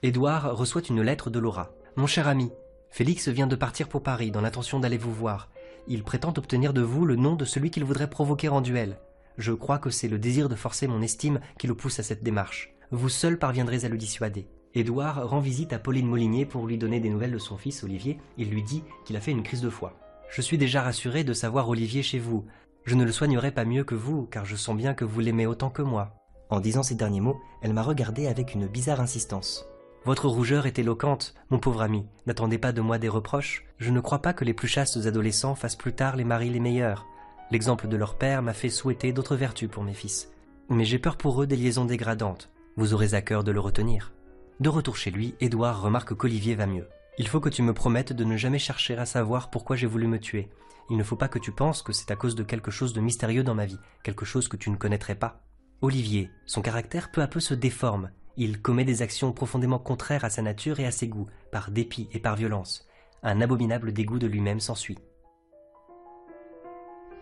Édouard 0.03 0.57
reçoit 0.57 0.81
une 0.89 1.03
lettre 1.03 1.29
de 1.29 1.39
Laura. 1.39 1.71
Mon 1.95 2.05
cher 2.05 2.27
ami, 2.27 2.51
Félix 2.89 3.29
vient 3.29 3.47
de 3.47 3.55
partir 3.55 3.87
pour 3.87 4.03
Paris 4.03 4.29
dans 4.29 4.41
l'intention 4.41 4.81
d'aller 4.81 4.97
vous 4.97 5.13
voir. 5.13 5.47
Il 5.87 6.03
prétend 6.03 6.33
obtenir 6.35 6.73
de 6.73 6.81
vous 6.81 7.05
le 7.05 7.15
nom 7.15 7.37
de 7.37 7.45
celui 7.45 7.71
qu'il 7.71 7.85
voudrait 7.85 8.09
provoquer 8.09 8.49
en 8.49 8.59
duel. 8.59 8.97
Je 9.37 9.53
crois 9.53 9.79
que 9.79 9.89
c'est 9.89 10.09
le 10.09 10.19
désir 10.19 10.49
de 10.49 10.55
forcer 10.55 10.85
mon 10.85 11.01
estime 11.01 11.39
qui 11.57 11.67
le 11.67 11.75
pousse 11.75 12.01
à 12.01 12.03
cette 12.03 12.23
démarche. 12.23 12.73
Vous 12.91 13.09
seul 13.09 13.37
parviendrez 13.37 13.85
à 13.85 13.89
le 13.89 13.97
dissuader. 13.97 14.47
Édouard 14.73 15.29
rend 15.29 15.39
visite 15.39 15.73
à 15.73 15.79
Pauline 15.79 16.07
Molinier 16.07 16.45
pour 16.45 16.65
lui 16.65 16.77
donner 16.77 16.99
des 16.99 17.09
nouvelles 17.09 17.31
de 17.31 17.37
son 17.37 17.55
fils 17.55 17.83
Olivier. 17.83 18.17
Il 18.37 18.49
lui 18.49 18.63
dit 18.63 18.83
qu'il 19.05 19.15
a 19.15 19.19
fait 19.19 19.29
une 19.29 19.43
crise 19.43 19.61
de 19.61 19.69
foi. 19.69 19.93
Je 20.31 20.41
suis 20.41 20.57
déjà 20.57 20.81
rassuré 20.81 21.23
de 21.23 21.33
savoir 21.33 21.69
Olivier 21.69 22.01
chez 22.01 22.17
vous. 22.17 22.45
Je 22.85 22.95
ne 22.95 23.03
le 23.03 23.11
soignerai 23.11 23.51
pas 23.51 23.65
mieux 23.65 23.83
que 23.83 23.93
vous, 23.93 24.25
car 24.25 24.45
je 24.45 24.55
sens 24.55 24.75
bien 24.75 24.95
que 24.95 25.05
vous 25.05 25.19
l'aimez 25.19 25.45
autant 25.45 25.69
que 25.69 25.83
moi. 25.83 26.15
En 26.49 26.59
disant 26.59 26.81
ces 26.81 26.95
derniers 26.95 27.21
mots, 27.21 27.39
elle 27.61 27.73
m'a 27.73 27.83
regardé 27.83 28.25
avec 28.25 28.55
une 28.55 28.65
bizarre 28.65 29.01
insistance. 29.01 29.67
Votre 30.05 30.27
rougeur 30.27 30.65
est 30.65 30.79
éloquente, 30.79 31.35
mon 31.51 31.59
pauvre 31.59 31.83
ami. 31.83 32.07
N'attendez 32.25 32.57
pas 32.57 32.71
de 32.71 32.81
moi 32.81 32.97
des 32.97 33.09
reproches. 33.09 33.65
Je 33.77 33.91
ne 33.91 33.99
crois 33.99 34.23
pas 34.23 34.33
que 34.33 34.45
les 34.45 34.55
plus 34.55 34.67
chastes 34.67 35.05
adolescents 35.05 35.53
fassent 35.53 35.75
plus 35.75 35.93
tard 35.93 36.15
les 36.15 36.23
maris 36.23 36.49
les 36.49 36.59
meilleurs. 36.59 37.05
L'exemple 37.51 37.87
de 37.87 37.97
leur 37.97 38.17
père 38.17 38.41
m'a 38.41 38.53
fait 38.53 38.69
souhaiter 38.69 39.13
d'autres 39.13 39.35
vertus 39.35 39.69
pour 39.69 39.83
mes 39.83 39.93
fils. 39.93 40.31
Mais 40.69 40.85
j'ai 40.85 40.99
peur 40.99 41.17
pour 41.17 41.43
eux 41.43 41.47
des 41.47 41.55
liaisons 41.55 41.85
dégradantes. 41.85 42.49
Vous 42.77 42.93
aurez 42.93 43.13
à 43.13 43.21
cœur 43.21 43.43
de 43.43 43.51
le 43.51 43.59
retenir. 43.59 44.13
De 44.59 44.69
retour 44.69 44.95
chez 44.95 45.11
lui, 45.11 45.35
Édouard 45.39 45.81
remarque 45.81 46.13
qu'Olivier 46.13 46.55
va 46.55 46.65
mieux. 46.65 46.87
Il 47.17 47.27
faut 47.27 47.39
que 47.39 47.49
tu 47.49 47.61
me 47.61 47.73
promettes 47.73 48.13
de 48.13 48.23
ne 48.23 48.37
jamais 48.37 48.59
chercher 48.59 48.95
à 48.97 49.05
savoir 49.05 49.49
pourquoi 49.49 49.75
j'ai 49.75 49.87
voulu 49.87 50.07
me 50.07 50.19
tuer. 50.19 50.49
Il 50.89 50.97
ne 50.97 51.03
faut 51.03 51.15
pas 51.15 51.27
que 51.27 51.39
tu 51.39 51.51
penses 51.51 51.81
que 51.81 51.93
c'est 51.93 52.11
à 52.11 52.15
cause 52.15 52.35
de 52.35 52.43
quelque 52.43 52.71
chose 52.71 52.93
de 52.93 53.01
mystérieux 53.01 53.43
dans 53.43 53.55
ma 53.55 53.65
vie, 53.65 53.79
quelque 54.03 54.25
chose 54.25 54.47
que 54.47 54.57
tu 54.57 54.69
ne 54.69 54.75
connaîtrais 54.75 55.15
pas. 55.15 55.41
Olivier, 55.81 56.31
son 56.45 56.61
caractère 56.61 57.11
peu 57.11 57.21
à 57.21 57.27
peu 57.27 57.39
se 57.39 57.53
déforme. 57.53 58.11
Il 58.37 58.61
commet 58.61 58.85
des 58.85 59.01
actions 59.01 59.33
profondément 59.33 59.79
contraires 59.79 60.23
à 60.23 60.29
sa 60.29 60.41
nature 60.41 60.79
et 60.79 60.85
à 60.85 60.91
ses 60.91 61.07
goûts, 61.07 61.27
par 61.51 61.71
dépit 61.71 62.09
et 62.11 62.19
par 62.19 62.35
violence. 62.35 62.87
Un 63.23 63.41
abominable 63.41 63.91
dégoût 63.91 64.19
de 64.19 64.27
lui-même 64.27 64.59
s'ensuit. 64.59 64.97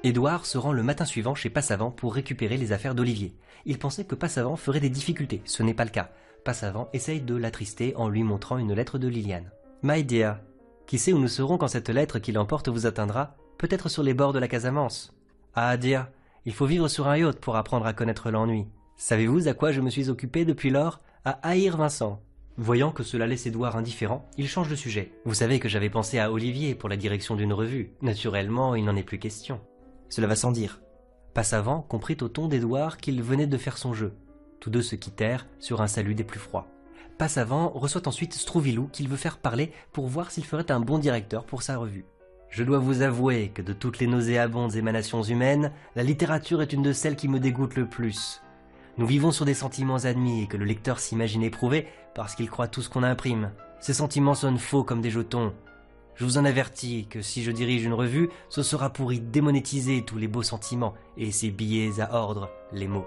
Édouard 0.04 0.46
se 0.46 0.58
rend 0.58 0.74
le 0.74 0.84
matin 0.84 1.06
suivant 1.06 1.34
chez 1.34 1.50
Passavant 1.50 1.90
pour 1.90 2.14
récupérer 2.14 2.58
les 2.58 2.72
affaires 2.72 2.94
d'Olivier. 2.94 3.36
Il 3.66 3.80
pensait 3.80 4.06
que 4.06 4.16
Passavant 4.16 4.56
ferait 4.56 4.80
des 4.80 4.90
difficultés, 4.90 5.42
ce 5.46 5.64
n'est 5.64 5.74
pas 5.74 5.86
le 5.86 5.90
cas. 5.90 6.12
Passavant 6.46 6.88
essaye 6.94 7.20
de 7.20 7.36
l'attrister 7.36 7.96
en 7.96 8.08
lui 8.08 8.24
montrant 8.24 8.58
une 8.58 8.74
lettre 8.74 9.00
de 9.00 9.08
Liliane. 9.08 9.52
My 9.84 10.04
dear, 10.04 10.40
qui 10.86 11.00
sait 11.00 11.14
où 11.14 11.20
nous 11.20 11.28
serons 11.28 11.58
quand 11.58 11.68
cette 11.68 11.90
lettre 11.90 12.20
qui 12.20 12.32
l'emporte 12.32 12.70
vous 12.70 12.86
atteindra? 12.86 13.36
Peut-être 13.58 13.90
sur 13.90 14.04
les 14.04 14.14
bords 14.14 14.34
de 14.34 14.40
la 14.40 14.48
Casamance. 14.48 15.14
Ah, 15.56 15.76
dear, 15.78 16.10
il 16.46 16.54
faut 16.54 16.68
vivre 16.68 16.88
sur 16.88 17.08
un 17.08 17.18
yacht 17.18 17.40
pour 17.40 17.56
apprendre 17.56 17.88
à 17.88 17.94
connaître 17.94 18.30
l'ennui. 18.30 18.68
Savez-vous 18.98 19.48
à 19.48 19.54
quoi 19.54 19.72
je 19.72 19.82
me 19.82 19.90
suis 19.90 20.10
occupé 20.10 20.46
depuis 20.46 20.70
lors? 20.70 21.02
À 21.26 21.32
haïr 21.42 21.76
Vincent. 21.76 22.22
Voyant 22.56 22.92
que 22.92 23.04
cela 23.04 23.28
laisse 23.28 23.46
Édouard 23.46 23.76
indifférent, 23.76 24.28
il 24.38 24.48
change 24.48 24.70
de 24.70 24.76
sujet. 24.76 25.12
Vous 25.26 25.34
savez 25.34 25.60
que 25.60 25.70
j'avais 25.70 25.90
pensé 25.90 26.20
à 26.20 26.32
Olivier 26.32 26.76
pour 26.76 26.88
la 26.88 26.98
direction 26.98 27.36
d'une 27.36 27.54
revue. 27.54 27.92
Naturellement, 28.02 28.76
il 28.76 28.86
n'en 28.86 28.96
est 28.96 29.04
plus 29.04 29.20
question. 29.20 29.60
Cela 30.10 30.28
va 30.28 30.36
sans 30.36 30.52
dire. 30.52 30.82
Passavant 31.34 31.82
comprit 31.82 32.18
au 32.22 32.30
ton 32.30 32.48
d'Édouard 32.48 32.98
qu'il 32.98 33.22
venait 33.22 33.48
de 33.48 33.58
faire 33.58 33.78
son 33.78 33.94
jeu. 33.94 34.14
Tous 34.60 34.70
deux 34.70 34.82
se 34.82 34.96
quittèrent 34.96 35.48
sur 35.60 35.82
un 35.82 35.88
salut 35.88 36.16
des 36.16 36.24
plus 36.24 36.40
froids. 36.40 36.68
Passavant 37.18 37.70
reçoit 37.70 38.08
ensuite 38.08 38.34
Strouvilou 38.34 38.90
qu'il 38.92 39.10
veut 39.10 39.18
faire 39.18 39.38
parler 39.38 39.72
pour 39.92 40.08
voir 40.08 40.32
s'il 40.32 40.46
ferait 40.46 40.72
un 40.72 40.80
bon 40.80 41.00
directeur 41.00 41.46
pour 41.46 41.64
sa 41.64 41.78
revue. 41.78 42.06
Je 42.50 42.64
dois 42.64 42.80
vous 42.80 43.02
avouer 43.02 43.50
que 43.54 43.62
de 43.62 43.74
toutes 43.74 44.00
les 44.00 44.08
nauséabondes 44.08 44.76
émanations 44.76 45.24
humaines, 45.24 45.72
la 45.96 46.04
littérature 46.04 46.62
est 46.62 46.74
une 46.74 46.82
de 46.82 46.94
celles 46.94 47.16
qui 47.16 47.28
me 47.28 47.40
dégoûtent 47.40 47.76
le 47.76 47.88
plus. 47.88 48.42
Nous 48.98 49.06
vivons 49.06 49.32
sur 49.32 49.46
des 49.46 49.54
sentiments 49.54 50.06
admis 50.06 50.44
et 50.44 50.48
que 50.48 50.58
le 50.58 50.66
lecteur 50.66 51.00
s'imagine 51.00 51.44
éprouver 51.44 51.88
parce 52.16 52.36
qu'il 52.36 52.50
croit 52.50 52.68
tout 52.68 52.82
ce 52.82 52.90
qu'on 52.90 53.04
imprime. 53.04 53.52
Ces 53.80 53.94
sentiments 53.94 54.34
sonnent 54.34 54.58
faux 54.58 54.84
comme 54.84 55.02
des 55.02 55.12
jetons. 55.12 55.54
Je 56.18 56.26
vous 56.26 56.40
en 56.40 56.46
avertis 56.46 57.06
que 57.08 57.22
si 57.22 57.44
je 57.44 57.52
dirige 57.52 57.86
une 57.86 57.94
revue, 57.94 58.30
ce 58.50 58.64
sera 58.64 58.90
pour 58.90 59.14
y 59.14 59.20
démonétiser 59.20 60.04
tous 60.04 60.18
les 60.18 60.28
beaux 60.28 60.42
sentiments 60.42 60.96
et 61.16 61.32
ces 61.32 61.52
billets 61.52 62.00
à 62.02 62.16
ordre, 62.16 62.50
les 62.74 62.88
mots. 62.88 63.06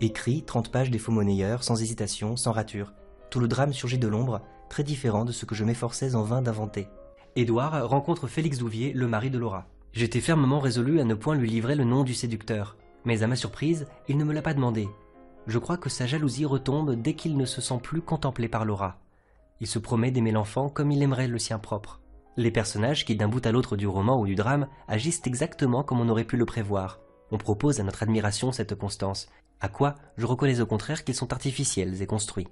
Écrit, 0.00 0.42
30 0.42 0.70
pages 0.70 0.90
des 0.90 0.98
faux 0.98 1.12
monnayeurs, 1.12 1.64
sans 1.64 1.80
hésitation, 1.80 2.36
sans 2.36 2.52
rature. 2.52 2.92
Tout 3.30 3.40
le 3.40 3.48
drame 3.48 3.72
surgit 3.72 3.96
de 3.96 4.06
l'ombre, 4.06 4.42
très 4.68 4.84
différent 4.84 5.24
de 5.24 5.32
ce 5.32 5.46
que 5.46 5.54
je 5.54 5.64
m'efforçais 5.64 6.14
en 6.14 6.24
vain 6.24 6.42
d'inventer. 6.42 6.88
Édouard 7.34 7.88
rencontre 7.88 8.26
Félix 8.26 8.58
Douvier, 8.58 8.92
le 8.92 9.08
mari 9.08 9.30
de 9.30 9.38
Laura. 9.38 9.66
J'étais 9.94 10.20
fermement 10.20 10.60
résolu 10.60 11.00
à 11.00 11.04
ne 11.04 11.14
point 11.14 11.36
lui 11.36 11.48
livrer 11.48 11.74
le 11.74 11.84
nom 11.84 12.04
du 12.04 12.12
séducteur. 12.12 12.76
Mais 13.06 13.22
à 13.22 13.26
ma 13.28 13.36
surprise, 13.36 13.86
il 14.08 14.18
ne 14.18 14.24
me 14.24 14.34
l'a 14.34 14.42
pas 14.42 14.54
demandé. 14.54 14.88
Je 15.46 15.58
crois 15.58 15.78
que 15.78 15.88
sa 15.88 16.06
jalousie 16.06 16.44
retombe 16.44 17.00
dès 17.00 17.14
qu'il 17.14 17.38
ne 17.38 17.46
se 17.46 17.62
sent 17.62 17.78
plus 17.82 18.02
contemplé 18.02 18.48
par 18.48 18.66
Laura. 18.66 18.98
Il 19.60 19.66
se 19.66 19.78
promet 19.78 20.10
d'aimer 20.10 20.32
l'enfant 20.32 20.68
comme 20.68 20.90
il 20.90 21.02
aimerait 21.02 21.28
le 21.28 21.38
sien 21.38 21.58
propre. 21.58 22.00
Les 22.36 22.50
personnages 22.52 23.04
qui 23.04 23.16
d'un 23.16 23.28
bout 23.28 23.44
à 23.44 23.50
l'autre 23.50 23.76
du 23.76 23.88
roman 23.88 24.20
ou 24.20 24.26
du 24.26 24.36
drame 24.36 24.68
agissent 24.86 25.22
exactement 25.26 25.82
comme 25.82 26.00
on 26.00 26.08
aurait 26.08 26.24
pu 26.24 26.36
le 26.36 26.44
prévoir. 26.44 27.00
On 27.32 27.38
propose 27.38 27.80
à 27.80 27.82
notre 27.82 28.02
admiration 28.02 28.52
cette 28.52 28.76
constance, 28.76 29.28
à 29.60 29.68
quoi 29.68 29.96
je 30.16 30.26
reconnais 30.26 30.60
au 30.60 30.66
contraire 30.66 31.02
qu'ils 31.02 31.16
sont 31.16 31.32
artificiels 31.32 32.00
et 32.00 32.06
construits. 32.06 32.46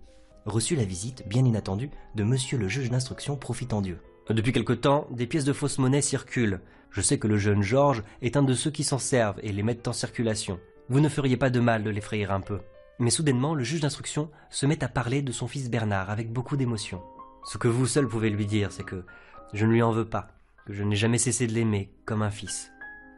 Reçu 0.44 0.74
la 0.74 0.84
visite, 0.84 1.26
bien 1.28 1.44
inattendue, 1.44 1.90
de 2.14 2.24
monsieur 2.24 2.58
le 2.58 2.68
juge 2.68 2.90
d'instruction 2.90 3.36
profitant 3.36 3.80
Dieu. 3.80 4.00
Depuis 4.28 4.52
quelque 4.52 4.72
temps, 4.72 5.06
des 5.12 5.26
pièces 5.26 5.44
de 5.44 5.52
fausse 5.52 5.78
monnaie 5.78 6.02
circulent. 6.02 6.60
Je 6.90 7.00
sais 7.00 7.18
que 7.18 7.28
le 7.28 7.38
jeune 7.38 7.62
Georges 7.62 8.02
est 8.22 8.36
un 8.36 8.42
de 8.42 8.54
ceux 8.54 8.70
qui 8.70 8.82
s'en 8.82 8.98
servent 8.98 9.38
et 9.42 9.52
les 9.52 9.62
mettent 9.62 9.86
en 9.86 9.92
circulation. 9.92 10.58
Vous 10.88 11.00
ne 11.00 11.08
feriez 11.08 11.36
pas 11.36 11.50
de 11.50 11.60
mal 11.60 11.84
de 11.84 11.90
l'effrayer 11.90 12.26
un 12.26 12.40
peu. 12.40 12.58
Mais 12.98 13.10
soudainement, 13.10 13.54
le 13.54 13.62
juge 13.62 13.80
d'instruction 13.80 14.30
se 14.48 14.64
met 14.64 14.82
à 14.82 14.88
parler 14.88 15.20
de 15.20 15.32
son 15.32 15.46
fils 15.46 15.68
Bernard 15.68 16.10
avec 16.10 16.32
beaucoup 16.32 16.56
d'émotion. 16.56 17.02
Ce 17.44 17.58
que 17.58 17.68
vous 17.68 17.86
seul 17.86 18.08
pouvez 18.08 18.30
lui 18.30 18.46
dire, 18.46 18.72
c'est 18.72 18.84
que 18.84 19.04
je 19.52 19.66
ne 19.66 19.72
lui 19.72 19.82
en 19.82 19.92
veux 19.92 20.08
pas, 20.08 20.28
que 20.66 20.72
je 20.72 20.82
n'ai 20.82 20.96
jamais 20.96 21.18
cessé 21.18 21.46
de 21.46 21.52
l'aimer 21.52 21.92
comme 22.06 22.22
un 22.22 22.30
fils. 22.30 22.72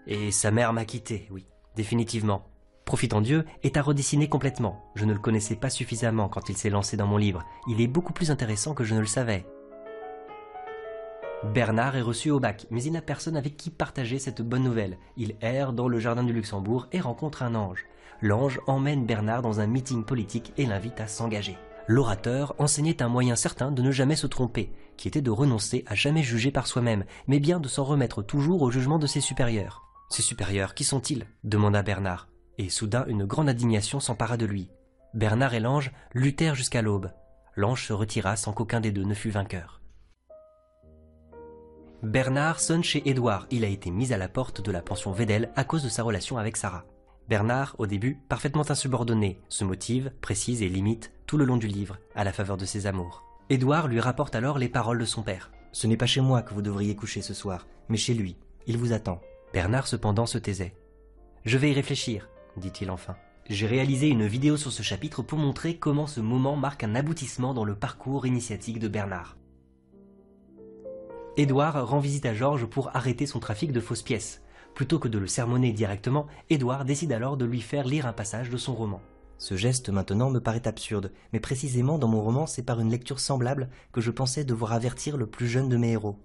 Et 0.07 0.31
sa 0.33 0.51
mère 0.51 0.73
m'a 0.73 0.85
quitté, 0.85 1.29
oui, 1.31 1.47
définitivement. 1.77 2.49
Profitant 2.85 3.21
Dieu 3.21 3.45
est 3.63 3.77
à 3.77 3.83
redessiner 3.83 4.29
complètement. 4.29 4.91
Je 4.95 5.05
ne 5.05 5.13
le 5.13 5.19
connaissais 5.19 5.57
pas 5.57 5.71
suffisamment 5.71 6.29
quand 6.29 6.49
il 6.49 6.57
s'est 6.57 6.71
lancé 6.71 6.97
dans 6.97 7.07
mon 7.07 7.19
livre. 7.19 7.45
Il 7.69 7.81
est 7.81 7.87
beaucoup 7.87 8.13
plus 8.13 8.31
intéressant 8.31 8.75
que 8.75 8.85
je 8.85 8.95
ne 8.95 9.01
le 9.01 9.07
savais. 9.07 9.47
Bernard 11.45 11.97
est 11.97 12.03
reçu 12.03 12.31
au 12.31 12.41
bac, 12.41 12.67
mais 12.71 12.83
il 12.83 12.93
n'a 12.93 13.03
personne 13.03 13.37
avec 13.37 13.57
qui 13.57 13.71
partager 13.71 14.19
cette 14.19 14.43
bonne 14.43 14.65
nouvelle. 14.65 14.99
Il 15.17 15.37
erre 15.41 15.73
dans 15.73 15.87
le 15.87 16.01
jardin 16.01 16.25
du 16.25 16.33
Luxembourg 16.33 16.89
et 16.91 17.01
rencontre 17.01 17.45
un 17.45 17.55
ange. 17.55 17.85
L'ange 18.21 18.61
emmène 18.67 19.07
Bernard 19.07 19.43
dans 19.43 19.61
un 19.61 19.67
meeting 19.67 20.05
politique 20.05 20.53
et 20.57 20.67
l'invite 20.67 21.01
à 21.01 21.07
s'engager. 21.07 21.57
L'orateur 21.87 22.55
enseignait 22.59 23.01
un 23.01 23.09
moyen 23.09 23.37
certain 23.37 23.71
de 23.71 23.81
ne 23.81 23.93
jamais 23.93 24.17
se 24.17 24.27
tromper, 24.27 24.73
qui 24.97 25.09
était 25.09 25.23
de 25.23 25.31
renoncer 25.31 25.85
à 25.87 25.95
jamais 25.95 26.23
juger 26.23 26.51
par 26.51 26.67
soi-même, 26.67 27.05
mais 27.29 27.39
bien 27.39 27.61
de 27.61 27.69
s'en 27.69 27.85
remettre 27.85 28.23
toujours 28.23 28.63
au 28.63 28.71
jugement 28.71 28.99
de 28.99 29.07
ses 29.07 29.21
supérieurs. 29.21 29.85
Ses 30.11 30.23
supérieurs, 30.23 30.75
qui 30.75 30.85
sont-ils? 30.85 31.27
demanda 31.45 31.83
Bernard. 31.83 32.29
Et 32.59 32.69
soudain 32.69 33.05
une 33.07 33.25
grande 33.25 33.49
indignation 33.49 34.01
s'empara 34.01 34.37
de 34.37 34.47
lui. 34.47 34.69
Bernard 35.15 35.55
et 35.55 35.61
l'ange 35.61 35.93
luttèrent 36.13 36.57
jusqu'à 36.57 36.83
l'aube. 36.83 37.13
L'ange 37.55 37.87
se 37.87 37.93
retira 37.93 38.37
sans 38.37 38.53
qu'aucun 38.53 38.81
des 38.81 38.91
deux 38.91 39.05
ne 39.05 39.15
fût 39.15 39.31
vainqueur. 39.31 39.81
Bernard 42.03 42.61
sonne 42.61 42.85
chez 42.85 43.09
Édouard. 43.09 43.47
Il 43.51 43.65
a 43.65 43.69
été 43.69 43.91
mis 43.91 44.13
à 44.13 44.19
la 44.19 44.29
porte 44.29 44.61
de 44.61 44.73
la 44.73 44.83
pension 44.83 45.13
Vedel 45.13 45.51
à 45.57 45.65
cause 45.65 45.85
de 45.85 45.89
sa 45.89 46.03
relation 46.03 46.37
avec 46.37 46.57
Sarah. 46.57 46.85
Bernard, 47.29 47.75
au 47.79 47.87
début, 47.87 48.19
parfaitement 48.29 48.71
insubordonné, 48.71 49.39
se 49.51 49.63
motive, 49.63 50.13
précise 50.23 50.63
et 50.63 50.69
limite 50.69 51.13
tout 51.27 51.37
le 51.37 51.45
long 51.45 51.59
du 51.59 51.67
livre, 51.67 51.99
à 52.15 52.25
la 52.25 52.33
faveur 52.33 52.57
de 52.57 52.65
ses 52.65 52.87
amours. 52.87 53.23
Édouard 53.51 53.87
lui 53.87 54.01
rapporte 54.01 54.35
alors 54.35 54.59
les 54.59 54.71
paroles 54.71 54.99
de 54.99 55.05
son 55.05 55.23
père. 55.23 55.51
Ce 55.73 55.87
n'est 55.87 55.99
pas 55.99 56.07
chez 56.07 56.23
moi 56.23 56.41
que 56.41 56.55
vous 56.55 56.63
devriez 56.63 56.97
coucher 56.97 57.21
ce 57.21 57.35
soir, 57.35 57.67
mais 57.91 57.99
chez 57.99 58.15
lui. 58.15 58.37
Il 58.67 58.79
vous 58.79 58.95
attend. 58.95 59.21
Bernard 59.53 59.87
cependant 59.87 60.25
se 60.25 60.39
taisait. 60.39 60.75
Je 61.45 61.59
vais 61.59 61.71
y 61.71 61.75
réfléchir, 61.75 62.31
dit-il 62.57 62.91
enfin. 62.91 63.17
J'ai 63.51 63.67
réalisé 63.67 64.09
une 64.09 64.27
vidéo 64.27 64.57
sur 64.57 64.73
ce 64.73 64.83
chapitre 64.83 65.23
pour 65.23 65.39
montrer 65.39 65.77
comment 65.77 66.07
ce 66.07 66.21
moment 66.21 66.57
marque 66.57 66.85
un 66.85 66.95
aboutissement 66.95 67.53
dans 67.53 67.65
le 67.65 67.75
parcours 67.75 68.27
initiatique 68.27 68.79
de 68.79 68.89
Bernard. 68.89 69.37
Édouard 71.37 71.87
rend 71.87 72.01
visite 72.01 72.27
à 72.27 72.35
Georges 72.35 72.67
pour 72.67 72.95
arrêter 72.97 73.27
son 73.27 73.39
trafic 73.39 73.71
de 73.73 73.81
fausses 73.81 74.03
pièces. 74.03 74.43
Plutôt 74.75 74.99
que 74.99 75.09
de 75.09 75.19
le 75.19 75.27
sermonner 75.27 75.73
directement, 75.73 76.27
Édouard 76.51 76.85
décide 76.85 77.13
alors 77.13 77.37
de 77.37 77.45
lui 77.45 77.61
faire 77.61 77.87
lire 77.87 78.07
un 78.07 78.13
passage 78.13 78.51
de 78.51 78.57
son 78.57 78.75
roman. 78.75 79.01
Ce 79.39 79.57
geste 79.57 79.89
maintenant 79.89 80.31
me 80.31 80.41
paraît 80.41 80.67
absurde, 80.67 81.13
mais 81.33 81.41
précisément 81.41 81.99
dans 81.99 82.09
mon 82.09 82.23
roman 82.23 82.47
c'est 82.47 82.65
par 82.65 82.81
une 82.81 82.91
lecture 82.91 83.21
semblable 83.21 83.71
que 83.93 84.01
je 84.01 84.11
pensais 84.11 84.45
devoir 84.45 84.73
avertir 84.73 85.17
le 85.17 85.27
plus 85.27 85.47
jeune 85.47 85.69
de 85.69 85.77
mes 85.77 85.93
héros. 85.93 86.17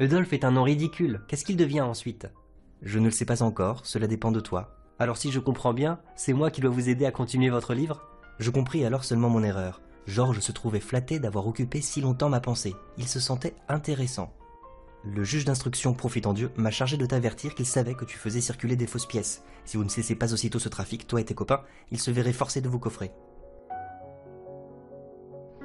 Eudolphe 0.00 0.32
est 0.32 0.44
un 0.44 0.50
nom 0.50 0.64
ridicule, 0.64 1.20
qu'est-ce 1.28 1.44
qu'il 1.44 1.56
devient 1.56 1.82
ensuite? 1.82 2.28
Je 2.82 2.98
ne 2.98 3.04
le 3.04 3.10
sais 3.10 3.24
pas 3.24 3.42
encore, 3.42 3.86
cela 3.86 4.06
dépend 4.06 4.32
de 4.32 4.40
toi. 4.40 4.76
Alors 4.98 5.16
si 5.16 5.30
je 5.30 5.38
comprends 5.38 5.74
bien, 5.74 6.00
c'est 6.16 6.32
moi 6.32 6.50
qui 6.50 6.60
dois 6.60 6.70
vous 6.70 6.88
aider 6.88 7.06
à 7.06 7.12
continuer 7.12 7.50
votre 7.50 7.74
livre? 7.74 8.02
Je 8.38 8.50
compris 8.50 8.84
alors 8.84 9.04
seulement 9.04 9.28
mon 9.28 9.42
erreur. 9.42 9.80
Georges 10.06 10.40
se 10.40 10.52
trouvait 10.52 10.80
flatté 10.80 11.18
d'avoir 11.18 11.46
occupé 11.46 11.80
si 11.80 12.00
longtemps 12.00 12.30
ma 12.30 12.40
pensée. 12.40 12.74
Il 12.98 13.06
se 13.06 13.20
sentait 13.20 13.54
intéressant. 13.68 14.32
Le 15.02 15.24
juge 15.24 15.46
d'instruction 15.46 15.94
profitant 15.94 16.34
Dieu 16.34 16.50
m'a 16.56 16.70
chargé 16.70 16.98
de 16.98 17.06
t'avertir 17.06 17.54
qu'il 17.54 17.64
savait 17.64 17.94
que 17.94 18.04
tu 18.04 18.18
faisais 18.18 18.42
circuler 18.42 18.76
des 18.76 18.86
fausses 18.86 19.06
pièces. 19.06 19.42
Si 19.64 19.78
vous 19.78 19.84
ne 19.84 19.88
cessez 19.88 20.14
pas 20.14 20.34
aussitôt 20.34 20.58
ce 20.58 20.68
trafic, 20.68 21.06
toi 21.06 21.20
et 21.20 21.24
tes 21.24 21.34
copains, 21.34 21.62
il 21.90 21.98
se 21.98 22.10
verrait 22.10 22.34
forcé 22.34 22.60
de 22.60 22.68
vous 22.68 22.78
coffrer. 22.78 23.10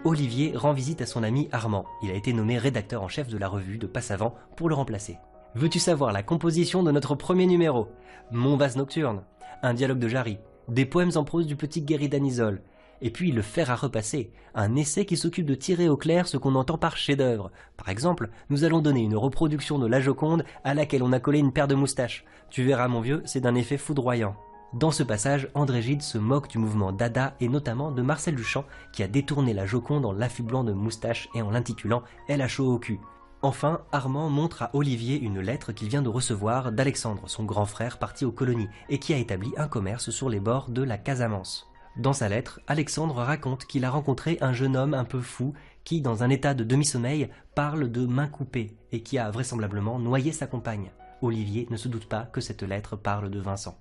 Olivier 0.06 0.56
rend 0.56 0.72
visite 0.72 1.02
à 1.02 1.06
son 1.06 1.24
ami 1.24 1.50
Armand. 1.52 1.86
Il 2.02 2.12
a 2.12 2.14
été 2.14 2.32
nommé 2.32 2.58
rédacteur 2.58 3.02
en 3.02 3.10
chef 3.10 3.28
de 3.28 3.38
la 3.38 3.50
revue 3.50 3.78
de 3.78 3.88
Passavant 3.88 4.36
pour 4.56 4.70
le 4.70 4.76
remplacer. 4.76 5.18
Veux-tu 5.56 5.80
savoir 5.80 6.14
la 6.14 6.24
composition 6.24 6.84
de 6.84 6.92
notre 6.92 7.16
premier 7.16 7.46
numéro? 7.46 7.90
Mon 8.32 8.56
vase 8.56 8.78
nocturne, 8.78 9.24
un 9.64 9.74
dialogue 9.74 10.00
de 10.00 10.08
Jarry, 10.08 10.38
des 10.70 10.86
poèmes 10.86 11.12
en 11.16 11.24
prose 11.24 11.48
du 11.48 11.56
petit 11.56 11.82
Guéry 11.82 12.08
Danisol, 12.08 12.62
et 13.02 13.10
puis 13.10 13.32
le 13.32 13.42
faire 13.42 13.72
à 13.72 13.76
repasser, 13.76 14.32
un 14.54 14.76
essai 14.76 15.06
qui 15.06 15.18
s'occupe 15.18 15.46
de 15.46 15.56
tirer 15.56 15.90
au 15.90 15.98
clair 15.98 16.28
ce 16.28 16.38
qu'on 16.38 16.56
entend 16.56 16.78
par 16.78 16.98
chef-d'œuvre. 16.98 17.52
Par 17.78 17.90
exemple, 17.90 18.30
nous 18.50 18.64
allons 18.64 18.82
donner 18.82 19.02
une 19.02 19.16
reproduction 19.16 19.80
de 19.80 19.88
La 19.88 20.00
Joconde 20.00 20.46
à 20.64 20.74
laquelle 20.74 21.04
on 21.04 21.14
a 21.14 21.20
collé 21.20 21.40
une 21.40 21.52
paire 21.52 21.68
de 21.68 21.76
moustaches. 21.76 22.26
Tu 22.50 22.64
verras, 22.64 22.88
mon 22.88 23.02
vieux, 23.02 23.22
c'est 23.26 23.42
d'un 23.42 23.56
effet 23.56 23.78
foudroyant. 23.78 24.36
Dans 24.74 24.92
ce 24.92 25.04
passage, 25.04 25.50
André 25.54 25.82
Gide 25.82 26.02
se 26.02 26.18
moque 26.18 26.50
du 26.50 26.58
mouvement 26.58 26.92
Dada 26.92 27.36
et 27.40 27.48
notamment 27.48 27.92
de 27.92 28.02
Marcel 28.02 28.36
Duchamp 28.36 28.66
qui 28.92 29.04
a 29.04 29.08
détourné 29.08 29.54
la 29.54 29.66
Joconde 29.66 30.06
en 30.06 30.12
l'affublant 30.12 30.64
de 30.64 30.74
moustaches 30.74 31.30
et 31.34 31.42
en 31.42 31.52
l'intitulant 31.52 32.04
Elle 32.28 32.42
a 32.42 32.48
chaud 32.48 32.74
au 32.74 32.80
cul. 32.80 33.00
Enfin, 33.42 33.82
Armand 33.92 34.30
montre 34.30 34.64
à 34.64 34.72
Olivier 34.74 35.20
une 35.20 35.40
lettre 35.40 35.72
qu'il 35.72 35.88
vient 35.88 36.02
de 36.02 36.10
recevoir 36.10 36.72
d'Alexandre, 36.72 37.24
son 37.28 37.44
grand 37.44 37.66
frère 37.66 38.00
parti 38.00 38.26
aux 38.26 38.32
colonies, 38.32 38.70
et 38.90 38.98
qui 38.98 39.14
a 39.14 39.18
établi 39.18 39.54
un 39.56 39.68
commerce 39.68 40.10
sur 40.10 40.30
les 40.30 40.40
bords 40.40 40.70
de 40.70 40.82
la 40.82 40.98
Casamance. 40.98 41.70
Dans 41.98 42.12
sa 42.12 42.28
lettre, 42.28 42.60
Alexandre 42.68 43.16
raconte 43.16 43.66
qu'il 43.66 43.86
a 43.86 43.90
rencontré 43.90 44.38
un 44.42 44.52
jeune 44.52 44.76
homme 44.76 44.94
un 44.94 45.06
peu 45.06 45.22
fou 45.22 45.54
qui, 45.86 46.02
dans 46.02 46.24
un 46.24 46.30
état 46.30 46.54
de 46.54 46.66
demi-sommeil, 46.66 47.30
parle 47.56 47.90
de 47.90 48.06
main 48.06 48.28
coupée 48.28 48.76
et 48.92 49.02
qui 49.02 49.18
a 49.18 49.32
vraisemblablement 49.32 49.98
noyé 49.98 50.34
sa 50.34 50.46
compagne. 50.46 50.92
Olivier 51.22 51.68
ne 51.70 51.78
se 51.78 51.88
doute 51.88 52.10
pas 52.10 52.24
que 52.24 52.42
cette 52.42 52.64
lettre 52.64 52.98
parle 52.98 53.30
de 53.30 53.40
Vincent. 53.40 53.80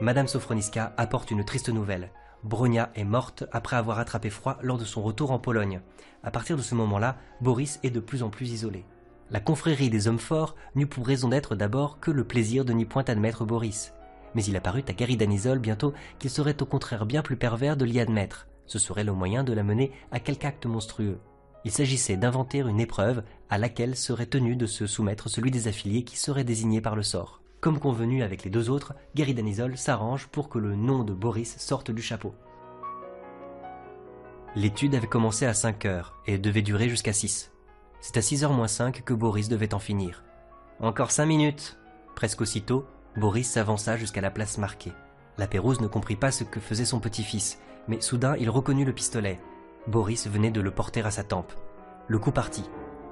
Madame 0.00 0.26
Sofroniska 0.26 0.94
apporte 0.96 1.30
une 1.30 1.44
triste 1.44 1.68
nouvelle. 1.68 2.10
Bronia 2.42 2.90
est 2.94 3.04
morte 3.04 3.44
après 3.52 3.76
avoir 3.76 3.98
attrapé 3.98 4.30
froid 4.30 4.58
lors 4.62 4.78
de 4.78 4.86
son 4.86 5.02
retour 5.02 5.32
en 5.32 5.38
Pologne. 5.38 5.82
À 6.22 6.30
partir 6.30 6.56
de 6.56 6.62
ce 6.62 6.74
moment-là, 6.74 7.18
Boris 7.42 7.78
est 7.82 7.90
de 7.90 8.00
plus 8.00 8.22
en 8.22 8.30
plus 8.30 8.50
isolé. 8.52 8.86
La 9.28 9.40
confrérie 9.40 9.90
des 9.90 10.08
hommes 10.08 10.18
forts 10.18 10.56
n'eut 10.74 10.86
pour 10.86 11.06
raison 11.06 11.28
d'être 11.28 11.56
d'abord 11.56 12.00
que 12.00 12.10
le 12.10 12.24
plaisir 12.24 12.64
de 12.64 12.72
n'y 12.72 12.86
point 12.86 13.04
admettre 13.06 13.44
Boris 13.44 13.92
mais 14.34 14.44
il 14.44 14.56
apparut 14.56 14.84
à 14.88 14.92
Gary 14.92 15.16
Danisol 15.16 15.58
bientôt 15.58 15.92
qu'il 16.18 16.30
serait 16.30 16.62
au 16.62 16.66
contraire 16.66 17.06
bien 17.06 17.22
plus 17.22 17.36
pervers 17.36 17.76
de 17.76 17.84
l'y 17.84 18.00
admettre. 18.00 18.46
Ce 18.66 18.78
serait 18.78 19.04
le 19.04 19.12
moyen 19.12 19.44
de 19.44 19.52
la 19.52 19.62
mener 19.62 19.92
à 20.12 20.20
quelque 20.20 20.44
acte 20.44 20.66
monstrueux. 20.66 21.18
Il 21.64 21.70
s'agissait 21.70 22.16
d'inventer 22.16 22.58
une 22.58 22.80
épreuve 22.80 23.22
à 23.50 23.58
laquelle 23.58 23.96
serait 23.96 24.26
tenu 24.26 24.56
de 24.56 24.66
se 24.66 24.86
soumettre 24.86 25.28
celui 25.28 25.50
des 25.50 25.68
affiliés 25.68 26.04
qui 26.04 26.16
serait 26.16 26.44
désigné 26.44 26.80
par 26.80 26.96
le 26.96 27.02
sort. 27.02 27.42
Comme 27.60 27.78
convenu 27.78 28.22
avec 28.22 28.44
les 28.44 28.50
deux 28.50 28.70
autres, 28.70 28.94
Gary 29.14 29.34
Danisol 29.34 29.76
s'arrange 29.76 30.28
pour 30.28 30.48
que 30.48 30.58
le 30.58 30.76
nom 30.76 31.04
de 31.04 31.12
Boris 31.12 31.58
sorte 31.58 31.90
du 31.90 32.00
chapeau. 32.00 32.34
L'étude 34.56 34.94
avait 34.94 35.06
commencé 35.06 35.44
à 35.44 35.52
5 35.52 35.84
heures 35.84 36.14
et 36.26 36.38
devait 36.38 36.62
durer 36.62 36.88
jusqu'à 36.88 37.12
6. 37.12 37.52
C'est 38.00 38.16
à 38.16 38.22
6 38.22 38.44
heures 38.44 38.52
moins 38.52 38.66
5 38.66 39.04
que 39.04 39.12
Boris 39.12 39.48
devait 39.48 39.74
en 39.74 39.78
finir. 39.78 40.24
Encore 40.80 41.10
5 41.10 41.26
minutes. 41.26 41.78
Presque 42.16 42.40
aussitôt, 42.40 42.86
Boris 43.16 43.48
s'avança 43.48 43.96
jusqu'à 43.96 44.20
la 44.20 44.30
place 44.30 44.58
marquée. 44.58 44.92
La 45.36 45.46
Pérouse 45.46 45.80
ne 45.80 45.86
comprit 45.86 46.16
pas 46.16 46.30
ce 46.30 46.44
que 46.44 46.60
faisait 46.60 46.84
son 46.84 47.00
petit-fils, 47.00 47.58
mais 47.88 48.00
soudain 48.00 48.36
il 48.38 48.50
reconnut 48.50 48.84
le 48.84 48.92
pistolet. 48.92 49.40
Boris 49.86 50.28
venait 50.28 50.50
de 50.50 50.60
le 50.60 50.70
porter 50.70 51.02
à 51.02 51.10
sa 51.10 51.24
tempe. 51.24 51.52
Le 52.06 52.18
coup 52.18 52.32
partit. 52.32 52.68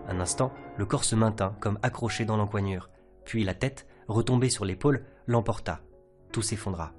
Un 0.09 0.21
instant, 0.21 0.53
le 0.77 0.87
corps 0.87 1.05
se 1.05 1.15
maintint 1.15 1.55
comme 1.61 1.79
accroché 1.83 2.25
dans 2.25 2.37
l'encoignure, 2.37 2.91
puis 3.25 3.45
la 3.45 3.55
tête, 3.55 3.87
retombée 4.09 4.51
sur 4.51 4.65
l'épaule, 4.65 5.05
l'emporta. 5.27 5.81
Tout 6.33 6.43
s'effondra. 6.43 6.93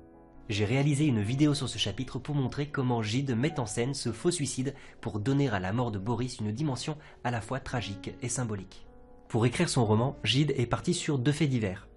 J'ai 0.49 0.65
réalisé 0.65 1.05
une 1.05 1.21
vidéo 1.21 1.53
sur 1.53 1.69
ce 1.69 1.77
chapitre 1.77 2.17
pour 2.17 2.35
montrer 2.35 2.69
comment 2.69 3.03
Gide 3.03 3.35
met 3.35 3.59
en 3.59 3.65
scène 3.65 3.93
ce 3.93 4.11
faux 4.11 4.31
suicide 4.31 4.73
pour 4.99 5.19
donner 5.19 5.47
à 5.49 5.59
la 5.59 5.73
mort 5.73 5.91
de 5.91 5.99
Boris 5.99 6.39
une 6.39 6.51
dimension 6.51 6.97
à 7.23 7.31
la 7.31 7.41
fois 7.41 7.59
tragique 7.59 8.15
et 8.21 8.29
symbolique. 8.29 8.87
Pour 9.27 9.45
écrire 9.45 9.69
son 9.69 9.85
roman, 9.85 10.17
Gide 10.23 10.53
est 10.57 10.65
parti 10.65 10.95
sur 10.95 11.19
deux 11.19 11.31
faits 11.31 11.49
divers. 11.49 11.88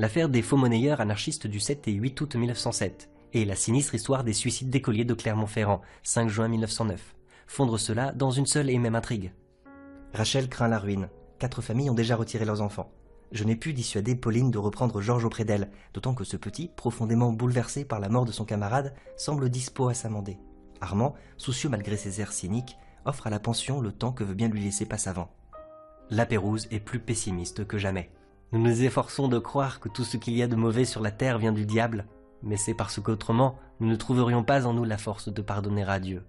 L'affaire 0.00 0.30
des 0.30 0.40
faux 0.40 0.56
monnayeurs 0.56 1.02
anarchistes 1.02 1.46
du 1.46 1.60
7 1.60 1.86
et 1.86 1.92
8 1.92 2.18
août 2.22 2.34
1907 2.34 3.10
et 3.34 3.44
la 3.44 3.54
sinistre 3.54 3.94
histoire 3.94 4.24
des 4.24 4.32
suicides 4.32 4.70
d'écoliers 4.70 5.04
de 5.04 5.12
Clermont-Ferrand, 5.12 5.82
5 6.04 6.30
juin 6.30 6.48
1909. 6.48 7.14
Fondre 7.46 7.78
cela 7.78 8.12
dans 8.12 8.30
une 8.30 8.46
seule 8.46 8.70
et 8.70 8.78
même 8.78 8.94
intrigue. 8.94 9.34
Rachel 10.14 10.48
craint 10.48 10.68
la 10.68 10.78
ruine. 10.78 11.10
Quatre 11.38 11.60
familles 11.60 11.90
ont 11.90 11.94
déjà 11.94 12.16
retiré 12.16 12.46
leurs 12.46 12.62
enfants. 12.62 12.90
Je 13.30 13.44
n'ai 13.44 13.56
pu 13.56 13.74
dissuader 13.74 14.14
Pauline 14.14 14.50
de 14.50 14.56
reprendre 14.56 15.02
Georges 15.02 15.26
auprès 15.26 15.44
d'elle, 15.44 15.70
d'autant 15.92 16.14
que 16.14 16.24
ce 16.24 16.38
petit, 16.38 16.70
profondément 16.74 17.34
bouleversé 17.34 17.84
par 17.84 18.00
la 18.00 18.08
mort 18.08 18.24
de 18.24 18.32
son 18.32 18.46
camarade, 18.46 18.94
semble 19.18 19.50
dispo 19.50 19.88
à 19.88 19.92
s'amender. 19.92 20.38
Armand, 20.80 21.14
soucieux 21.36 21.68
malgré 21.68 21.98
ses 21.98 22.22
airs 22.22 22.32
cyniques, 22.32 22.78
offre 23.04 23.26
à 23.26 23.30
la 23.30 23.38
pension 23.38 23.82
le 23.82 23.92
temps 23.92 24.12
que 24.12 24.24
veut 24.24 24.32
bien 24.32 24.48
lui 24.48 24.62
laisser 24.62 24.86
Passavant. 24.86 25.28
La 26.08 26.24
Pérouse 26.24 26.68
est 26.70 26.80
plus 26.80 27.00
pessimiste 27.00 27.66
que 27.66 27.76
jamais. 27.76 28.10
Nous 28.52 28.60
nous 28.60 28.82
efforçons 28.82 29.28
de 29.28 29.38
croire 29.38 29.78
que 29.78 29.88
tout 29.88 30.02
ce 30.02 30.16
qu'il 30.16 30.34
y 30.34 30.42
a 30.42 30.48
de 30.48 30.56
mauvais 30.56 30.84
sur 30.84 31.00
la 31.00 31.12
terre 31.12 31.38
vient 31.38 31.52
du 31.52 31.66
diable, 31.66 32.06
mais 32.42 32.56
c'est 32.56 32.74
parce 32.74 32.98
qu'autrement 32.98 33.56
nous 33.78 33.86
ne 33.86 33.94
trouverions 33.94 34.42
pas 34.42 34.66
en 34.66 34.74
nous 34.74 34.82
la 34.82 34.98
force 34.98 35.32
de 35.32 35.40
pardonner 35.40 35.84
à 35.84 36.00
Dieu. 36.00 36.24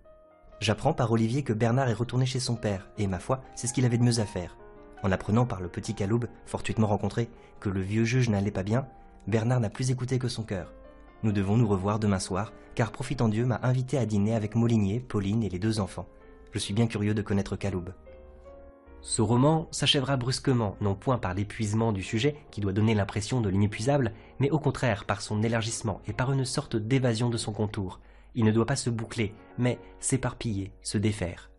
J'apprends 0.60 0.94
par 0.94 1.12
Olivier 1.12 1.42
que 1.42 1.52
Bernard 1.52 1.90
est 1.90 1.94
retourné 1.94 2.28
chez 2.28 2.40
son 2.40 2.56
père, 2.56 2.92
et 3.00 3.08
ma 3.08 3.18
foi, 3.18 3.42
c'est 3.56 3.66
ce 3.66 3.74
qu'il 3.74 3.86
avait 3.86 3.98
de 3.98 4.04
mieux 4.04 4.20
à 4.20 4.26
faire. 4.26 4.56
En 5.02 5.12
apprenant 5.12 5.48
par 5.48 5.62
le 5.62 5.68
petit 5.68 5.96
Caloube, 5.96 6.28
fortuitement 6.46 6.86
rencontré, 6.86 7.28
que 7.60 7.70
le 7.70 7.82
vieux 7.82 8.04
juge 8.04 8.30
n'allait 8.30 8.52
pas 8.52 8.62
bien, 8.62 8.86
Bernard 9.26 9.60
n'a 9.60 9.72
plus 9.72 9.90
écouté 9.90 10.20
que 10.20 10.28
son 10.28 10.44
cœur. 10.44 10.72
Nous 11.24 11.32
devons 11.32 11.58
nous 11.58 11.68
revoir 11.68 11.98
demain 11.98 12.20
soir, 12.20 12.54
car 12.76 12.92
Profitant 12.92 13.30
Dieu 13.30 13.48
m'a 13.48 13.60
invité 13.64 13.98
à 13.98 14.06
dîner 14.06 14.36
avec 14.36 14.54
Molinier, 14.54 15.00
Pauline 15.00 15.42
et 15.42 15.50
les 15.50 15.58
deux 15.58 15.80
enfants. 15.80 16.08
Je 16.52 16.60
suis 16.60 16.76
bien 16.76 16.86
curieux 16.86 17.16
de 17.16 17.24
connaître 17.24 17.56
Caloube. 17.56 17.94
Ce 19.02 19.22
roman 19.22 19.68
s'achèvera 19.72 20.16
brusquement, 20.16 20.76
non 20.80 20.96
point 20.96 21.18
par 21.18 21.34
l'épuisement 21.34 21.92
du 21.92 22.04
sujet, 22.04 22.36
qui 22.52 22.62
doit 22.62 22.74
donner 22.74 22.94
l'impression 22.94 23.42
de 23.42 23.50
l'inépuisable, 23.50 24.14
mais 24.40 24.52
au 24.52 24.60
contraire 24.60 25.06
par 25.06 25.22
son 25.22 25.42
élargissement 25.42 26.02
et 26.08 26.14
par 26.14 26.32
une 26.32 26.46
sorte 26.46 26.76
d'évasion 26.76 27.30
de 27.30 27.38
son 27.38 27.52
contour. 27.52 28.00
Il 28.36 28.46
ne 28.46 28.52
doit 28.52 28.66
pas 28.66 28.76
se 28.76 28.90
boucler, 28.90 29.34
mais 29.58 29.80
s'éparpiller, 30.00 30.72
se 30.82 30.98
défaire. 30.98 31.51